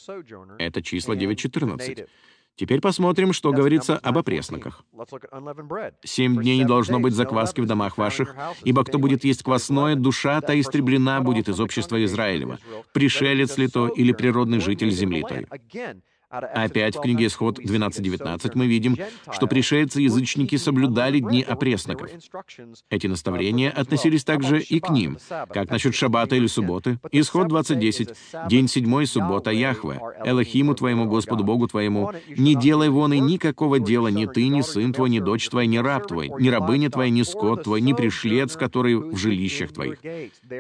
Это 0.57 0.81
число 0.81 1.15
9.14. 1.15 2.07
Теперь 2.57 2.81
посмотрим, 2.81 3.33
что 3.33 3.51
говорится 3.51 3.97
об 3.97 4.17
опресноках. 4.17 4.83
«Семь 6.03 6.41
дней 6.41 6.57
не 6.57 6.65
должно 6.65 6.99
быть 6.99 7.13
закваски 7.13 7.61
в 7.61 7.67
домах 7.67 7.99
ваших, 7.99 8.35
ибо 8.63 8.83
кто 8.83 8.97
будет 8.97 9.23
есть 9.23 9.43
квасное, 9.43 9.95
душа 9.95 10.41
та 10.41 10.59
истреблена 10.59 11.21
будет 11.21 11.49
из 11.49 11.59
общества 11.59 12.03
Израилева, 12.03 12.57
пришелец 12.93 13.57
ли 13.59 13.67
то 13.67 13.87
или 13.87 14.11
природный 14.11 14.59
житель 14.59 14.89
земли 14.89 15.23
той». 15.23 15.47
Опять 16.29 16.97
в 16.97 17.01
книге 17.01 17.27
Исход 17.27 17.57
12.19 17.57 18.51
мы 18.55 18.67
видим, 18.67 18.97
что 19.31 19.47
пришельцы-язычники 19.47 20.57
соблюдали 20.57 21.19
дни 21.19 21.41
опресноков. 21.41 22.09
Эти 22.89 23.07
наставления 23.07 23.71
относились 23.71 24.25
также 24.25 24.59
и 24.59 24.81
к 24.81 24.89
ним. 24.89 25.17
Как 25.29 25.69
насчет 25.69 25.95
шаббата 25.95 26.35
или 26.35 26.47
субботы? 26.47 26.99
Исход 27.11 27.47
20.10. 27.47 28.49
День 28.49 28.67
седьмой, 28.67 29.05
суббота 29.07 29.51
Яхве. 29.51 30.01
Элохиму 30.25 30.75
твоему, 30.75 31.05
Господу 31.05 31.45
Богу 31.45 31.67
твоему. 31.67 32.11
Не 32.35 32.55
делай 32.55 32.89
вон 32.89 33.13
и 33.13 33.19
никакого 33.19 33.79
дела 33.79 34.09
ни 34.09 34.25
ты, 34.25 34.49
ни 34.49 34.61
сын 34.61 34.91
твой, 34.91 35.09
ни 35.09 35.19
дочь 35.19 35.47
твоя, 35.47 35.67
ни 35.67 35.77
раб 35.77 36.07
твой, 36.07 36.29
ни 36.39 36.49
рабыня 36.49 36.89
твоя, 36.89 37.09
ни 37.09 37.21
скот 37.21 37.63
твой, 37.63 37.79
ни 37.79 37.93
пришлец, 37.93 38.57
который 38.57 38.95
в 38.95 39.15
жилищах 39.15 39.71
твоих. 39.71 39.99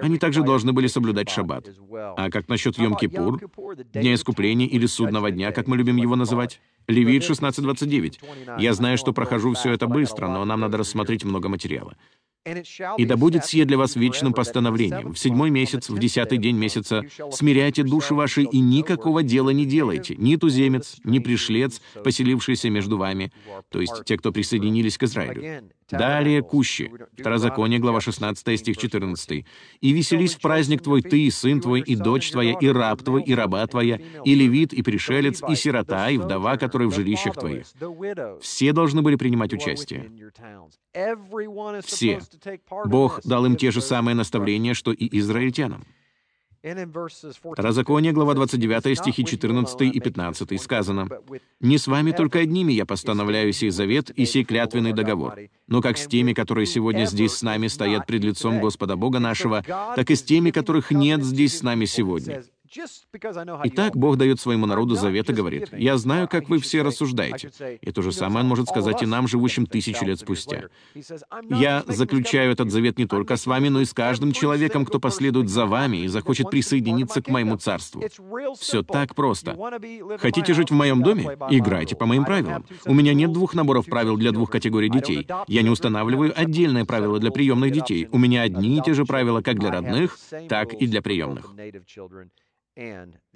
Они 0.01 0.17
также 0.17 0.43
должны 0.43 0.71
были 0.71 0.87
соблюдать 0.87 1.29
шаббат. 1.29 1.65
А 1.91 2.29
как 2.29 2.47
насчет 2.47 2.77
Йом-Кипур, 2.77 3.83
дня 3.91 4.13
искупления 4.13 4.67
или 4.67 4.85
судного 4.85 5.29
дня, 5.29 5.51
как 5.57 5.65
мы 5.65 5.75
любим 5.75 5.95
его 5.95 6.15
называть? 6.15 6.61
Левит 6.87 7.23
16.29. 7.23 8.59
Я 8.59 8.73
знаю, 8.75 8.95
что 8.99 9.11
прохожу 9.11 9.55
все 9.55 9.71
это 9.71 9.87
быстро, 9.87 10.27
но 10.27 10.45
нам 10.45 10.59
надо 10.59 10.77
рассмотреть 10.77 11.23
много 11.23 11.49
материала. 11.49 11.97
И 12.97 13.05
да 13.05 13.17
будет 13.17 13.43
сие 13.43 13.65
для 13.65 13.75
вас 13.75 13.95
вечным 13.95 14.33
постановлением. 14.33 15.13
В 15.13 15.17
седьмой 15.17 15.49
месяц, 15.49 15.89
в 15.89 15.97
десятый 15.97 16.37
день 16.37 16.57
месяца 16.57 17.01
смиряйте 17.31 17.81
души 17.81 18.13
ваши 18.13 18.43
и 18.43 18.59
никакого 18.59 19.23
дела 19.23 19.49
не 19.49 19.65
делайте, 19.65 20.15
ни 20.15 20.35
туземец, 20.35 20.97
ни 21.03 21.17
пришлец, 21.17 21.81
поселившийся 22.03 22.69
между 22.69 22.97
вами, 22.97 23.31
то 23.69 23.81
есть 23.81 24.05
те, 24.05 24.15
кто 24.15 24.31
присоединились 24.31 24.99
к 24.99 25.03
Израилю. 25.03 25.63
Далее 25.89 26.41
кущи. 26.41 26.91
Второзаконие, 27.17 27.79
глава 27.79 28.01
16, 28.01 28.59
стих 28.59 28.77
14. 28.77 29.45
«И 29.81 29.91
веселись 29.91 30.35
в 30.35 30.41
праздник 30.41 30.81
твой 30.81 31.01
ты, 31.01 31.21
и 31.21 31.31
сын 31.31 31.61
твой, 31.61 31.81
и 31.81 31.95
дочь 31.95 32.31
твоя, 32.31 32.57
и 32.59 32.67
раб 32.67 33.01
твой, 33.01 33.23
и 33.23 33.33
раба 33.33 33.65
твоя, 33.67 33.99
и 34.25 34.35
левит, 34.35 34.73
и 34.73 34.81
пришелец, 34.81 35.41
и 35.47 35.55
сирота, 35.55 36.09
и 36.09 36.17
вдова, 36.17 36.57
которые 36.57 36.89
в 36.89 36.95
жилищах 36.95 37.35
твоих». 37.35 37.65
Все 38.41 38.73
должны 38.73 39.01
были 39.01 39.15
принимать 39.15 39.53
участие. 39.53 40.11
Все. 41.85 42.19
Бог 42.85 43.21
дал 43.23 43.45
им 43.45 43.55
те 43.55 43.71
же 43.71 43.81
самые 43.81 44.15
наставления, 44.15 44.73
что 44.73 44.91
и 44.91 45.17
израильтянам. 45.19 45.85
Второзаконие, 47.53 48.11
глава 48.13 48.33
29, 48.33 48.97
стихи 48.97 49.25
14 49.25 49.81
и 49.81 49.99
15 49.99 50.61
сказано, 50.61 51.07
«Не 51.59 51.77
с 51.77 51.87
вами 51.87 52.11
только 52.11 52.39
одними 52.39 52.73
я 52.73 52.85
постановляю 52.85 53.53
сей 53.53 53.69
завет 53.69 54.09
и 54.09 54.25
сей 54.25 54.43
клятвенный 54.43 54.93
договор, 54.93 55.37
но 55.67 55.81
как 55.81 55.97
с 55.97 56.07
теми, 56.07 56.33
которые 56.33 56.65
сегодня 56.65 57.05
здесь 57.05 57.33
с 57.33 57.41
нами 57.41 57.67
стоят 57.67 58.05
пред 58.05 58.23
лицом 58.23 58.59
Господа 58.59 58.95
Бога 58.95 59.19
нашего, 59.19 59.63
так 59.95 60.09
и 60.09 60.15
с 60.15 60.23
теми, 60.23 60.51
которых 60.51 60.91
нет 60.91 61.23
здесь 61.23 61.57
с 61.57 61.63
нами 61.63 61.85
сегодня. 61.85 62.43
Итак, 63.63 63.95
Бог 63.95 64.17
дает 64.17 64.39
своему 64.39 64.65
народу 64.65 64.95
завет 64.95 65.29
и 65.29 65.33
говорит, 65.33 65.69
«Я 65.73 65.97
знаю, 65.97 66.27
как 66.27 66.49
вы 66.49 66.59
все 66.59 66.81
рассуждаете». 66.81 67.51
И 67.81 67.91
то 67.91 68.01
же 68.01 68.11
самое 68.11 68.43
Он 68.43 68.49
может 68.49 68.69
сказать 68.69 69.01
и 69.01 69.05
нам, 69.05 69.27
живущим 69.27 69.65
тысячи 69.65 70.03
лет 70.03 70.19
спустя. 70.19 70.65
«Я 71.49 71.83
заключаю 71.87 72.51
этот 72.51 72.71
завет 72.71 72.97
не 72.97 73.05
только 73.05 73.35
с 73.35 73.45
вами, 73.45 73.69
но 73.69 73.81
и 73.81 73.85
с 73.85 73.93
каждым 73.93 74.31
человеком, 74.31 74.85
кто 74.85 74.99
последует 74.99 75.49
за 75.49 75.65
вами 75.65 75.97
и 75.97 76.07
захочет 76.07 76.49
присоединиться 76.49 77.21
к 77.21 77.27
моему 77.29 77.57
царству». 77.57 78.03
Все 78.59 78.83
так 78.83 79.15
просто. 79.15 79.57
Хотите 80.19 80.53
жить 80.53 80.71
в 80.71 80.73
моем 80.73 81.03
доме? 81.03 81.37
Играйте 81.49 81.95
по 81.95 82.05
моим 82.05 82.25
правилам. 82.25 82.65
У 82.85 82.93
меня 82.93 83.13
нет 83.13 83.31
двух 83.31 83.53
наборов 83.53 83.85
правил 83.85 84.17
для 84.17 84.31
двух 84.31 84.51
категорий 84.51 84.89
детей. 84.89 85.27
Я 85.47 85.61
не 85.61 85.69
устанавливаю 85.69 86.33
отдельные 86.35 86.85
правила 86.85 87.19
для 87.19 87.31
приемных 87.31 87.71
детей. 87.71 88.07
У 88.11 88.17
меня 88.17 88.41
одни 88.41 88.77
и 88.77 88.81
те 88.81 88.93
же 88.93 89.05
правила 89.05 89.41
как 89.41 89.59
для 89.59 89.71
родных, 89.71 90.17
так 90.49 90.73
и 90.73 90.87
для 90.87 91.01
приемных. 91.01 91.53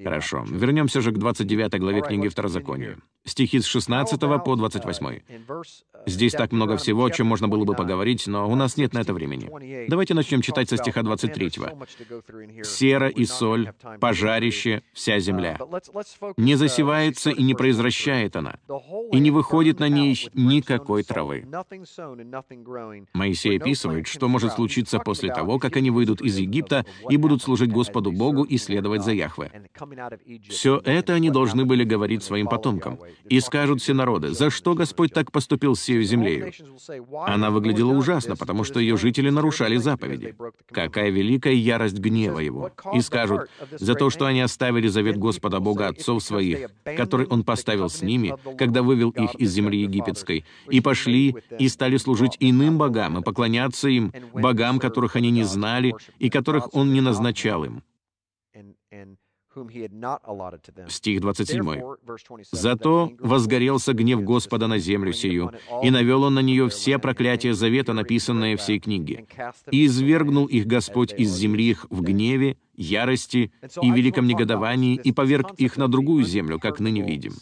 Хорошо. 0.03 0.45
Вернемся 0.47 1.01
же 1.01 1.11
к 1.11 1.17
29 1.17 1.79
главе 1.79 2.01
книги 2.01 2.27
Второзакония. 2.27 2.97
Стихи 3.24 3.59
с 3.59 3.65
16 3.65 4.19
по 4.19 4.55
28. 4.55 5.05
Uh, 5.05 5.63
Здесь 6.07 6.32
так 6.32 6.51
много 6.51 6.78
всего, 6.78 7.05
о 7.05 7.11
чем 7.11 7.28
можно 7.28 7.47
было 7.47 7.65
бы 7.65 7.76
поговорить, 7.76 8.26
но 8.26 8.49
у 8.49 8.55
нас 8.55 8.78
нет 8.78 8.93
на 8.93 8.99
это 8.99 9.13
времени. 9.13 9.88
Давайте 9.88 10.15
начнем 10.15 10.41
читать 10.41 10.69
со 10.69 10.78
стиха 10.78 11.03
23. 11.03 11.51
«Сера 12.63 13.09
и 13.09 13.26
соль, 13.26 13.74
пожарище, 13.99 14.82
вся 14.93 15.17
uh, 15.17 15.19
земля. 15.19 15.59
Не 16.38 16.53
uh, 16.53 16.57
засевается 16.57 17.30
и 17.30 17.43
не 17.43 17.53
произвращает 17.53 18.36
она, 18.36 18.55
и 19.11 19.19
не 19.19 19.30
выходит 19.30 19.80
на 19.80 19.88
ней 19.88 20.28
никакой 20.34 21.03
травы». 21.03 21.45
Моисей 23.13 23.59
описывает, 23.59 24.07
что 24.07 24.28
может 24.30 24.53
случиться 24.53 24.97
после 24.97 25.32
того, 25.32 25.59
как 25.59 25.78
они 25.78 25.91
выйдут 25.91 26.22
из 26.22 26.38
Египта 26.38 26.88
и 27.07 27.17
будут 27.17 27.43
служить 27.43 27.72
Господу 27.72 28.11
Богу 28.11 28.43
и 28.43 28.57
следовать 28.57 29.03
за 29.03 29.11
Яхве. 29.11 29.69
Все 30.49 30.82
это 30.84 31.13
они 31.13 31.30
должны 31.30 31.65
были 31.65 31.84
говорить 31.84 32.24
своим 32.24 32.47
потомкам. 32.47 32.97
И 33.30 33.39
скажут 33.39 33.82
все 33.82 33.93
народы, 33.93 34.30
за 34.30 34.49
что 34.49 34.74
Господь 34.74 35.14
так 35.14 35.32
поступил 35.32 35.76
с 35.76 35.82
сею 35.82 36.03
землею? 36.03 36.51
Она 37.26 37.49
выглядела 37.49 37.91
ужасно, 37.91 38.36
потому 38.36 38.64
что 38.64 38.80
ее 38.80 38.97
жители 38.97 39.30
нарушали 39.30 39.78
заповеди. 39.78 40.36
Какая 40.72 41.09
великая 41.09 41.53
ярость 41.53 41.99
гнева 41.99 42.39
его. 42.39 42.72
И 42.93 43.01
скажут, 43.01 43.49
за 43.72 43.95
то, 43.95 44.09
что 44.09 44.26
они 44.26 44.41
оставили 44.41 44.88
завет 44.88 45.18
Господа 45.18 45.59
Бога 45.59 45.88
отцов 45.88 46.24
своих, 46.24 46.70
который 46.84 47.28
Он 47.28 47.43
поставил 47.43 47.89
с 47.89 48.01
ними, 48.01 48.36
когда 48.57 48.82
вывел 48.82 49.09
их 49.12 49.36
из 49.36 49.51
земли 49.51 49.82
египетской, 49.82 50.45
и 50.70 50.82
пошли 50.82 51.36
и 51.59 51.68
стали 51.68 51.97
служить 51.97 52.38
иным 52.39 52.78
богам 52.78 53.20
и 53.20 53.24
поклоняться 53.24 53.88
им, 53.89 54.14
богам, 54.34 54.80
которых 54.80 55.16
они 55.16 55.32
не 55.32 55.43
знали 55.43 55.95
и 56.20 56.30
которых 56.30 56.74
Он 56.74 56.93
не 56.93 57.01
назначал 57.01 57.64
им. 57.64 57.84
Стих 60.87 61.21
27. 61.21 61.81
«Зато 62.51 63.11
возгорелся 63.19 63.93
гнев 63.93 64.23
Господа 64.23 64.67
на 64.67 64.77
землю 64.77 65.13
сию, 65.13 65.51
и 65.83 65.91
навел 65.91 66.23
он 66.23 66.35
на 66.35 66.39
нее 66.39 66.69
все 66.69 66.99
проклятия 66.99 67.53
завета, 67.53 67.93
написанные 67.93 68.55
всей 68.57 68.79
книге. 68.79 69.25
И 69.71 69.85
извергнул 69.85 70.45
их 70.45 70.67
Господь 70.67 71.13
из 71.17 71.31
земли 71.35 71.71
их 71.71 71.85
в 71.89 72.01
гневе, 72.01 72.57
ярости 72.76 73.51
и 73.82 73.91
великом 73.91 74.28
негодовании 74.28 74.95
и 74.95 75.11
поверг 75.11 75.53
их 75.57 75.78
на 75.78 75.88
другую 75.88 76.24
землю, 76.24 76.59
как 76.59 76.80
ныне 76.80 77.01
видим. 77.01 77.34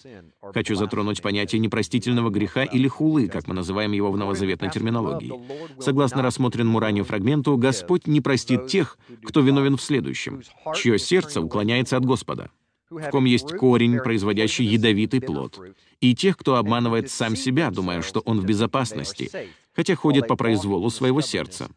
Хочу 0.41 0.75
затронуть 0.75 1.21
понятие 1.21 1.59
непростительного 1.59 2.29
греха 2.29 2.63
или 2.63 2.87
хулы, 2.87 3.27
как 3.27 3.47
мы 3.47 3.53
называем 3.53 3.91
его 3.91 4.11
в 4.11 4.17
новозаветной 4.17 4.69
терминологии. 4.69 5.33
Согласно 5.79 6.21
рассмотренному 6.21 6.79
ранее 6.79 7.03
фрагменту, 7.03 7.57
Господь 7.57 8.07
не 8.07 8.21
простит 8.21 8.67
тех, 8.67 8.97
кто 9.23 9.41
виновен 9.41 9.77
в 9.77 9.81
следующем, 9.81 10.41
чье 10.75 10.99
сердце 10.99 11.41
уклоняется 11.41 11.97
от 11.97 12.05
Господа, 12.05 12.49
в 12.89 13.09
ком 13.09 13.25
есть 13.25 13.55
корень, 13.55 13.99
производящий 13.99 14.65
ядовитый 14.65 15.21
плод, 15.21 15.59
и 16.01 16.15
тех, 16.15 16.37
кто 16.37 16.55
обманывает 16.55 17.11
сам 17.11 17.35
себя, 17.35 17.69
думая, 17.69 18.01
что 18.01 18.19
он 18.21 18.39
в 18.39 18.45
безопасности, 18.45 19.29
хотя 19.75 19.95
ходит 19.95 20.27
по 20.27 20.35
произволу 20.35 20.89
своего 20.89 21.21
сердца. 21.21 21.69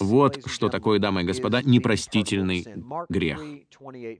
Вот 0.00 0.40
что 0.46 0.68
такое, 0.68 0.98
дамы 0.98 1.22
и 1.22 1.24
господа, 1.24 1.62
непростительный 1.62 2.66
грех. 3.08 3.40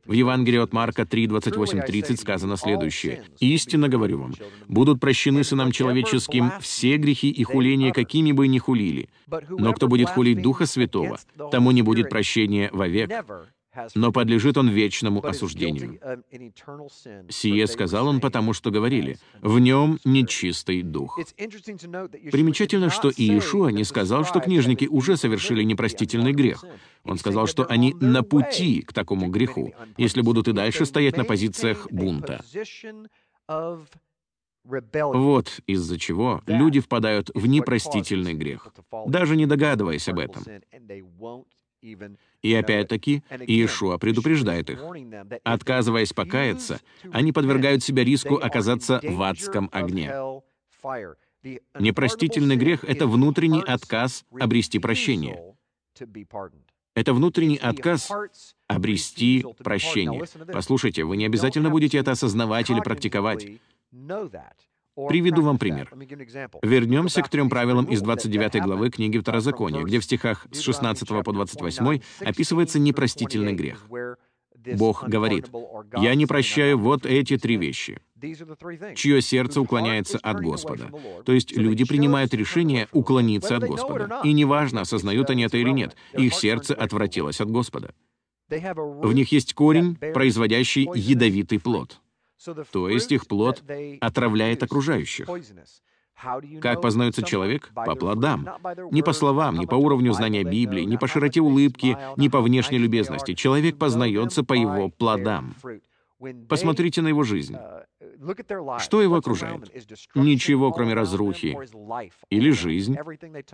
В 0.04 0.12
Евангелии 0.12 0.58
от 0.58 0.72
Марка 0.72 1.06
3, 1.06 1.26
28, 1.26 1.82
30 1.82 2.20
сказано 2.20 2.56
следующее. 2.56 3.24
«Истинно 3.40 3.88
говорю 3.88 4.20
вам, 4.20 4.34
будут 4.68 5.00
прощены 5.00 5.44
сынам 5.44 5.72
человеческим 5.72 6.52
все 6.60 6.96
грехи 6.96 7.30
и 7.30 7.42
хуления, 7.44 7.92
какими 7.92 8.32
бы 8.32 8.48
ни 8.48 8.58
хулили. 8.58 9.08
Но 9.48 9.72
кто 9.72 9.88
будет 9.88 10.10
хулить 10.10 10.42
Духа 10.42 10.66
Святого, 10.66 11.18
тому 11.50 11.70
не 11.70 11.82
будет 11.82 12.08
прощения 12.08 12.70
вовек, 12.72 13.10
но 13.94 14.12
подлежит 14.12 14.56
он 14.56 14.68
вечному 14.68 15.24
осуждению. 15.24 16.00
Сие 17.28 17.66
сказал 17.66 18.08
он 18.08 18.20
потому, 18.20 18.52
что 18.52 18.70
говорили, 18.70 19.18
в 19.40 19.58
нем 19.58 19.98
нечистый 20.04 20.82
дух. 20.82 21.18
Примечательно, 21.36 22.90
что 22.90 23.10
Иешуа 23.10 23.68
не 23.68 23.84
сказал, 23.84 24.24
что 24.24 24.40
книжники 24.40 24.86
уже 24.86 25.16
совершили 25.16 25.62
непростительный 25.62 26.32
грех. 26.32 26.64
Он 27.04 27.18
сказал, 27.18 27.46
что 27.46 27.64
они 27.66 27.94
на 28.00 28.22
пути 28.22 28.82
к 28.82 28.92
такому 28.92 29.28
греху, 29.28 29.74
если 29.96 30.22
будут 30.22 30.48
и 30.48 30.52
дальше 30.52 30.86
стоять 30.86 31.16
на 31.16 31.24
позициях 31.24 31.88
бунта. 31.90 32.42
Вот 34.64 35.60
из-за 35.66 35.98
чего 35.98 36.42
люди 36.46 36.80
впадают 36.80 37.30
в 37.34 37.46
непростительный 37.46 38.32
грех, 38.32 38.68
даже 39.06 39.36
не 39.36 39.46
догадываясь 39.46 40.08
об 40.08 40.18
этом. 40.20 40.42
И 42.42 42.54
опять-таки, 42.54 43.22
Иешуа 43.46 43.98
предупреждает 43.98 44.70
их. 44.70 44.82
Отказываясь 45.44 46.12
покаяться, 46.12 46.80
они 47.12 47.32
подвергают 47.32 47.82
себя 47.82 48.04
риску 48.04 48.36
оказаться 48.36 49.00
в 49.02 49.22
адском 49.22 49.68
огне. 49.72 50.12
Непростительный 51.78 52.56
грех— 52.56 52.84
это 52.88 53.06
внутренний 53.06 53.62
отказ 53.62 54.24
обрести 54.38 54.78
прощение. 54.78 55.54
Это 56.94 57.12
внутренний 57.12 57.56
отказ 57.56 58.10
обрести 58.66 59.44
прощение. 59.58 60.24
Послушайте, 60.52 61.04
вы 61.04 61.16
не 61.16 61.26
обязательно 61.26 61.70
будете 61.70 61.98
это 61.98 62.12
осознавать 62.12 62.70
или 62.70 62.80
практиковать. 62.80 63.46
Приведу 64.94 65.42
вам 65.42 65.58
пример. 65.58 65.90
Вернемся 66.62 67.22
к 67.22 67.28
трем 67.28 67.50
правилам 67.50 67.86
из 67.86 68.00
29 68.00 68.62
главы 68.62 68.90
книги 68.90 69.18
Второзакония, 69.18 69.82
где 69.82 69.98
в 69.98 70.04
стихах 70.04 70.46
с 70.52 70.60
16 70.60 71.08
по 71.24 71.32
28 71.32 72.00
описывается 72.20 72.78
непростительный 72.78 73.54
грех. 73.54 73.86
Бог 74.76 75.06
говорит, 75.06 75.50
«Я 75.96 76.14
не 76.14 76.26
прощаю 76.26 76.78
вот 76.78 77.04
эти 77.04 77.36
три 77.36 77.56
вещи, 77.56 78.00
чье 78.94 79.20
сердце 79.20 79.60
уклоняется 79.60 80.18
от 80.18 80.40
Господа». 80.40 80.90
То 81.24 81.32
есть 81.32 81.56
люди 81.56 81.84
принимают 81.84 82.32
решение 82.32 82.88
уклониться 82.92 83.56
от 83.56 83.64
Господа. 83.64 84.20
И 84.24 84.32
неважно, 84.32 84.82
осознают 84.82 85.28
они 85.30 85.42
это 85.42 85.58
или 85.58 85.70
нет, 85.70 85.96
их 86.12 86.34
сердце 86.34 86.74
отвратилось 86.74 87.40
от 87.40 87.50
Господа. 87.50 87.94
В 88.48 89.12
них 89.12 89.32
есть 89.32 89.54
корень, 89.54 89.96
производящий 89.96 90.88
ядовитый 90.94 91.58
плод. 91.58 92.00
То 92.70 92.88
есть 92.88 93.12
их 93.12 93.26
плод 93.26 93.62
отравляет 94.00 94.62
окружающих. 94.62 95.28
Как 96.60 96.80
познается 96.80 97.22
человек? 97.22 97.70
По 97.74 97.94
плодам. 97.94 98.48
Не 98.90 99.02
по 99.02 99.12
словам, 99.12 99.58
не 99.58 99.66
по 99.66 99.74
уровню 99.74 100.12
знания 100.12 100.44
Библии, 100.44 100.84
не 100.84 100.96
по 100.96 101.06
широте 101.06 101.40
улыбки, 101.40 101.98
не 102.16 102.28
по 102.28 102.40
внешней 102.40 102.78
любезности. 102.78 103.34
Человек 103.34 103.78
познается 103.78 104.44
по 104.44 104.54
его 104.54 104.88
плодам. 104.88 105.54
Посмотрите 106.48 107.02
на 107.02 107.08
его 107.08 107.22
жизнь. 107.22 107.56
Что 108.78 109.02
его 109.02 109.16
окружает? 109.16 109.70
Ничего, 110.14 110.72
кроме 110.72 110.94
разрухи. 110.94 111.56
Или 112.30 112.50
жизнь. 112.50 112.96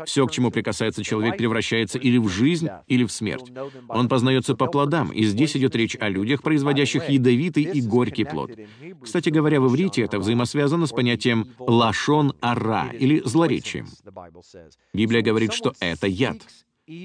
Все, 0.04 0.26
к 0.26 0.30
чему 0.30 0.50
прикасается 0.50 1.02
человек, 1.02 1.36
превращается 1.36 1.98
или 1.98 2.18
в 2.18 2.28
жизнь, 2.28 2.68
или 2.86 3.04
в 3.04 3.12
смерть. 3.12 3.52
Он 3.88 4.08
познается 4.08 4.54
по 4.54 4.66
плодам, 4.66 5.10
и 5.10 5.24
здесь 5.24 5.56
идет 5.56 5.74
речь 5.76 5.96
о 5.98 6.08
людях, 6.08 6.42
производящих 6.42 7.08
ядовитый 7.08 7.64
и 7.64 7.80
горький 7.80 8.24
плод. 8.24 8.52
Кстати 9.02 9.30
говоря, 9.30 9.60
в 9.60 9.68
иврите 9.68 10.02
это 10.02 10.18
взаимосвязано 10.18 10.86
с 10.86 10.90
понятием 10.90 11.48
«лашон 11.58 12.34
ара» 12.40 12.88
или 12.92 13.20
«злоречием». 13.24 13.86
Библия 14.92 15.22
говорит, 15.22 15.52
что 15.52 15.72
это 15.80 16.06
яд. 16.06 16.38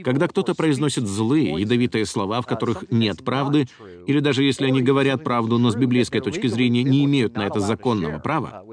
Когда 0.03 0.27
кто-то 0.27 0.55
произносит 0.55 1.05
злые, 1.05 1.59
ядовитые 1.59 2.05
слова, 2.05 2.41
в 2.41 2.47
которых 2.47 2.85
нет 2.91 3.23
правды, 3.23 3.67
или 4.07 4.19
даже 4.19 4.43
если 4.43 4.65
они 4.65 4.81
говорят 4.81 5.23
правду, 5.23 5.57
но 5.57 5.69
с 5.69 5.75
библейской 5.75 6.21
точки 6.21 6.47
зрения 6.47 6.83
не 6.83 7.05
имеют 7.05 7.35
на 7.35 7.45
это 7.45 7.59
законного 7.59 8.19
права, 8.19 8.63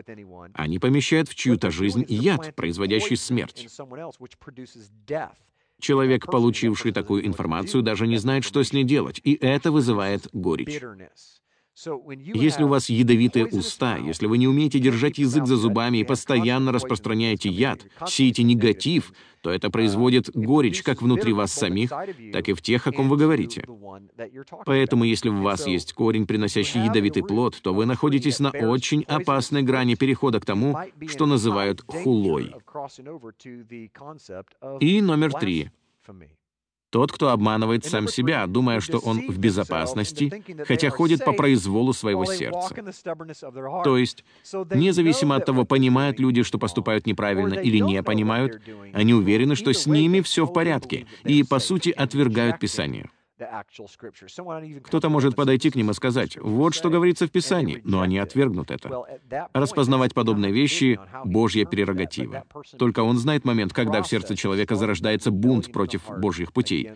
они 0.55 0.79
помещают 0.79 1.29
в 1.29 1.35
чью-то 1.35 1.71
жизнь 1.71 2.05
яд, 2.09 2.55
производящий 2.55 3.17
смерть. 3.17 3.69
Человек, 5.81 6.27
получивший 6.27 6.93
такую 6.93 7.27
информацию, 7.27 7.83
даже 7.83 8.07
не 8.07 8.17
знает, 8.17 8.45
что 8.45 8.63
с 8.63 8.73
ней 8.73 8.85
делать, 8.85 9.21
и 9.25 9.35
это 9.35 9.73
вызывает 9.73 10.29
горечь. 10.33 10.81
Если 11.75 12.62
у 12.64 12.68
вас 12.68 12.91
ядовитые 12.91 13.47
уста, 13.47 13.97
если 13.97 14.27
вы 14.27 14.37
не 14.37 14.47
умеете 14.47 14.79
держать 14.79 15.18
язык 15.18 15.47
за 15.47 15.57
зубами 15.57 15.99
и 15.99 16.05
постоянно 16.05 16.70
распространяете 16.70 17.49
яд, 17.49 17.81
сеете 18.07 18.43
негатив, 18.43 19.12
то 19.41 19.51
это 19.51 19.70
производит 19.70 20.31
горечь 20.35 20.83
как 20.83 21.01
внутри 21.01 21.33
вас 21.33 21.53
самих, 21.53 21.91
так 22.33 22.49
и 22.49 22.53
в 22.53 22.61
тех, 22.61 22.87
о 22.87 22.93
ком 22.93 23.09
вы 23.09 23.16
говорите. 23.16 23.66
Поэтому, 24.66 25.05
если 25.05 25.31
в 25.31 25.41
вас 25.41 25.66
есть 25.66 25.95
корень, 25.95 26.27
приносящий 26.27 26.85
ядовитый 26.85 27.25
плод, 27.25 27.59
то 27.62 27.73
вы 27.73 27.87
находитесь 27.87 28.39
на 28.39 28.51
очень 28.51 29.03
опасной 29.05 29.62
грани 29.62 29.95
перехода 29.95 30.41
к 30.41 30.45
тому, 30.45 30.79
что 31.09 31.27
называют 31.27 31.83
хулой. 31.87 32.55
И 34.81 35.01
номер 35.01 35.33
три. 35.33 35.70
Тот, 36.93 37.11
кто 37.11 37.30
обманывает 37.30 37.86
сам 37.86 38.07
себя, 38.07 38.47
думая, 38.47 38.80
что 38.80 38.99
он 38.99 39.26
в 39.26 39.38
безопасности, 39.38 40.45
хотя 40.68 40.90
ходит 40.90 41.24
по 41.24 41.32
произволу 41.32 41.95
своего 41.95 42.26
сердца. 42.26 42.74
То 43.82 43.97
есть, 43.97 44.24
независимо 44.74 45.36
от 45.36 45.47
того, 45.47 45.64
понимают 45.64 46.20
люди, 46.20 46.43
что 46.43 46.59
поступают 46.59 47.07
неправильно 47.07 47.55
или 47.55 47.78
не 47.78 48.03
понимают, 48.03 48.61
они 48.93 49.14
уверены, 49.14 49.57
что 49.57 49.72
с 49.72 49.86
ними 49.86 50.20
все 50.20 50.45
в 50.45 50.53
порядке, 50.53 51.07
и, 51.24 51.43
по 51.43 51.61
сути, 51.61 51.88
отвергают 51.88 52.59
Писание. 52.59 53.09
Кто-то 54.84 55.09
может 55.09 55.36
подойти 55.36 55.70
к 55.70 55.76
ним 55.76 55.90
и 55.90 55.95
сказать, 55.95 56.36
вот 56.40 56.74
что 56.74 56.90
говорится 56.90 57.26
в 57.26 57.30
Писании, 57.30 57.80
но 57.84 58.01
они 58.01 58.18
отвергнут 58.18 58.70
это. 58.70 59.05
Распознавать 59.53 60.14
подобные 60.14 60.53
вещи— 60.53 60.99
Божья 61.24 61.66
прерогатива. 61.66 62.45
Только 62.78 63.01
он 63.01 63.18
знает 63.18 63.45
момент, 63.45 63.72
когда 63.72 64.03
в 64.03 64.09
сердце 64.09 64.36
человека 64.36 64.74
зарождается 64.74 65.30
бунт 65.30 65.72
против 65.72 66.03
Божьих 66.18 66.53
путей. 66.53 66.93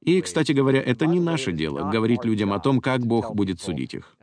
И, 0.00 0.20
кстати 0.20 0.52
говоря, 0.52 0.80
это 0.80 1.06
не 1.06 1.20
наше 1.20 1.52
дело— 1.52 1.90
говорить 1.92 2.24
людям 2.24 2.52
о 2.52 2.58
том, 2.58 2.80
как 2.80 3.06
Бог 3.06 3.34
будет 3.34 3.60
судить 3.60 3.94
их. 3.94 4.16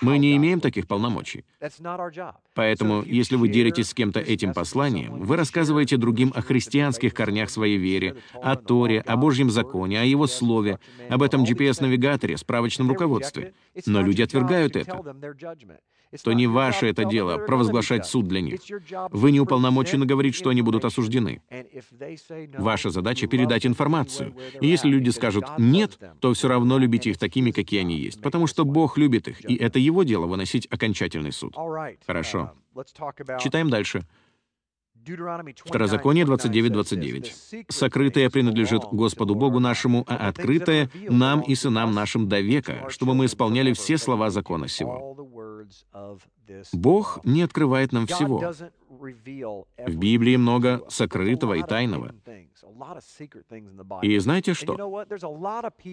Мы 0.00 0.18
не 0.18 0.36
имеем 0.36 0.60
таких 0.60 0.86
полномочий. 0.86 1.44
Поэтому, 2.54 3.02
если 3.02 3.36
вы 3.36 3.48
делитесь 3.48 3.90
с 3.90 3.94
кем-то 3.94 4.20
этим 4.20 4.52
посланием, 4.52 5.20
вы 5.20 5.36
рассказываете 5.36 5.96
другим 5.96 6.32
о 6.34 6.42
христианских 6.42 7.14
корнях 7.14 7.50
своей 7.50 7.78
вере, 7.78 8.16
о 8.34 8.56
Торе, 8.56 9.00
о 9.00 9.16
Божьем 9.16 9.50
законе, 9.50 10.00
о 10.00 10.04
Его 10.04 10.26
Слове, 10.26 10.78
об 11.08 11.22
этом 11.22 11.44
GPS-навигаторе, 11.44 12.36
справочном 12.36 12.88
руководстве. 12.88 13.54
Но 13.86 14.02
люди 14.02 14.22
отвергают 14.22 14.76
это 14.76 15.02
то 16.22 16.32
не 16.32 16.46
ваше 16.46 16.86
это 16.86 17.04
дело 17.04 17.38
провозглашать 17.38 18.06
суд 18.06 18.28
для 18.28 18.40
них. 18.40 18.60
Вы 19.10 19.32
не 19.32 19.40
уполномочены 19.40 20.06
говорить, 20.06 20.34
что 20.34 20.50
они 20.50 20.62
будут 20.62 20.84
осуждены. 20.84 21.42
Ваша 22.58 22.90
задача— 22.90 23.26
передать 23.28 23.66
информацию. 23.66 24.34
И 24.60 24.66
если 24.66 24.88
люди 24.88 25.10
скажут 25.10 25.46
«нет», 25.58 25.98
то 26.20 26.32
все 26.32 26.48
равно 26.48 26.78
любите 26.78 27.10
их 27.10 27.18
такими, 27.18 27.50
какие 27.50 27.80
они 27.80 27.96
есть, 27.96 28.20
потому 28.20 28.46
что 28.46 28.64
Бог 28.64 28.98
любит 28.98 29.28
их, 29.28 29.48
и 29.48 29.54
это 29.54 29.78
его 29.78 30.02
дело 30.02 30.26
выносить 30.26 30.66
окончательный 30.70 31.32
суд. 31.32 31.54
Хорошо. 32.06 32.52
Читаем 33.40 33.70
дальше. 33.70 34.04
Второзаконие 35.64 36.24
29.29. 36.24 37.66
«Сокрытое 37.68 38.30
принадлежит 38.30 38.82
Господу 38.90 39.34
Богу 39.34 39.60
нашему, 39.60 40.04
а 40.08 40.28
открытое— 40.28 40.90
нам 41.08 41.42
и 41.42 41.54
сынам 41.54 41.92
нашим 41.92 42.28
до 42.28 42.40
века, 42.40 42.86
чтобы 42.88 43.14
мы 43.14 43.26
исполняли 43.26 43.72
все 43.74 43.98
слова 43.98 44.30
закона 44.30 44.68
сего». 44.68 45.14
Бог 46.72 47.20
не 47.24 47.42
открывает 47.42 47.92
нам 47.92 48.06
всего. 48.06 48.52
В 48.88 49.96
Библии 49.96 50.36
много 50.36 50.82
сокрытого 50.88 51.54
и 51.54 51.62
тайного. 51.62 52.14
И 54.02 54.18
знаете 54.18 54.54
что? 54.54 55.06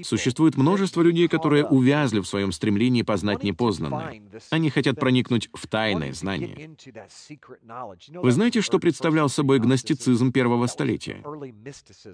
Существует 0.03 0.57
множество 0.57 1.01
людей, 1.01 1.27
которые 1.27 1.65
увязли 1.65 2.19
в 2.19 2.27
своем 2.27 2.51
стремлении 2.51 3.01
познать 3.01 3.43
непознанное. 3.43 4.21
Они 4.49 4.69
хотят 4.69 4.99
проникнуть 4.99 5.49
в 5.53 5.67
тайное 5.67 6.13
знание. 6.13 6.75
Вы 8.13 8.31
знаете, 8.31 8.61
что 8.61 8.79
представлял 8.79 9.29
собой 9.29 9.59
гностицизм 9.59 10.31
первого 10.31 10.67
столетия? 10.67 11.23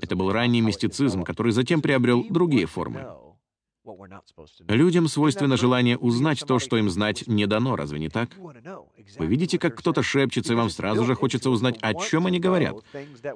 Это 0.01 0.15
был 0.15 0.31
ранний 0.31 0.61
мистицизм, 0.61 1.23
который 1.23 1.51
затем 1.51 1.81
приобрел 1.81 2.23
другие 2.29 2.65
формы. 2.65 3.07
Людям 4.67 5.07
свойственно 5.07 5.57
желание 5.57 5.97
узнать 5.97 6.43
то, 6.45 6.59
что 6.59 6.77
им 6.77 6.89
знать 6.89 7.27
не 7.27 7.45
дано, 7.45 7.75
разве 7.75 7.99
не 7.99 8.09
так? 8.09 8.29
Вы 9.17 9.25
видите, 9.25 9.57
как 9.57 9.75
кто-то 9.75 10.03
шепчется, 10.03 10.53
и 10.53 10.55
вам 10.55 10.69
сразу 10.69 11.05
же 11.05 11.15
хочется 11.15 11.49
узнать, 11.49 11.77
о 11.81 11.93
чем 11.93 12.25
они 12.25 12.39
говорят. 12.39 12.75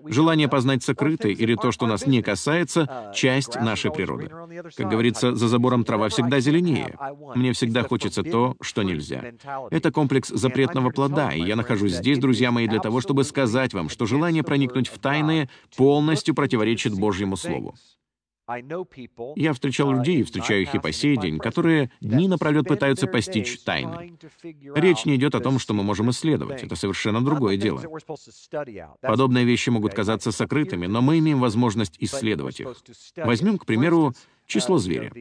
Желание 0.06 0.48
познать 0.48 0.84
сокрытое 0.84 1.32
или 1.32 1.56
то, 1.56 1.72
что 1.72 1.88
нас 1.88 2.06
не 2.06 2.22
касается,— 2.22 3.12
часть 3.16 3.56
нашей 3.56 3.92
природы. 3.92 4.30
Как 4.76 4.90
говорится, 4.90 5.36
за 5.36 5.48
забором 5.48 5.84
трава 5.84 6.10
всегда 6.10 6.40
зеленее. 6.40 6.98
Мне 7.36 7.54
всегда 7.54 7.84
хочется 7.84 8.24
то, 8.24 8.56
что 8.62 8.84
нельзя. 8.84 9.24
Это 9.70 9.92
комплекс 9.92 10.30
запретного 10.30 10.90
плода, 10.90 11.32
и 11.32 11.42
я 11.42 11.56
нахожусь 11.56 11.94
здесь, 11.94 12.20
друзья 12.20 12.52
мои, 12.52 12.68
для 12.68 12.80
того, 12.80 13.02
чтобы 13.02 13.24
сказать 13.24 13.74
вам, 13.74 13.90
что 13.90 14.06
желание 14.06 14.44
проникнуть 14.44 14.88
в 14.88 15.00
тайное 15.00 15.50
полностью 15.76 16.36
противоречит 16.36 16.94
Божьему 16.94 17.38
Слову. 17.38 17.76
Я 19.36 19.54
встречал 19.54 19.92
людей, 19.92 20.20
и 20.20 20.24
встречаю 20.24 20.62
их 20.62 20.76
и 20.76 20.80
по 20.80 20.92
сей 20.92 21.18
день, 21.18 21.40
которые 21.40 21.92
дни 22.02 22.28
напролет 22.28 22.68
пытаются 22.68 23.08
постичь 23.08 23.60
тайны. 23.60 24.14
Речь 24.76 25.06
не 25.06 25.16
идет 25.16 25.36
о 25.36 25.40
том, 25.40 25.60
что 25.60 25.74
мы 25.74 25.84
можем 25.84 26.10
исследовать. 26.10 26.64
Это 26.64 26.76
совершенно 26.76 27.24
другое 27.24 27.58
дело. 27.58 27.82
Подобные 29.02 29.46
вещи 29.46 29.70
могут 29.70 29.94
казаться 29.94 30.32
сокрытыми, 30.32 30.88
но 30.88 31.02
мы 31.02 31.20
имеем 31.20 31.40
возможность 31.40 31.96
исследовать 32.00 32.60
их. 32.60 32.76
Возьмем, 33.18 33.58
к 33.58 33.66
примеру, 33.66 34.14
число 34.48 34.78
зверя. 34.78 35.12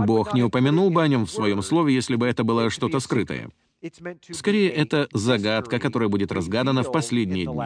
Бог 0.00 0.34
не 0.34 0.42
упомянул 0.42 0.90
бы 0.90 1.02
о 1.02 1.08
нем 1.08 1.26
в 1.26 1.30
своем 1.30 1.62
слове, 1.62 1.94
если 1.94 2.16
бы 2.16 2.26
это 2.26 2.44
было 2.44 2.70
что-то 2.70 3.00
скрытое. 3.00 3.50
Скорее, 4.32 4.70
это 4.70 5.08
загадка, 5.12 5.78
которая 5.78 6.08
будет 6.08 6.32
разгадана 6.32 6.82
в 6.82 6.92
последние 6.92 7.46
дни. 7.46 7.60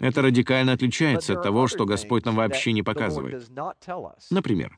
Это 0.00 0.22
радикально 0.22 0.72
отличается 0.72 1.34
от 1.34 1.42
того, 1.42 1.68
что 1.68 1.86
Господь 1.86 2.24
нам 2.24 2.36
вообще 2.36 2.72
не 2.72 2.82
показывает. 2.82 3.48
Например, 4.30 4.76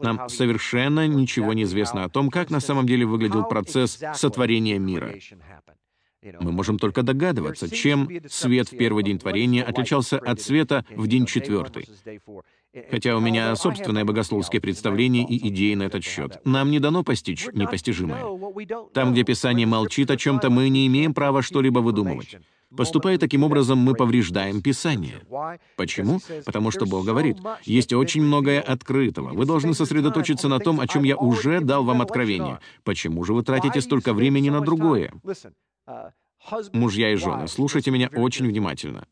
нам 0.00 0.28
совершенно 0.28 1.06
ничего 1.06 1.52
не 1.52 1.62
известно 1.62 2.04
о 2.04 2.08
том, 2.08 2.30
как 2.30 2.50
на 2.50 2.60
самом 2.60 2.86
деле 2.86 3.06
выглядел 3.06 3.44
процесс 3.44 4.00
сотворения 4.14 4.78
мира. 4.78 5.14
Мы 6.40 6.52
можем 6.52 6.78
только 6.78 7.02
догадываться, 7.02 7.68
чем 7.68 8.08
свет 8.28 8.68
в 8.68 8.76
первый 8.76 9.04
день 9.04 9.18
творения 9.18 9.62
отличался 9.62 10.18
от 10.18 10.40
света 10.40 10.84
в 10.90 11.06
день 11.06 11.26
четвертый. 11.26 11.86
Хотя 12.90 13.16
у 13.16 13.20
меня 13.20 13.54
собственное 13.56 14.04
богословское 14.04 14.60
представление 14.60 15.24
и 15.24 15.48
идеи 15.48 15.74
на 15.74 15.84
этот 15.84 16.04
счет. 16.04 16.40
Нам 16.44 16.70
не 16.70 16.80
дано 16.80 17.04
постичь 17.04 17.46
непостижимое. 17.52 18.24
Там, 18.92 19.12
где 19.12 19.22
Писание 19.24 19.66
молчит 19.66 20.10
о 20.10 20.16
чем-то, 20.16 20.50
мы 20.50 20.68
не 20.68 20.86
имеем 20.86 21.14
права 21.14 21.42
что-либо 21.42 21.78
выдумывать. 21.80 22.36
Поступая 22.76 23.18
таким 23.18 23.44
образом, 23.44 23.78
мы 23.78 23.94
повреждаем 23.94 24.60
Писание. 24.60 25.20
Почему? 25.76 26.20
Потому 26.44 26.70
что 26.70 26.86
Бог 26.86 27.04
говорит, 27.04 27.38
есть 27.64 27.92
очень 27.92 28.22
многое 28.22 28.60
открытого. 28.60 29.30
Вы 29.30 29.46
должны 29.46 29.74
сосредоточиться 29.74 30.48
на 30.48 30.58
том, 30.58 30.80
о 30.80 30.88
чем 30.88 31.04
я 31.04 31.16
уже 31.16 31.60
дал 31.60 31.84
вам 31.84 32.02
откровение. 32.02 32.58
Почему 32.82 33.24
же 33.24 33.32
вы 33.32 33.42
тратите 33.42 33.80
столько 33.80 34.12
времени 34.12 34.50
на 34.50 34.60
другое? 34.60 35.12
Мужья 36.72 37.12
и 37.12 37.16
жены, 37.16 37.48
слушайте 37.48 37.90
меня 37.90 38.10
очень 38.14 38.46
внимательно. 38.46 39.06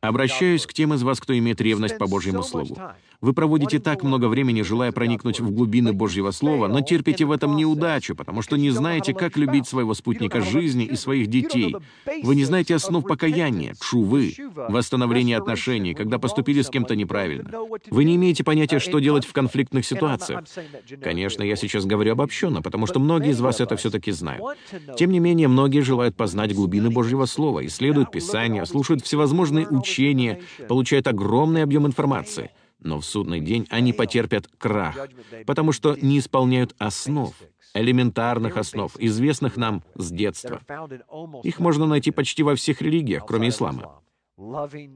Обращаюсь 0.00 0.66
к 0.66 0.72
тем 0.72 0.94
из 0.94 1.02
вас, 1.02 1.20
кто 1.20 1.36
имеет 1.36 1.60
ревность 1.60 1.98
по 1.98 2.06
Божьему 2.06 2.42
Слову. 2.42 2.76
Вы 3.22 3.34
проводите 3.34 3.78
так 3.78 4.02
много 4.02 4.26
времени, 4.26 4.62
желая 4.62 4.90
проникнуть 4.90 5.38
в 5.38 5.48
глубины 5.52 5.92
Божьего 5.92 6.32
Слова, 6.32 6.66
но 6.66 6.80
терпите 6.80 7.24
в 7.24 7.30
этом 7.30 7.54
неудачу, 7.54 8.16
потому 8.16 8.42
что 8.42 8.56
не 8.56 8.70
знаете, 8.70 9.14
как 9.14 9.36
любить 9.36 9.68
своего 9.68 9.94
спутника 9.94 10.40
жизни 10.40 10.84
и 10.84 10.96
своих 10.96 11.28
детей. 11.28 11.76
Вы 12.24 12.34
не 12.34 12.44
знаете 12.44 12.74
основ 12.74 13.04
покаяния, 13.04 13.74
чувы, 13.80 14.34
восстановления 14.56 15.36
отношений, 15.36 15.94
когда 15.94 16.18
поступили 16.18 16.62
с 16.62 16.68
кем-то 16.68 16.96
неправильно. 16.96 17.48
Вы 17.90 18.04
не 18.04 18.16
имеете 18.16 18.42
понятия, 18.42 18.80
что 18.80 18.98
делать 18.98 19.24
в 19.24 19.32
конфликтных 19.32 19.86
ситуациях. 19.86 20.42
Конечно, 21.00 21.44
я 21.44 21.54
сейчас 21.54 21.84
говорю 21.84 22.12
обобщенно, 22.12 22.60
потому 22.60 22.88
что 22.88 22.98
многие 22.98 23.30
из 23.30 23.40
вас 23.40 23.60
это 23.60 23.76
все-таки 23.76 24.10
знают. 24.10 24.42
Тем 24.98 25.12
не 25.12 25.20
менее, 25.20 25.46
многие 25.46 25.82
желают 25.82 26.16
познать 26.16 26.52
глубины 26.52 26.90
Божьего 26.90 27.26
Слова, 27.26 27.64
исследуют 27.64 28.10
Писания, 28.10 28.64
слушают 28.64 29.04
всевозможные 29.04 29.68
учения, 29.68 30.40
получают 30.68 31.06
огромный 31.06 31.62
объем 31.62 31.86
информации— 31.86 32.50
но 32.84 33.00
в 33.00 33.04
судный 33.04 33.40
день 33.40 33.66
они 33.70 33.92
потерпят 33.92 34.48
крах, 34.58 34.96
потому 35.46 35.72
что 35.72 35.96
не 36.00 36.18
исполняют 36.18 36.74
основ, 36.78 37.34
элементарных 37.74 38.56
основ, 38.56 38.94
известных 38.98 39.56
нам 39.56 39.82
с 39.94 40.10
детства. 40.10 40.60
Их 41.42 41.58
можно 41.58 41.86
найти 41.86 42.10
почти 42.10 42.42
во 42.42 42.54
всех 42.54 42.82
религиях, 42.82 43.24
кроме 43.26 43.48
ислама. 43.48 44.02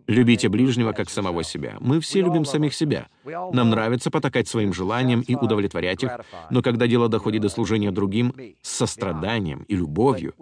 Любите 0.07 0.49
ближнего 0.49 0.93
как 0.93 1.11
самого 1.11 1.45
себя. 1.45 1.77
Мы 1.81 2.01
все 2.01 2.23
любим 2.23 2.45
самих 2.45 2.75
себя. 2.75 3.09
Нам 3.25 3.71
нравится 3.71 4.11
потакать 4.11 4.49
своим 4.49 4.73
желаниям 4.73 5.21
и 5.21 5.35
удовлетворять 5.35 6.03
их, 6.03 6.11
но 6.51 6.63
когда 6.63 6.87
дело 6.87 7.09
доходит 7.09 7.43
до 7.43 7.49
служения 7.49 7.91
другим 7.91 8.35
с 8.63 8.71
состраданием 8.71 9.63
и 9.69 9.77
любовью, 9.77 10.35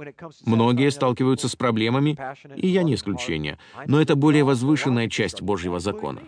многие 0.47 0.90
сталкиваются 0.90 1.49
с 1.49 1.57
проблемами, 1.57 2.16
и 2.57 2.68
я 2.68 2.82
не 2.82 2.95
исключение, 2.95 3.59
но 3.86 4.01
это 4.01 4.14
более 4.14 4.45
возвышенная 4.45 5.09
часть 5.11 5.42
Божьего 5.42 5.80
закона. 5.80 6.20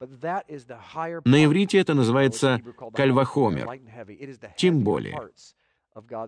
На 0.00 1.44
иврите 1.44 1.78
это 1.78 1.94
называется 1.94 2.60
кальвахомер. 2.92 3.68
Тем 4.56 4.82
более. 4.84 5.30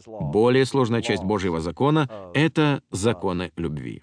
Более 0.07 0.65
сложная 0.65 1.03
часть 1.03 1.23
Божьего 1.23 1.61
закона— 1.61 2.09
это 2.35 2.83
законы 2.91 3.53
любви. 3.57 4.03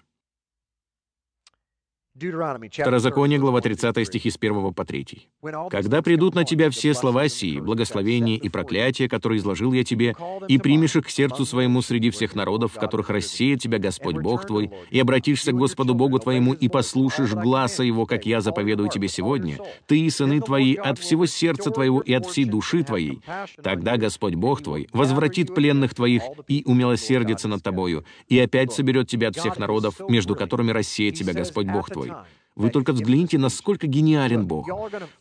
Второзаконие, 2.72 3.38
глава 3.38 3.60
30, 3.60 4.06
стихи 4.06 4.30
с 4.30 4.36
1 4.36 4.72
по 4.72 4.84
3. 4.86 5.28
«Когда 5.68 6.00
придут 6.00 6.34
на 6.34 6.44
тебя 6.44 6.70
все 6.70 6.94
слова 6.94 7.28
сии, 7.28 7.60
благословения 7.60 8.36
и 8.36 8.48
проклятия, 8.48 9.06
которые 9.06 9.38
изложил 9.38 9.74
я 9.74 9.84
тебе, 9.84 10.14
и 10.48 10.56
примешь 10.56 10.96
их 10.96 11.06
к 11.06 11.10
сердцу 11.10 11.44
своему 11.44 11.82
среди 11.82 12.08
всех 12.08 12.34
народов, 12.34 12.72
в 12.72 12.80
которых 12.80 13.10
рассеет 13.10 13.60
тебя 13.60 13.78
Господь 13.78 14.16
Бог 14.16 14.46
твой, 14.46 14.70
и 14.90 14.98
обратишься 14.98 15.52
к 15.52 15.56
Господу 15.56 15.92
Богу 15.92 16.18
твоему, 16.18 16.54
и 16.54 16.68
послушаешь 16.68 17.34
гласа 17.34 17.82
Его, 17.82 18.06
как 18.06 18.24
я 18.24 18.40
заповедую 18.40 18.88
тебе 18.88 19.08
сегодня, 19.08 19.58
ты 19.86 20.00
и 20.00 20.08
сыны 20.08 20.40
твои 20.40 20.74
от 20.74 20.98
всего 20.98 21.26
сердца 21.26 21.70
твоего 21.70 22.00
и 22.00 22.14
от 22.14 22.24
всей 22.24 22.46
души 22.46 22.82
твоей, 22.82 23.20
тогда 23.62 23.98
Господь 23.98 24.36
Бог 24.36 24.62
твой 24.62 24.88
возвратит 24.94 25.54
пленных 25.54 25.94
твоих 25.94 26.22
и 26.48 26.62
умилосердится 26.64 27.46
над 27.46 27.62
тобою, 27.62 28.06
и 28.28 28.38
опять 28.38 28.72
соберет 28.72 29.06
тебя 29.06 29.28
от 29.28 29.36
всех 29.36 29.58
народов, 29.58 30.00
между 30.08 30.34
которыми 30.34 30.70
рассеет 30.70 31.14
тебя 31.14 31.34
Господь 31.34 31.66
Бог 31.66 31.90
твой, 31.90 32.05
собой. 32.08 32.24
Вы 32.56 32.70
только 32.70 32.94
взгляните, 32.94 33.36
насколько 33.36 33.86
гениален 33.86 34.46
Бог. 34.46 34.66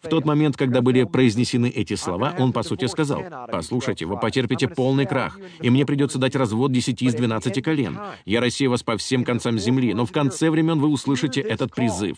В 0.02 0.08
тот 0.10 0.24
момент, 0.26 0.56
когда 0.56 0.82
были 0.82 1.04
произнесены 1.04 1.68
эти 1.68 1.96
слова, 1.96 2.34
он, 2.40 2.54
по 2.54 2.64
сути, 2.64 2.86
сказал, 2.86 3.24
«Послушайте, 3.52 4.06
вы 4.06 4.18
потерпите 4.18 4.70
полный 4.70 5.06
крах, 5.06 5.38
и 5.62 5.70
мне 5.70 5.86
придется 5.86 6.18
дать 6.18 6.36
развод 6.36 6.72
десяти 6.72 7.06
из 7.06 7.14
двенадцати 7.14 7.62
колен. 7.62 8.00
Я 8.24 8.40
рассею 8.40 8.72
вас 8.72 8.84
по 8.84 8.96
всем 8.96 9.26
концам 9.26 9.60
земли, 9.60 9.94
но 9.94 10.06
в 10.06 10.14
конце 10.14 10.50
времен 10.50 10.80
вы 10.80 10.88
услышите 10.88 11.42
этот 11.42 11.76
призыв». 11.76 12.18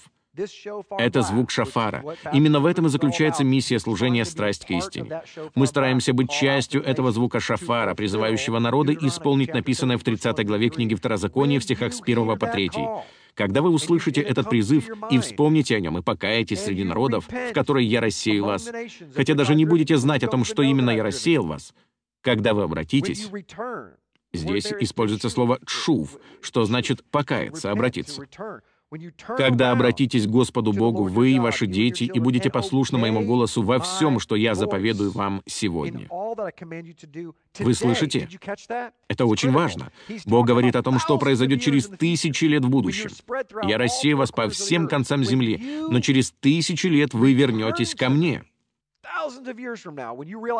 Это 0.97 1.21
звук 1.21 1.51
шафара. 1.51 2.03
Именно 2.33 2.59
в 2.59 2.65
этом 2.65 2.85
и 2.85 2.89
заключается 2.89 3.43
миссия 3.43 3.79
служения 3.79 4.25
«Страсть 4.25 4.65
к 4.65 4.71
истине». 4.71 5.21
Мы 5.55 5.67
стараемся 5.67 6.13
быть 6.13 6.31
частью 6.31 6.83
этого 6.83 7.11
звука 7.11 7.39
шафара, 7.39 7.95
призывающего 7.95 8.59
народы 8.59 8.97
исполнить 9.01 9.53
написанное 9.53 9.97
в 9.97 10.03
30 10.03 10.45
главе 10.45 10.69
книги 10.69 10.95
Второзакония 10.95 11.59
в 11.59 11.63
стихах 11.63 11.93
с 11.93 12.01
1 12.01 12.37
по 12.37 12.47
3. 12.47 12.71
Когда 13.33 13.61
вы 13.61 13.69
услышите 13.69 14.21
этот 14.21 14.49
призыв 14.49 14.89
и 15.11 15.19
вспомните 15.19 15.75
о 15.75 15.79
нем, 15.79 15.97
и 15.97 16.01
покаетесь 16.01 16.63
среди 16.63 16.83
народов, 16.83 17.27
в 17.27 17.53
которые 17.53 17.87
я 17.87 18.01
рассею 18.01 18.45
вас, 18.45 18.69
хотя 19.15 19.35
даже 19.35 19.53
не 19.53 19.65
будете 19.65 19.97
знать 19.97 20.23
о 20.23 20.27
том, 20.27 20.43
что 20.43 20.63
именно 20.63 20.89
я 20.89 21.03
рассеял 21.03 21.45
вас, 21.45 21.73
когда 22.21 22.55
вы 22.55 22.63
обратитесь, 22.63 23.29
здесь 24.33 24.73
используется 24.79 25.29
слово 25.29 25.59
«чув», 25.67 26.17
что 26.41 26.65
значит 26.65 27.03
«покаяться», 27.11 27.71
«обратиться». 27.71 28.27
Когда 29.37 29.71
обратитесь 29.71 30.25
к 30.25 30.29
Господу 30.29 30.71
Богу, 30.71 31.03
вы 31.03 31.31
и 31.31 31.39
ваши 31.39 31.67
дети, 31.67 32.05
и 32.05 32.19
будете 32.19 32.49
послушны 32.49 32.97
моему 32.97 33.25
голосу 33.25 33.61
во 33.61 33.79
всем, 33.79 34.19
что 34.19 34.35
я 34.35 34.55
заповедую 34.55 35.11
вам 35.11 35.41
сегодня. 35.45 36.07
Вы 37.59 37.73
слышите? 37.73 38.29
Это 39.09 39.25
очень 39.25 39.51
важно. 39.51 39.91
Бог 40.25 40.47
говорит 40.47 40.75
о 40.75 40.83
том, 40.83 40.99
что 40.99 41.17
произойдет 41.17 41.61
через 41.61 41.87
тысячи 41.87 42.45
лет 42.45 42.63
в 42.63 42.69
будущем. 42.69 43.09
Я 43.63 43.77
рассею 43.77 44.17
вас 44.17 44.31
по 44.31 44.47
всем 44.49 44.87
концам 44.87 45.23
земли, 45.23 45.61
но 45.89 45.99
через 45.99 46.31
тысячи 46.31 46.87
лет 46.87 47.13
вы 47.13 47.33
вернетесь 47.33 47.93
ко 47.93 48.09
мне. 48.09 48.43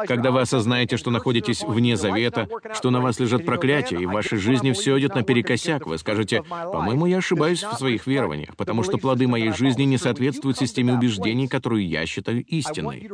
Когда 0.07 0.31
вы 0.31 0.41
осознаете, 0.41 0.97
что 0.97 1.11
находитесь 1.11 1.63
вне 1.63 1.95
завета, 1.95 2.47
что 2.73 2.89
на 2.89 3.01
вас 3.01 3.19
лежат 3.19 3.45
проклятия, 3.45 3.97
и 3.97 4.05
в 4.05 4.11
вашей 4.11 4.37
жизни 4.37 4.71
все 4.71 4.97
идет 4.99 5.15
наперекосяк, 5.15 5.85
вы 5.85 5.97
скажете, 5.97 6.43
«По-моему, 6.43 7.05
я 7.05 7.17
ошибаюсь 7.17 7.63
в 7.63 7.73
своих 7.73 8.07
верованиях, 8.07 8.55
потому 8.55 8.83
что 8.83 8.97
плоды 8.97 9.27
моей 9.27 9.51
жизни 9.51 9.83
не 9.83 9.97
соответствуют 9.97 10.57
системе 10.57 10.93
убеждений, 10.93 11.47
которую 11.47 11.87
я 11.87 12.05
считаю 12.05 12.43
истинной». 12.43 13.09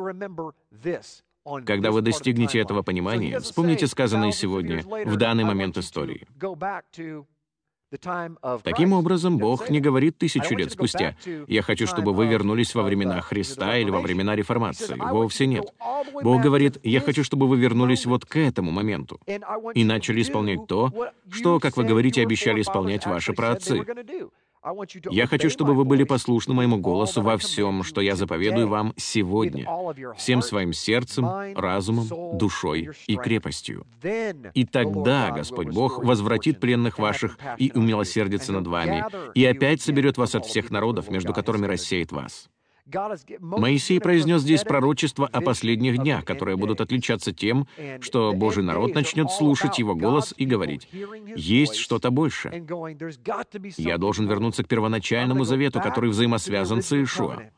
Когда 1.66 1.92
вы 1.92 2.02
достигнете 2.02 2.60
этого 2.60 2.84
понимания, 2.84 3.40
вспомните 3.40 3.88
сказанное 3.88 4.32
сегодня, 4.32 4.82
в 4.84 5.18
данный 5.18 5.44
момент 5.44 5.78
истории. 5.78 6.26
Таким 8.64 8.94
образом, 8.94 9.38
Бог 9.38 9.70
не 9.70 9.80
говорит 9.80 10.18
тысячу 10.18 10.56
лет 10.56 10.72
спустя, 10.72 11.16
«Я 11.48 11.62
хочу, 11.62 11.88
чтобы 11.88 12.14
вы 12.14 12.28
вернулись 12.28 12.76
во 12.76 12.84
времена 12.84 13.22
Христа 13.22 13.78
или 13.78 13.90
во 13.90 14.00
времена 14.00 14.36
Реформации». 14.36 14.96
Вовсе 14.98 15.48
нет. 15.48 15.66
Бог 16.22 16.42
говорит, 16.42 16.78
«Я 16.84 17.02
хочу, 17.02 17.24
чтобы 17.24 17.48
вы 17.48 17.58
вернулись 17.58 18.06
вот 18.06 18.26
к 18.26 18.38
этому 18.38 18.72
моменту» 18.72 19.20
и 19.74 19.84
начали 19.84 20.22
исполнять 20.22 20.68
то, 20.68 20.92
что, 21.30 21.60
как 21.60 21.78
вы 21.78 21.84
говорите, 21.84 22.22
обещали 22.22 22.62
исполнять 22.62 23.06
ваши 23.06 23.34
праотцы. 23.34 23.86
Я 25.10 25.28
хочу, 25.28 25.50
чтобы 25.50 25.74
вы 25.74 25.84
были 25.84 26.04
послушны 26.04 26.54
моему 26.54 26.78
голосу 26.78 27.22
во 27.22 27.38
всем, 27.38 27.84
что 27.84 28.02
я 28.02 28.16
заповедую 28.16 28.68
вам 28.68 28.94
сегодня, 28.98 29.68
всем 30.18 30.42
своим 30.42 30.74
сердцем, 30.74 31.28
разумом, 31.56 32.38
душой 32.38 32.90
и 33.08 33.16
крепостью. 33.18 33.86
И 34.54 34.66
тогда 34.66 35.32
Господь 35.32 35.68
Бог 35.68 36.04
возвратит 36.04 36.60
пленных 36.60 36.98
ваших 36.98 37.38
и 37.58 37.72
умилосердится 37.74 38.54
над 38.54 38.68
вами, 38.68 39.06
и 39.34 39.46
опять 39.46 39.82
соберет 39.82 40.18
вас 40.18 40.36
от 40.36 40.46
всех 40.46 40.72
народов, 40.72 41.10
между 41.10 41.34
которыми 41.34 41.66
рассеет 41.66 42.12
вас. 42.12 42.50
Моисей 43.40 44.00
произнес 44.00 44.42
здесь 44.42 44.64
пророчество 44.64 45.26
о 45.26 45.42
последних 45.42 45.98
днях, 46.00 46.26
которые 46.26 46.58
будут 46.58 46.82
отличаться 46.82 47.32
тем, 47.32 47.68
что 48.02 48.34
Божий 48.34 48.64
народ 48.64 48.94
начнет 48.94 49.32
слушать 49.32 49.80
его 49.80 49.96
голос 49.96 50.34
и 50.38 50.46
говорить, 50.46 50.90
«Есть 51.36 51.76
что-то 51.76 52.12
большее. 52.12 52.66
Я 53.78 53.98
должен 53.98 54.28
вернуться 54.28 54.64
к 54.64 54.68
первоначальному 54.68 55.46
завету, 55.46 55.82
который 55.82 56.10
взаимосвязан 56.10 56.82
с 56.82 56.92
Иешуа. 56.92 57.50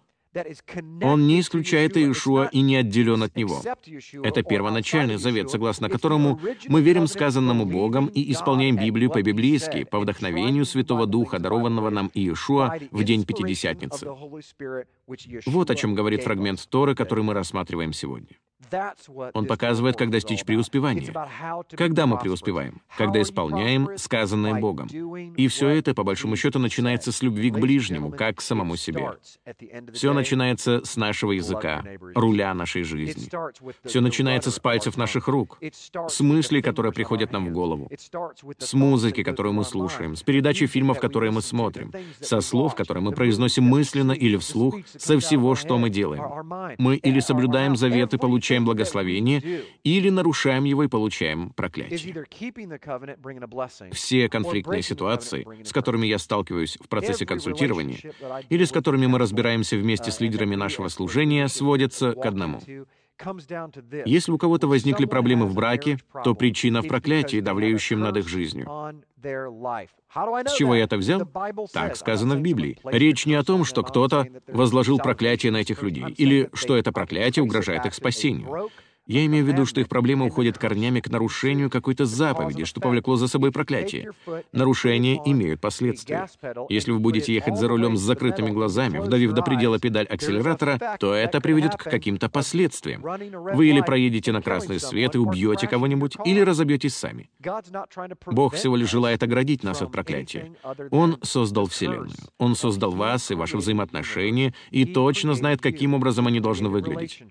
Он 1.02 1.28
не 1.28 1.40
исключает 1.40 1.98
Иешуа 1.98 2.50
и 2.52 2.62
не 2.62 2.76
отделен 2.78 3.24
от 3.24 3.36
него. 3.36 3.62
Это 4.24 4.44
первоначальный 4.44 5.18
завет, 5.18 5.50
согласно 5.50 5.90
которому 5.90 6.40
мы 6.68 6.82
верим 6.82 7.08
сказанному 7.08 7.66
Богом 7.66 8.08
и 8.08 8.32
исполняем 8.32 8.76
Библию 8.78 9.10
по-библейски, 9.10 9.84
по 9.84 10.00
вдохновению 10.00 10.66
Святого 10.66 11.06
Духа, 11.06 11.40
дарованного 11.40 11.90
нам 11.90 12.12
Иешуа 12.14 12.78
в 12.92 13.04
день 13.04 13.26
Пятидесятницы. 13.26 14.08
Вот 15.46 15.70
о 15.70 15.76
чем 15.76 15.96
говорит 15.96 16.24
фрагмент 16.24 16.66
Торы, 16.70 16.96
который 16.96 17.24
мы 17.24 17.34
рассматриваем 17.34 17.94
сегодня. 17.94 18.36
Он 19.34 19.46
показывает, 19.46 19.96
как 19.96 20.10
достичь 20.10 20.44
преуспевания. 20.44 21.14
Когда 21.72 22.06
мы 22.06 22.18
преуспеваем? 22.18 22.82
Когда 22.98 23.22
исполняем 23.22 23.90
сказанное 23.98 24.56
Богом. 24.56 24.88
И 25.36 25.48
все 25.48 25.70
это, 25.70 25.94
по 25.94 26.04
большому 26.04 26.36
счету, 26.36 26.60
начинается 26.60 27.12
с 27.12 27.22
любви 27.22 27.52
к 27.52 27.58
ближнему, 27.58 28.12
как 28.12 28.38
к 28.38 28.42
самому 28.42 28.76
себе. 28.76 29.12
Все 29.94 30.14
начинается 30.14 30.84
с 30.84 30.96
нашего 30.96 31.34
языка, 31.34 31.84
руля 32.16 32.54
нашей 32.54 32.84
жизни. 32.84 33.30
Все 33.84 34.02
начинается 34.02 34.52
с 34.52 34.60
пальцев 34.60 34.98
наших 34.98 35.28
рук, 35.28 35.60
с 36.08 36.20
мыслей, 36.22 36.62
которые 36.62 36.92
приходят 36.92 37.32
нам 37.32 37.48
в 37.48 37.52
голову, 37.52 37.90
с 38.58 38.74
музыки, 38.74 39.24
которую 39.24 39.54
мы 39.54 39.64
слушаем, 39.64 40.16
с 40.16 40.24
передачи 40.24 40.66
фильмов, 40.66 41.00
которые 41.00 41.32
мы 41.32 41.42
смотрим, 41.42 41.92
со 42.20 42.42
слов, 42.42 42.76
которые 42.76 43.04
мы 43.04 43.12
произносим 43.12 43.66
мысленно 43.66 44.14
или 44.14 44.38
вслух, 44.38 44.76
со 44.98 45.20
всего, 45.20 45.56
что 45.56 45.78
мы 45.78 45.90
делаем. 45.90 46.76
Мы 46.78 46.96
или 46.96 47.20
соблюдаем 47.20 47.76
заветы, 47.76 48.18
получаем 48.18 48.45
получаем 48.46 48.66
благословение, 48.66 49.64
или 49.84 50.10
нарушаем 50.10 50.66
его 50.66 50.84
и 50.84 50.88
получаем 50.88 51.50
проклятие. 51.50 52.26
Все 53.92 54.30
конфликтные 54.30 54.84
ситуации, 54.84 55.48
с 55.64 55.72
которыми 55.74 56.06
я 56.06 56.20
сталкиваюсь 56.20 56.78
в 56.80 56.88
процессе 56.88 57.26
консультирования, 57.26 57.98
или 58.50 58.64
с 58.64 58.72
которыми 58.72 59.08
мы 59.08 59.18
разбираемся 59.18 59.78
вместе 59.78 60.12
с 60.12 60.20
лидерами 60.20 60.56
нашего 60.56 60.90
служения, 60.90 61.48
сводятся 61.48 62.14
к 62.14 62.26
одному— 62.26 62.62
если 64.06 64.32
у 64.32 64.38
кого-то 64.38 64.68
возникли 64.68 65.06
проблемы 65.06 65.46
в 65.46 65.56
браке, 65.56 65.98
то 66.24 66.36
причина 66.36 66.82
в 66.82 66.88
проклятии, 66.88 67.40
давлеющем 67.40 68.00
над 68.00 68.18
их 68.18 68.28
жизнью. 68.28 68.68
С 69.24 70.54
чего 70.56 70.76
я 70.76 70.84
это 70.84 70.98
взял? 70.98 71.22
Так 71.74 71.96
сказано 71.96 72.36
в 72.36 72.42
Библии. 72.42 72.78
Речь 72.84 73.26
не 73.26 73.36
о 73.36 73.44
том, 73.44 73.66
что 73.66 73.84
кто-то 73.84 74.28
возложил 74.48 75.00
проклятие 75.00 75.52
на 75.52 75.58
этих 75.58 75.82
людей, 75.82 76.06
или 76.18 76.50
что 76.54 76.78
это 76.78 76.92
проклятие 76.92 77.44
угрожает 77.44 77.86
их 77.86 77.94
спасению. 77.94 78.70
Я 79.08 79.26
имею 79.26 79.46
в 79.46 79.48
виду, 79.48 79.66
что 79.66 79.82
их 79.82 79.88
проблема 79.88 80.26
уходит 80.26 80.58
корнями 80.58 81.00
к 81.00 81.10
нарушению 81.10 81.70
какой-то 81.70 82.06
заповеди, 82.06 82.66
что 82.66 82.82
повлекло 82.82 83.18
за 83.18 83.28
собой 83.28 83.52
проклятие. 83.52 84.12
Нарушения 84.52 85.22
имеют 85.26 85.62
последствия. 85.62 86.28
Если 86.70 86.92
вы 86.92 87.00
будете 87.00 87.34
ехать 87.34 87.58
за 87.58 87.68
рулем 87.68 87.98
с 87.98 88.02
закрытыми 88.02 88.50
глазами, 88.50 88.98
вдавив 88.98 89.34
до 89.34 89.44
предела 89.44 89.80
педаль 89.80 90.08
акселератора, 90.08 90.98
то 91.00 91.14
это 91.14 91.40
приведет 91.40 91.76
к 91.76 91.84
каким-то 91.84 92.30
последствиям. 92.30 93.02
Вы 93.02 93.68
или 93.68 93.82
проедете 93.82 94.32
на 94.32 94.42
красный 94.42 94.80
свет 94.80 95.16
и 95.16 95.20
убьете 95.20 95.68
кого-нибудь, 95.68 96.16
или 96.26 96.40
разобьетесь 96.40 96.96
сами. 96.96 97.30
Бог 98.26 98.56
всего 98.56 98.76
лишь 98.76 98.90
желает 98.90 99.22
оградить 99.22 99.64
нас 99.64 99.82
от 99.82 99.92
проклятия. 99.92 100.52
Он 100.90 101.18
создал 101.22 101.68
Вселенную. 101.68 102.10
Он 102.40 102.56
создал 102.56 102.92
вас 102.92 103.30
и 103.30 103.36
ваши 103.36 103.58
взаимоотношения, 103.58 104.54
и 104.72 104.86
точно 104.86 105.36
знает, 105.36 105.62
каким 105.62 105.94
образом 105.94 106.28
они 106.28 106.40
должны 106.40 106.70
выглядеть. 106.70 107.24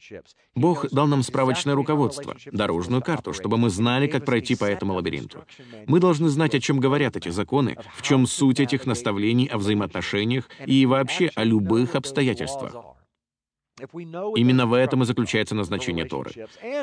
Бог 0.55 0.89
дал 0.91 1.07
нам 1.07 1.23
справочный 1.23 1.64
точное 1.65 1.75
руководство, 1.75 2.37
дорожную 2.53 3.03
карту, 3.03 3.33
чтобы 3.33 3.57
мы 3.57 3.71
знали, 3.71 4.07
как 4.07 4.25
пройти 4.25 4.55
по 4.55 4.65
этому 4.65 4.95
лабиринту. 4.95 5.45
Мы 5.87 5.99
должны 5.99 6.29
знать, 6.29 6.55
о 6.55 6.61
чем 6.61 6.79
говорят 6.79 7.17
эти 7.17 7.31
законы, 7.31 7.77
в 7.97 8.03
чем 8.03 8.27
суть 8.27 8.61
этих 8.61 8.87
наставлений 8.87 9.47
о 9.47 9.57
взаимоотношениях 9.57 10.45
и 10.67 10.85
вообще 10.87 11.31
о 11.35 11.45
любых 11.45 11.95
обстоятельствах. 11.95 12.94
Именно 14.37 14.67
в 14.67 14.73
этом 14.73 15.03
и 15.03 15.05
заключается 15.05 15.55
назначение 15.57 16.05
Торы. 16.05 16.31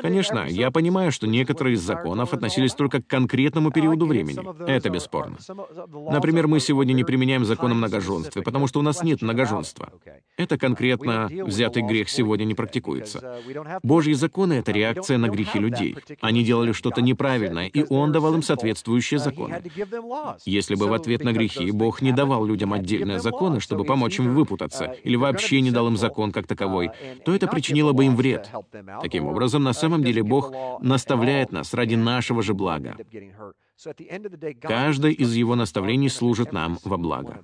Конечно, 0.02 0.46
я 0.46 0.70
понимаю, 0.70 1.10
что 1.10 1.26
некоторые 1.26 1.74
из 1.74 1.80
законов 1.80 2.34
относились 2.34 2.74
только 2.74 3.00
к 3.00 3.06
конкретному 3.06 3.70
периоду 3.70 4.06
времени. 4.06 4.38
Это 4.68 4.90
бесспорно. 4.90 5.38
Например, 6.10 6.48
мы 6.48 6.60
сегодня 6.60 6.92
не 6.92 7.04
применяем 7.04 7.46
закон 7.46 7.72
о 7.72 7.74
многоженстве, 7.74 8.42
потому 8.42 8.66
что 8.66 8.80
у 8.80 8.82
нас 8.82 9.02
нет 9.02 9.22
многоженства. 9.22 9.90
Это 10.36 10.58
конкретно 10.58 11.28
взятый 11.30 11.82
грех 11.82 12.10
сегодня 12.10 12.44
не 12.44 12.54
практикуется. 12.54 13.40
Божьи 13.82 14.12
законы— 14.12 14.52
это 14.54 14.72
реакция 14.72 15.16
на 15.16 15.28
грехи 15.28 15.58
людей. 15.58 15.96
Они 16.20 16.44
делали 16.44 16.72
что-то 16.72 17.00
неправильное, 17.00 17.68
и 17.68 17.84
Он 17.88 18.12
давал 18.12 18.34
им 18.34 18.42
соответствующие 18.42 19.18
законы. 19.18 19.62
Если 20.44 20.74
бы 20.74 20.88
в 20.88 20.92
ответ 20.92 21.24
на 21.24 21.32
грехи 21.32 21.70
Бог 21.70 22.02
не 22.02 22.12
давал 22.12 22.44
людям 22.44 22.74
отдельные 22.74 23.18
законы, 23.18 23.60
чтобы 23.60 23.84
помочь 23.84 24.18
им 24.18 24.34
выпутаться, 24.34 24.94
или 25.04 25.16
вообще 25.16 25.62
не 25.62 25.70
дал 25.70 25.88
им 25.88 25.96
закон 25.96 26.32
как 26.32 26.46
таковой, 26.46 26.81
собой, 26.86 27.20
то 27.24 27.34
это 27.34 27.46
причинило 27.46 27.92
бы 27.92 28.06
им 28.06 28.16
вред. 28.16 28.50
Таким 29.00 29.26
образом, 29.26 29.62
на 29.62 29.72
самом 29.72 30.02
деле 30.02 30.22
Бог 30.22 30.52
наставляет 30.80 31.52
нас 31.52 31.74
ради 31.74 31.94
нашего 31.94 32.42
же 32.42 32.54
блага. 32.54 32.96
Каждое 34.60 35.12
из 35.12 35.34
Его 35.34 35.56
наставлений 35.56 36.08
служит 36.08 36.52
нам 36.52 36.78
во 36.84 36.96
благо. 36.96 37.42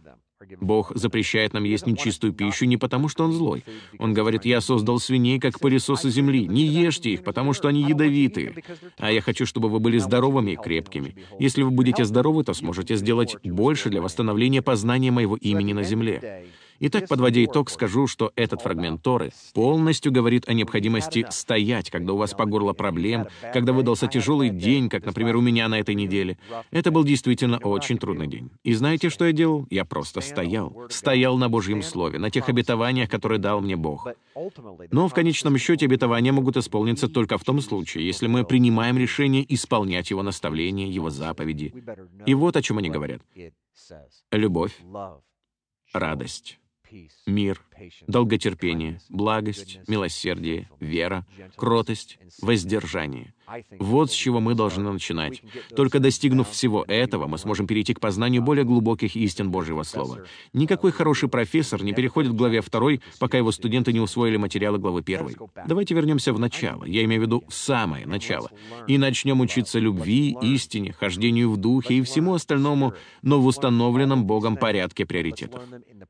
Бог 0.60 0.92
запрещает 0.94 1.52
нам 1.52 1.64
есть 1.64 1.86
нечистую 1.86 2.32
пищу 2.32 2.64
не 2.64 2.76
потому, 2.76 3.08
что 3.08 3.24
Он 3.24 3.32
злой. 3.32 3.64
Он 3.98 4.14
говорит, 4.14 4.44
«Я 4.44 4.60
создал 4.60 5.00
свиней, 5.00 5.40
как 5.40 5.58
пылесосы 5.58 6.10
земли. 6.10 6.46
Не 6.46 6.64
ешьте 6.64 7.10
их, 7.10 7.24
потому 7.24 7.52
что 7.52 7.66
они 7.66 7.82
ядовиты. 7.82 8.54
А 8.98 9.10
я 9.10 9.20
хочу, 9.20 9.46
чтобы 9.46 9.68
вы 9.68 9.80
были 9.80 9.98
здоровыми 9.98 10.52
и 10.52 10.56
крепкими. 10.56 11.16
Если 11.40 11.62
вы 11.62 11.70
будете 11.70 12.04
здоровы, 12.04 12.44
то 12.44 12.54
сможете 12.54 12.94
сделать 12.94 13.36
больше 13.42 13.90
для 13.90 14.00
восстановления 14.00 14.62
познания 14.62 15.10
Моего 15.10 15.36
имени 15.36 15.72
на 15.72 15.82
земле». 15.82 16.46
Итак, 16.80 17.08
подводя 17.08 17.44
итог, 17.44 17.70
скажу, 17.70 18.06
что 18.06 18.32
этот 18.36 18.62
фрагмент 18.62 19.02
Торы 19.02 19.32
полностью 19.52 20.12
говорит 20.12 20.48
о 20.48 20.52
необходимости 20.52 21.26
стоять, 21.30 21.90
когда 21.90 22.12
у 22.12 22.16
вас 22.16 22.34
по 22.34 22.44
горло 22.44 22.72
проблем, 22.72 23.26
когда 23.52 23.72
выдался 23.72 24.06
тяжелый 24.06 24.50
день, 24.50 24.88
как, 24.88 25.04
например, 25.04 25.36
у 25.36 25.40
меня 25.40 25.68
на 25.68 25.80
этой 25.80 25.96
неделе. 25.96 26.38
Это 26.70 26.90
был 26.90 27.02
действительно 27.02 27.58
очень 27.58 27.98
трудный 27.98 28.28
день. 28.28 28.50
И 28.62 28.74
знаете, 28.74 29.10
что 29.10 29.26
я 29.26 29.32
делал? 29.32 29.66
Я 29.70 29.84
просто 29.84 30.20
стоял. 30.20 30.86
Стоял 30.88 31.36
на 31.36 31.48
Божьем 31.48 31.82
Слове, 31.82 32.18
на 32.18 32.30
тех 32.30 32.48
обетованиях, 32.48 33.10
которые 33.10 33.38
дал 33.38 33.60
мне 33.60 33.76
Бог. 33.76 34.06
Но 34.90 35.08
в 35.08 35.14
конечном 35.14 35.58
счете 35.58 35.86
обетования 35.86 36.32
могут 36.32 36.56
исполниться 36.56 37.08
только 37.08 37.38
в 37.38 37.44
том 37.44 37.60
случае, 37.60 38.06
если 38.06 38.28
мы 38.28 38.44
принимаем 38.44 38.96
решение 38.98 39.44
исполнять 39.52 40.10
Его 40.10 40.22
наставления, 40.22 40.86
Его 40.86 41.10
заповеди. 41.10 41.74
И 42.24 42.34
вот 42.34 42.56
о 42.56 42.62
чем 42.62 42.78
они 42.78 42.88
говорят. 42.88 43.20
Любовь, 44.30 44.76
радость, 45.92 46.58
мир, 47.26 47.60
долготерпение, 48.06 49.00
благость, 49.08 49.80
милосердие, 49.88 50.68
вера, 50.80 51.26
кротость, 51.56 52.18
воздержание. 52.40 53.34
Вот 53.78 54.10
с 54.10 54.14
чего 54.14 54.40
мы 54.40 54.54
должны 54.54 54.90
начинать. 54.90 55.42
Только 55.74 56.00
достигнув 56.00 56.50
всего 56.50 56.84
этого, 56.86 57.26
мы 57.26 57.38
сможем 57.38 57.66
перейти 57.66 57.94
к 57.94 58.00
познанию 58.00 58.42
более 58.42 58.64
глубоких 58.64 59.16
истин 59.16 59.50
Божьего 59.50 59.82
Слова. 59.82 60.24
Никакой 60.52 60.92
хороший 60.92 61.28
профессор 61.28 61.82
не 61.82 61.92
переходит 61.92 62.32
к 62.32 62.34
главе 62.34 62.60
2, 62.60 62.90
пока 63.18 63.38
его 63.38 63.52
студенты 63.52 63.92
не 63.92 64.00
усвоили 64.00 64.36
материалы 64.36 64.78
главы 64.78 65.00
1. 65.00 65.36
Давайте 65.66 65.94
вернемся 65.94 66.32
в 66.32 66.38
начало, 66.38 66.84
я 66.84 67.04
имею 67.04 67.22
в 67.22 67.24
виду 67.24 67.44
в 67.48 67.54
самое 67.54 68.06
начало, 68.06 68.50
и 68.86 68.98
начнем 68.98 69.40
учиться 69.40 69.78
любви, 69.78 70.36
истине, 70.42 70.92
хождению 70.92 71.50
в 71.50 71.56
духе 71.56 71.94
и 71.94 72.02
всему 72.02 72.34
остальному, 72.34 72.94
но 73.22 73.40
в 73.40 73.46
установленном 73.46 74.26
Богом 74.26 74.56
порядке 74.56 75.06
приоритетов. 75.06 75.62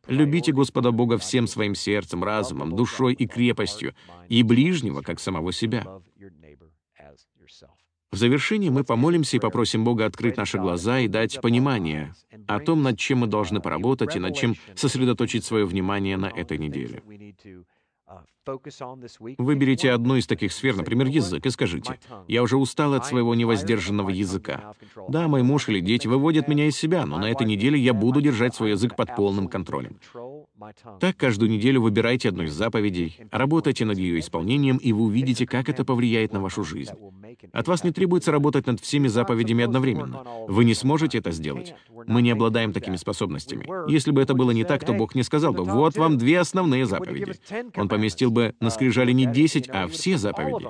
Любите 0.09 0.53
Господа 0.53 0.91
Бога 0.91 1.19
всем 1.19 1.47
своим 1.47 1.58
сердцем, 1.75 2.25
разумом, 2.25 2.75
душой 2.75 3.15
и 3.15 3.27
крепостью, 3.27 3.95
и 4.29 4.43
ближнего, 4.43 5.03
как 5.03 5.21
самого 5.21 5.53
себя. 5.53 5.87
В 8.11 8.17
завершении 8.17 8.71
мы 8.71 8.85
помолимся 8.85 9.37
и 9.37 9.41
попросим 9.41 9.85
Бога 9.85 10.07
открыть 10.07 10.39
наши 10.39 10.59
глаза 10.59 11.01
и 11.01 11.09
дать 11.09 11.41
понимание 11.43 12.15
о 12.47 12.59
том, 12.59 12.83
над 12.83 12.99
чем 12.99 13.19
мы 13.19 13.27
должны 13.27 13.61
поработать 13.61 14.17
и 14.17 14.19
над 14.19 14.35
чем 14.35 14.55
сосредоточить 14.75 15.45
свое 15.45 15.67
внимание 15.67 16.17
на 16.17 16.27
этой 16.27 16.57
неделе. 16.57 17.03
Выберите 19.37 19.93
одну 19.93 20.17
из 20.17 20.27
таких 20.27 20.53
сфер, 20.53 20.75
например, 20.77 21.09
язык, 21.09 21.45
и 21.45 21.51
скажите, 21.51 22.01
«Я 22.27 22.43
уже 22.43 22.57
устал 22.57 22.95
от 22.95 23.05
своего 23.05 23.35
невоздержанного 23.35 24.09
языка. 24.09 24.73
Да, 25.09 25.29
мой 25.29 25.43
муж 25.43 25.69
или 25.69 25.81
дети 25.81 26.07
выводят 26.07 26.49
меня 26.49 26.67
из 26.67 26.77
себя, 26.77 27.05
но 27.05 27.19
на 27.19 27.31
этой 27.31 27.47
неделе 27.47 27.79
я 27.79 27.93
буду 27.93 28.23
держать 28.23 28.55
свой 28.55 28.71
язык 28.71 28.97
под 28.97 29.15
полным 29.15 29.49
контролем». 29.49 29.99
Так 31.01 31.17
каждую 31.17 31.51
неделю 31.51 31.83
выбирайте 31.83 32.29
одну 32.29 32.45
из 32.45 32.53
заповедей, 32.53 33.19
работайте 33.31 33.85
над 33.85 33.99
ее 33.99 34.19
исполнением, 34.19 34.77
и 34.77 34.93
вы 34.93 35.05
увидите, 35.05 35.47
как 35.47 35.69
это 35.69 35.85
повлияет 35.85 36.33
на 36.33 36.41
вашу 36.41 36.65
жизнь. 36.65 36.93
От 37.53 37.69
вас 37.69 37.85
не 37.85 37.93
требуется 37.93 38.33
работать 38.33 38.67
над 38.67 38.81
всеми 38.81 39.09
заповедями 39.09 39.65
одновременно. 39.65 40.25
Вы 40.49 40.65
не 40.65 40.75
сможете 40.75 41.19
это 41.19 41.31
сделать. 41.31 41.75
Мы 42.07 42.23
не 42.23 42.31
обладаем 42.31 42.73
такими 42.73 42.97
способностями. 42.97 43.69
Если 43.91 44.11
бы 44.11 44.21
это 44.23 44.35
было 44.35 44.51
не 44.51 44.65
так, 44.65 44.85
то 44.85 44.93
Бог 44.93 45.15
не 45.15 45.23
сказал 45.23 45.53
бы, 45.53 45.65
«Вот 45.65 45.97
вам 45.97 46.19
две 46.19 46.41
основные 46.41 46.87
заповеди». 46.87 47.35
Он 47.77 47.89
поместил 47.89 48.31
бы 48.31 48.55
на 48.61 48.71
скрижали 48.71 49.13
не 49.13 49.27
10, 49.27 49.69
а 49.69 49.87
все 49.89 50.19
заповеди. 50.19 50.69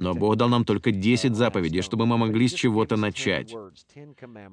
Но 0.00 0.14
Бог 0.14 0.36
дал 0.36 0.48
нам 0.48 0.64
только 0.64 0.90
10 0.90 1.34
заповедей, 1.34 1.82
чтобы 1.82 2.06
мы 2.06 2.16
могли 2.18 2.48
с 2.48 2.52
чего-то 2.52 2.96
начать. 2.96 3.54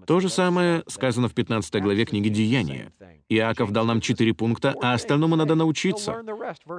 То 0.05 0.19
же 0.19 0.29
самое 0.29 0.83
сказано 0.87 1.27
в 1.27 1.33
15 1.33 1.81
главе 1.81 2.05
книги 2.05 2.29
«Деяния». 2.29 2.91
Иаков 3.29 3.71
дал 3.71 3.85
нам 3.85 4.01
4 4.01 4.33
пункта, 4.33 4.75
а 4.81 4.93
остальному 4.93 5.35
надо 5.35 5.55
научиться. 5.55 6.23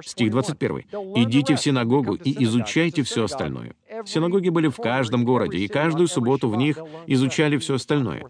Стих 0.03 0.31
21. 0.31 0.83
«Идите 1.15 1.55
в 1.55 1.59
синагогу 1.59 2.15
и 2.15 2.43
изучайте 2.43 3.03
все 3.03 3.25
остальное». 3.25 3.75
Синагоги 4.05 4.49
были 4.49 4.67
в 4.67 4.77
каждом 4.77 5.23
городе, 5.25 5.57
и 5.57 5.67
каждую 5.67 6.07
субботу 6.07 6.49
в 6.49 6.55
них 6.55 6.77
изучали 7.07 7.57
все 7.57 7.75
остальное. 7.75 8.25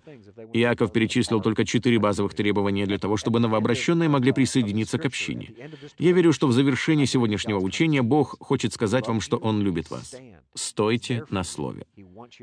Иаков 0.53 0.91
перечислил 0.91 1.41
только 1.41 1.65
четыре 1.65 1.99
базовых 1.99 2.33
требования 2.33 2.85
для 2.85 2.97
того, 2.97 3.17
чтобы 3.17 3.39
новообращенные 3.39 4.09
могли 4.09 4.31
присоединиться 4.31 4.97
к 4.97 5.05
общине. 5.05 5.53
Я 5.97 6.11
верю, 6.11 6.33
что 6.33 6.47
в 6.47 6.53
завершении 6.53 7.05
сегодняшнего 7.05 7.59
учения 7.59 8.01
Бог 8.01 8.35
хочет 8.39 8.73
сказать 8.73 9.07
вам, 9.07 9.21
что 9.21 9.37
Он 9.37 9.61
любит 9.61 9.89
вас. 9.89 10.15
Стойте 10.53 11.23
на 11.29 11.43
Слове. 11.43 11.85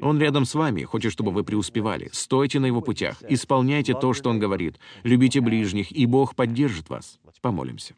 Он 0.01 0.21
рядом 0.21 0.45
с 0.45 0.55
вами, 0.55 0.83
хочет, 0.83 1.13
чтобы 1.13 1.31
вы 1.31 1.45
преуспевали. 1.45 2.11
Стойте 2.13 2.61
на 2.61 2.67
Его 2.67 2.81
путях, 2.81 3.23
исполняйте 3.29 3.95
то, 3.95 4.13
что 4.13 4.31
Он 4.31 4.39
говорит. 4.39 4.79
Любите 5.03 5.41
ближних, 5.41 5.93
и 5.93 6.07
Бог 6.07 6.35
поддержит 6.35 6.89
вас. 6.89 7.19
Помолимся. 7.41 7.95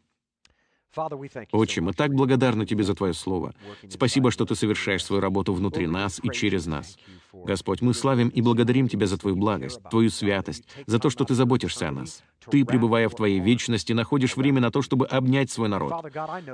Отче, 1.51 1.81
мы 1.81 1.93
так 1.93 2.13
благодарны 2.13 2.65
Тебе 2.65 2.83
за 2.83 2.95
Твое 2.95 3.13
Слово. 3.13 3.53
Спасибо, 3.89 4.31
что 4.31 4.45
Ты 4.45 4.55
совершаешь 4.55 5.03
свою 5.03 5.21
работу 5.21 5.53
внутри 5.53 5.87
нас 5.87 6.19
и 6.23 6.29
через 6.29 6.65
нас. 6.65 6.97
Господь, 7.33 7.81
мы 7.81 7.93
славим 7.93 8.29
и 8.29 8.41
благодарим 8.41 8.87
Тебя 8.87 9.07
за 9.07 9.17
Твою 9.17 9.35
благость, 9.35 9.81
Твою 9.89 10.09
святость, 10.09 10.63
за 10.85 10.99
то, 10.99 11.09
что 11.09 11.25
Ты 11.25 11.35
заботишься 11.35 11.89
о 11.89 11.91
нас. 11.91 12.23
Ты, 12.49 12.63
пребывая 12.63 13.09
в 13.09 13.15
Твоей 13.15 13.39
вечности, 13.39 13.93
находишь 13.93 14.37
время 14.37 14.61
на 14.61 14.71
то, 14.71 14.81
чтобы 14.81 15.05
обнять 15.07 15.51
свой 15.51 15.67
народ. 15.67 15.93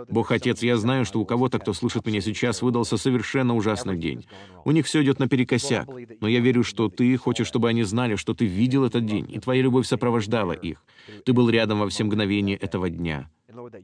Бог 0.09 0.31
Отец, 0.31 0.63
я 0.63 0.77
знаю, 0.77 1.05
что 1.05 1.19
у 1.19 1.25
кого-то, 1.25 1.59
кто 1.59 1.73
слышит 1.73 2.05
меня 2.05 2.21
сейчас, 2.21 2.61
выдался 2.61 2.97
совершенно 2.97 3.55
ужасный 3.55 3.97
день. 3.97 4.25
У 4.65 4.71
них 4.71 4.85
все 4.85 5.03
идет 5.03 5.19
наперекосяк, 5.19 5.87
но 6.19 6.27
я 6.27 6.39
верю, 6.39 6.63
что 6.63 6.89
Ты 6.89 7.15
хочешь, 7.17 7.47
чтобы 7.47 7.69
они 7.69 7.83
знали, 7.83 8.15
что 8.15 8.33
Ты 8.33 8.45
видел 8.45 8.85
этот 8.85 9.05
день, 9.05 9.29
и 9.29 9.39
Твоя 9.39 9.61
любовь 9.61 9.85
сопровождала 9.85 10.53
их. 10.53 10.83
Ты 11.25 11.33
был 11.33 11.49
рядом 11.49 11.79
во 11.79 11.89
все 11.89 12.03
мгновения 12.03 12.55
этого 12.55 12.89
дня. 12.89 13.29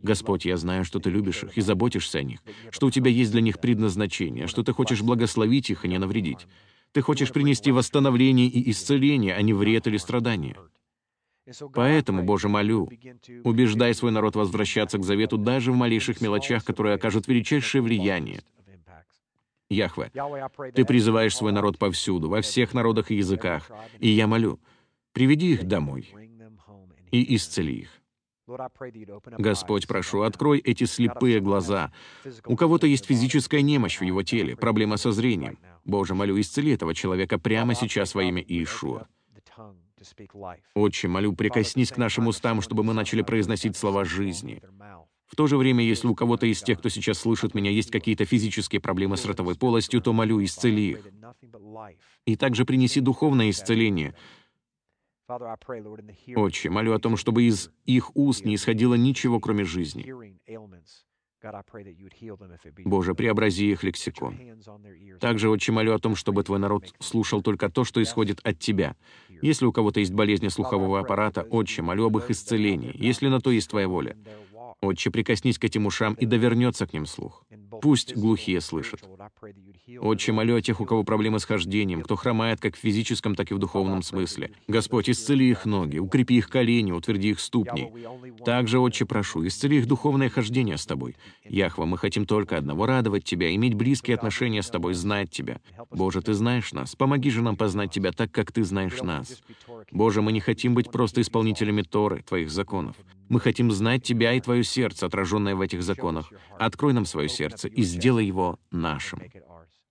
Господь, 0.01 0.45
я 0.45 0.57
знаю, 0.57 0.85
что 0.85 0.99
Ты 0.99 1.09
любишь 1.09 1.43
их 1.43 1.57
и 1.57 1.61
заботишься 1.61 2.19
о 2.19 2.23
них, 2.23 2.39
что 2.69 2.87
у 2.87 2.91
Тебя 2.91 3.11
есть 3.11 3.31
для 3.31 3.41
них 3.41 3.59
предназначение, 3.59 4.47
что 4.47 4.63
Ты 4.63 4.73
хочешь 4.73 5.01
благословить 5.01 5.69
их 5.69 5.85
и 5.85 5.87
не 5.87 5.97
навредить. 5.97 6.47
Ты 6.91 7.01
хочешь 7.01 7.31
принести 7.31 7.71
восстановление 7.71 8.47
и 8.47 8.71
исцеление, 8.71 9.35
а 9.35 9.41
не 9.41 9.53
вред 9.53 9.87
или 9.87 9.97
страдания. 9.97 10.55
Поэтому, 11.73 12.23
Боже, 12.23 12.49
молю, 12.49 12.89
убеждай 13.43 13.93
свой 13.93 14.11
народ 14.11 14.35
возвращаться 14.35 14.97
к 14.97 15.03
завету 15.03 15.37
даже 15.37 15.71
в 15.71 15.75
малейших 15.75 16.19
мелочах, 16.19 16.65
которые 16.65 16.95
окажут 16.95 17.27
величайшее 17.27 17.81
влияние. 17.81 18.41
Яхве, 19.69 20.11
Ты 20.73 20.85
призываешь 20.85 21.35
свой 21.35 21.51
народ 21.51 21.77
повсюду, 21.77 22.29
во 22.29 22.41
всех 22.41 22.73
народах 22.73 23.11
и 23.11 23.15
языках, 23.15 23.69
и 23.99 24.09
я 24.09 24.27
молю, 24.27 24.59
приведи 25.11 25.53
их 25.53 25.65
домой 25.65 26.09
и 27.11 27.35
исцели 27.35 27.81
их. 27.81 27.96
Господь, 29.37 29.87
прошу, 29.87 30.21
открой 30.21 30.59
эти 30.59 30.85
слепые 30.85 31.41
глаза. 31.41 31.91
У 32.45 32.55
кого-то 32.55 32.87
есть 32.87 33.05
физическая 33.05 33.61
немощь 33.61 33.99
в 33.99 34.03
его 34.03 34.23
теле, 34.23 34.55
проблема 34.55 34.97
со 34.97 35.11
зрением. 35.11 35.59
Боже, 35.83 36.15
молю, 36.15 36.39
исцели 36.39 36.71
этого 36.71 36.95
человека 36.95 37.37
прямо 37.37 37.75
сейчас 37.75 38.15
во 38.15 38.23
имя 38.23 38.41
Иешуа. 38.41 39.07
Отче, 40.73 41.07
молю, 41.07 41.33
прикоснись 41.33 41.91
к 41.91 41.97
нашим 41.97 42.27
устам, 42.27 42.61
чтобы 42.61 42.83
мы 42.83 42.93
начали 42.93 43.21
произносить 43.21 43.75
слова 43.75 44.05
жизни. 44.05 44.61
В 45.25 45.35
то 45.35 45.47
же 45.47 45.57
время, 45.57 45.83
если 45.83 46.07
у 46.07 46.15
кого-то 46.15 46.45
из 46.45 46.63
тех, 46.63 46.79
кто 46.79 46.87
сейчас 46.87 47.19
слышит 47.19 47.53
меня, 47.53 47.69
есть 47.69 47.91
какие-то 47.91 48.23
физические 48.23 48.79
проблемы 48.79 49.17
с 49.17 49.25
ротовой 49.25 49.55
полостью, 49.55 50.01
то 50.01 50.13
молю, 50.13 50.41
исцели 50.41 50.91
их. 50.91 51.05
И 52.25 52.37
также 52.37 52.63
принеси 52.63 53.01
духовное 53.01 53.49
исцеление— 53.49 54.15
Отче, 56.35 56.69
молю 56.69 56.93
о 56.93 56.99
том, 56.99 57.17
чтобы 57.17 57.43
из 57.43 57.69
их 57.85 58.15
уст 58.15 58.45
не 58.45 58.55
исходило 58.55 58.95
ничего, 58.95 59.39
кроме 59.39 59.65
жизни. 59.65 60.05
Боже, 62.85 63.13
преобрази 63.13 63.71
их 63.71 63.83
лексикон. 63.83 64.37
Также, 65.19 65.49
Отче, 65.49 65.71
молю 65.71 65.93
о 65.93 65.99
том, 65.99 66.15
чтобы 66.15 66.43
Твой 66.43 66.59
народ 66.59 66.93
слушал 66.99 67.41
только 67.41 67.69
то, 67.69 67.83
что 67.83 68.01
исходит 68.01 68.39
от 68.43 68.59
Тебя. 68.59 68.95
Если 69.41 69.65
у 69.65 69.71
кого-то 69.71 69.99
есть 69.99 70.13
болезни 70.13 70.47
слухового 70.47 70.99
аппарата, 70.99 71.43
Отче, 71.43 71.81
молю 71.81 72.07
об 72.07 72.17
их 72.17 72.31
исцелении, 72.31 72.95
если 72.95 73.27
на 73.27 73.39
то 73.39 73.51
есть 73.51 73.69
Твоя 73.69 73.87
воля. 73.87 74.17
Отче, 74.79 75.09
прикоснись 75.09 75.57
к 75.57 75.63
этим 75.63 75.87
ушам, 75.87 76.13
и 76.13 76.25
довернется 76.25 76.85
к 76.85 76.93
ним 76.93 77.07
слух. 77.07 77.43
Пусть 77.81 78.15
глухие 78.15 78.61
слышат. 78.61 79.01
Отче, 79.99 80.31
молю 80.31 80.55
о 80.55 80.61
тех, 80.61 80.79
у 80.79 80.85
кого 80.85 81.03
проблемы 81.03 81.39
с 81.39 81.45
хождением, 81.45 82.03
кто 82.03 82.15
хромает 82.15 82.59
как 82.59 82.75
в 82.75 82.79
физическом, 82.79 83.33
так 83.33 83.49
и 83.49 83.55
в 83.55 83.57
духовном 83.57 84.03
смысле. 84.03 84.51
Господь, 84.67 85.09
исцели 85.09 85.49
их 85.49 85.65
ноги, 85.65 85.97
укрепи 85.97 86.35
их 86.35 86.49
колени, 86.49 86.91
утверди 86.91 87.29
их 87.29 87.39
ступни. 87.39 87.91
Также, 88.45 88.79
Отче, 88.79 89.05
прошу, 89.05 89.45
исцели 89.47 89.77
их 89.77 89.87
духовное 89.87 90.29
хождение 90.29 90.77
с 90.77 90.85
Тобой. 90.85 91.15
Яхва, 91.43 91.85
мы 91.85 91.97
хотим 91.97 92.27
только 92.27 92.57
одного— 92.57 92.85
радовать 92.87 93.23
Тебя, 93.23 93.53
иметь 93.55 93.73
близкие 93.73 94.15
отношения 94.15 94.61
с 94.61 94.69
Тобой, 94.69 94.93
знать 94.93 95.31
Тебя. 95.31 95.59
Боже, 95.89 96.21
Ты 96.21 96.33
знаешь 96.33 96.71
нас. 96.71 96.95
Помоги 96.95 97.31
же 97.31 97.41
нам 97.41 97.55
познать 97.55 97.91
Тебя 97.91 98.11
так, 98.11 98.31
как 98.31 98.51
Ты 98.51 98.63
знаешь 98.63 99.01
нас. 99.01 99.41
Боже, 99.91 100.21
мы 100.21 100.31
не 100.31 100.39
хотим 100.39 100.75
быть 100.75 100.91
просто 100.91 101.21
исполнителями 101.21 101.81
Торы, 101.81 102.21
Твоих 102.21 102.51
законов. 102.51 102.95
Мы 103.29 103.39
хотим 103.39 103.71
знать 103.71 104.03
Тебя 104.03 104.33
и 104.33 104.41
Твое 104.41 104.63
сердце, 104.63 105.05
отраженное 105.05 105.55
в 105.55 105.61
этих 105.61 105.83
законах. 105.83 106.31
Открой 106.57 106.93
нам 106.93 107.05
свое 107.05 107.29
сердце 107.29 107.67
и 107.67 107.81
сделай 107.83 108.25
его 108.25 108.59
нашим. 108.71 109.21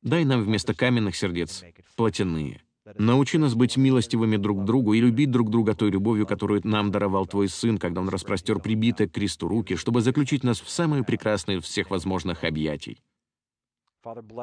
Дай 0.03 0.25
нам 0.25 0.43
вместо 0.43 0.75
каменных 0.75 1.17
сердец 1.17 1.65
плотяные. 1.97 2.63
Научи 2.99 3.37
нас 3.37 3.55
быть 3.55 3.77
милостивыми 3.77 4.37
друг 4.37 4.63
к 4.63 4.65
другу 4.65 4.93
и 4.93 5.01
любить 5.01 5.31
друг 5.33 5.51
друга 5.51 5.75
той 5.75 5.91
любовью, 5.91 6.27
которую 6.27 6.61
нам 6.63 6.93
даровал 6.93 7.27
Твой 7.27 7.49
Сын, 7.49 7.79
когда 7.79 8.01
Он 8.01 8.09
распростер 8.09 8.61
прибитые 8.61 9.09
к 9.09 9.13
кресту 9.13 9.49
руки, 9.49 9.75
чтобы 9.75 10.01
заключить 10.01 10.45
нас 10.45 10.61
в 10.61 10.71
самые 10.71 11.03
прекрасные 11.03 11.59
из 11.59 11.65
всех 11.65 11.91
возможных 11.91 12.45
объятий. 12.45 13.03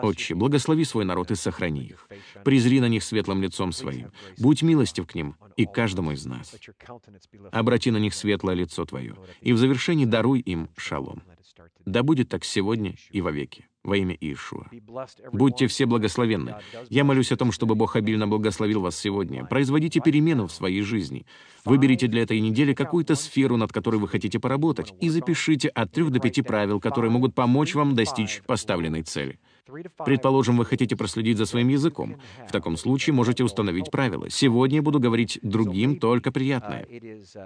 Отче, 0.01 0.35
благослови 0.35 0.83
свой 0.83 1.05
народ 1.05 1.31
и 1.31 1.35
сохрани 1.35 1.83
их. 1.83 2.07
Презри 2.43 2.79
на 2.79 2.87
них 2.87 3.03
светлым 3.03 3.41
лицом 3.41 3.71
своим. 3.71 4.11
Будь 4.37 4.61
милостив 4.61 5.07
к 5.07 5.15
ним 5.15 5.35
и 5.55 5.65
каждому 5.65 6.11
из 6.11 6.25
нас. 6.25 6.55
Обрати 7.51 7.91
на 7.91 7.97
них 7.97 8.13
светлое 8.13 8.55
лицо 8.55 8.85
Твое, 8.85 9.15
и 9.41 9.53
в 9.53 9.57
завершении 9.57 10.05
даруй 10.05 10.39
им 10.39 10.69
шалом. 10.75 11.23
Да 11.85 12.03
будет 12.03 12.29
так 12.29 12.43
сегодня 12.43 12.95
и 13.11 13.21
вовеки 13.21 13.67
во 13.83 13.97
имя 13.97 14.17
Иешуа. 14.19 14.67
Будьте 15.31 15.67
все 15.67 15.85
благословенны. 15.85 16.55
Я 16.89 17.03
молюсь 17.03 17.31
о 17.31 17.37
том, 17.37 17.51
чтобы 17.51 17.75
Бог 17.75 17.95
обильно 17.95 18.27
благословил 18.27 18.81
вас 18.81 18.97
сегодня. 18.97 19.45
Производите 19.45 19.99
перемену 19.99 20.47
в 20.47 20.51
своей 20.51 20.81
жизни. 20.81 21.25
Выберите 21.65 22.07
для 22.07 22.23
этой 22.23 22.39
недели 22.39 22.73
какую-то 22.73 23.15
сферу, 23.15 23.57
над 23.57 23.71
которой 23.71 23.97
вы 23.97 24.07
хотите 24.07 24.39
поработать, 24.39 24.93
и 25.01 25.09
запишите 25.09 25.67
от 25.67 25.91
трех 25.91 26.11
до 26.11 26.19
пяти 26.19 26.41
правил, 26.41 26.79
которые 26.79 27.11
могут 27.11 27.35
помочь 27.35 27.75
вам 27.75 27.95
достичь 27.95 28.41
поставленной 28.45 29.03
цели. 29.03 29.39
Предположим, 30.05 30.57
вы 30.57 30.65
хотите 30.65 30.95
проследить 30.95 31.37
за 31.37 31.45
своим 31.45 31.69
языком. 31.69 32.17
В 32.47 32.51
таком 32.51 32.77
случае 32.77 33.13
можете 33.13 33.43
установить 33.43 33.91
правила. 33.91 34.29
Сегодня 34.29 34.77
я 34.77 34.81
буду 34.81 34.99
говорить 34.99 35.39
другим 35.41 35.99
только 35.99 36.31
приятное. 36.31 36.87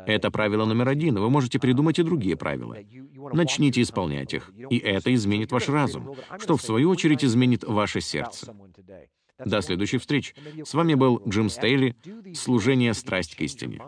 Это 0.06 0.32
правило 0.32 0.66
номер 0.66 0.90
один, 0.90 1.20
вы 1.20 1.30
можете 1.30 1.60
придумать 1.60 2.00
и 2.00 2.04
другие 2.04 2.36
правила. 2.36 2.78
Начните 3.34 3.82
исполнять 3.82 4.34
их, 4.34 4.52
и 4.70 4.78
это 4.78 5.14
изменит 5.14 5.52
ваш 5.52 5.70
разум, 5.70 6.16
что 6.40 6.58
в 6.58 6.62
свою 6.62 6.90
очередь 6.90 7.24
изменит 7.24 7.64
ваше 7.64 8.02
сердце. 8.02 8.56
До 9.38 9.62
следующих 9.62 10.02
встреч. 10.02 10.34
С 10.66 10.74
вами 10.74 10.96
был 10.96 11.22
Джим 11.28 11.50
Стейли, 11.50 11.96
«Служение. 12.34 12.94
Страсть 12.94 13.36
к 13.36 13.42
истине». 13.42 13.80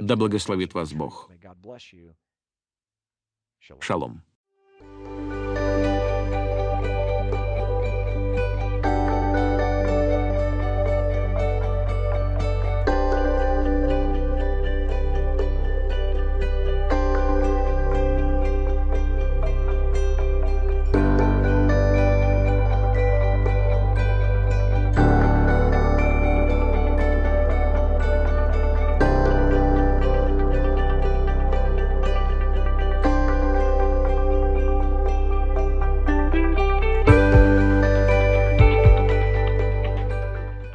Да 0.00 0.16
благословит 0.16 0.74
вас 0.74 0.92
Бог. 0.92 1.30
Шалом. 3.80 4.22
Thank 5.04 5.32
you. 5.32 5.37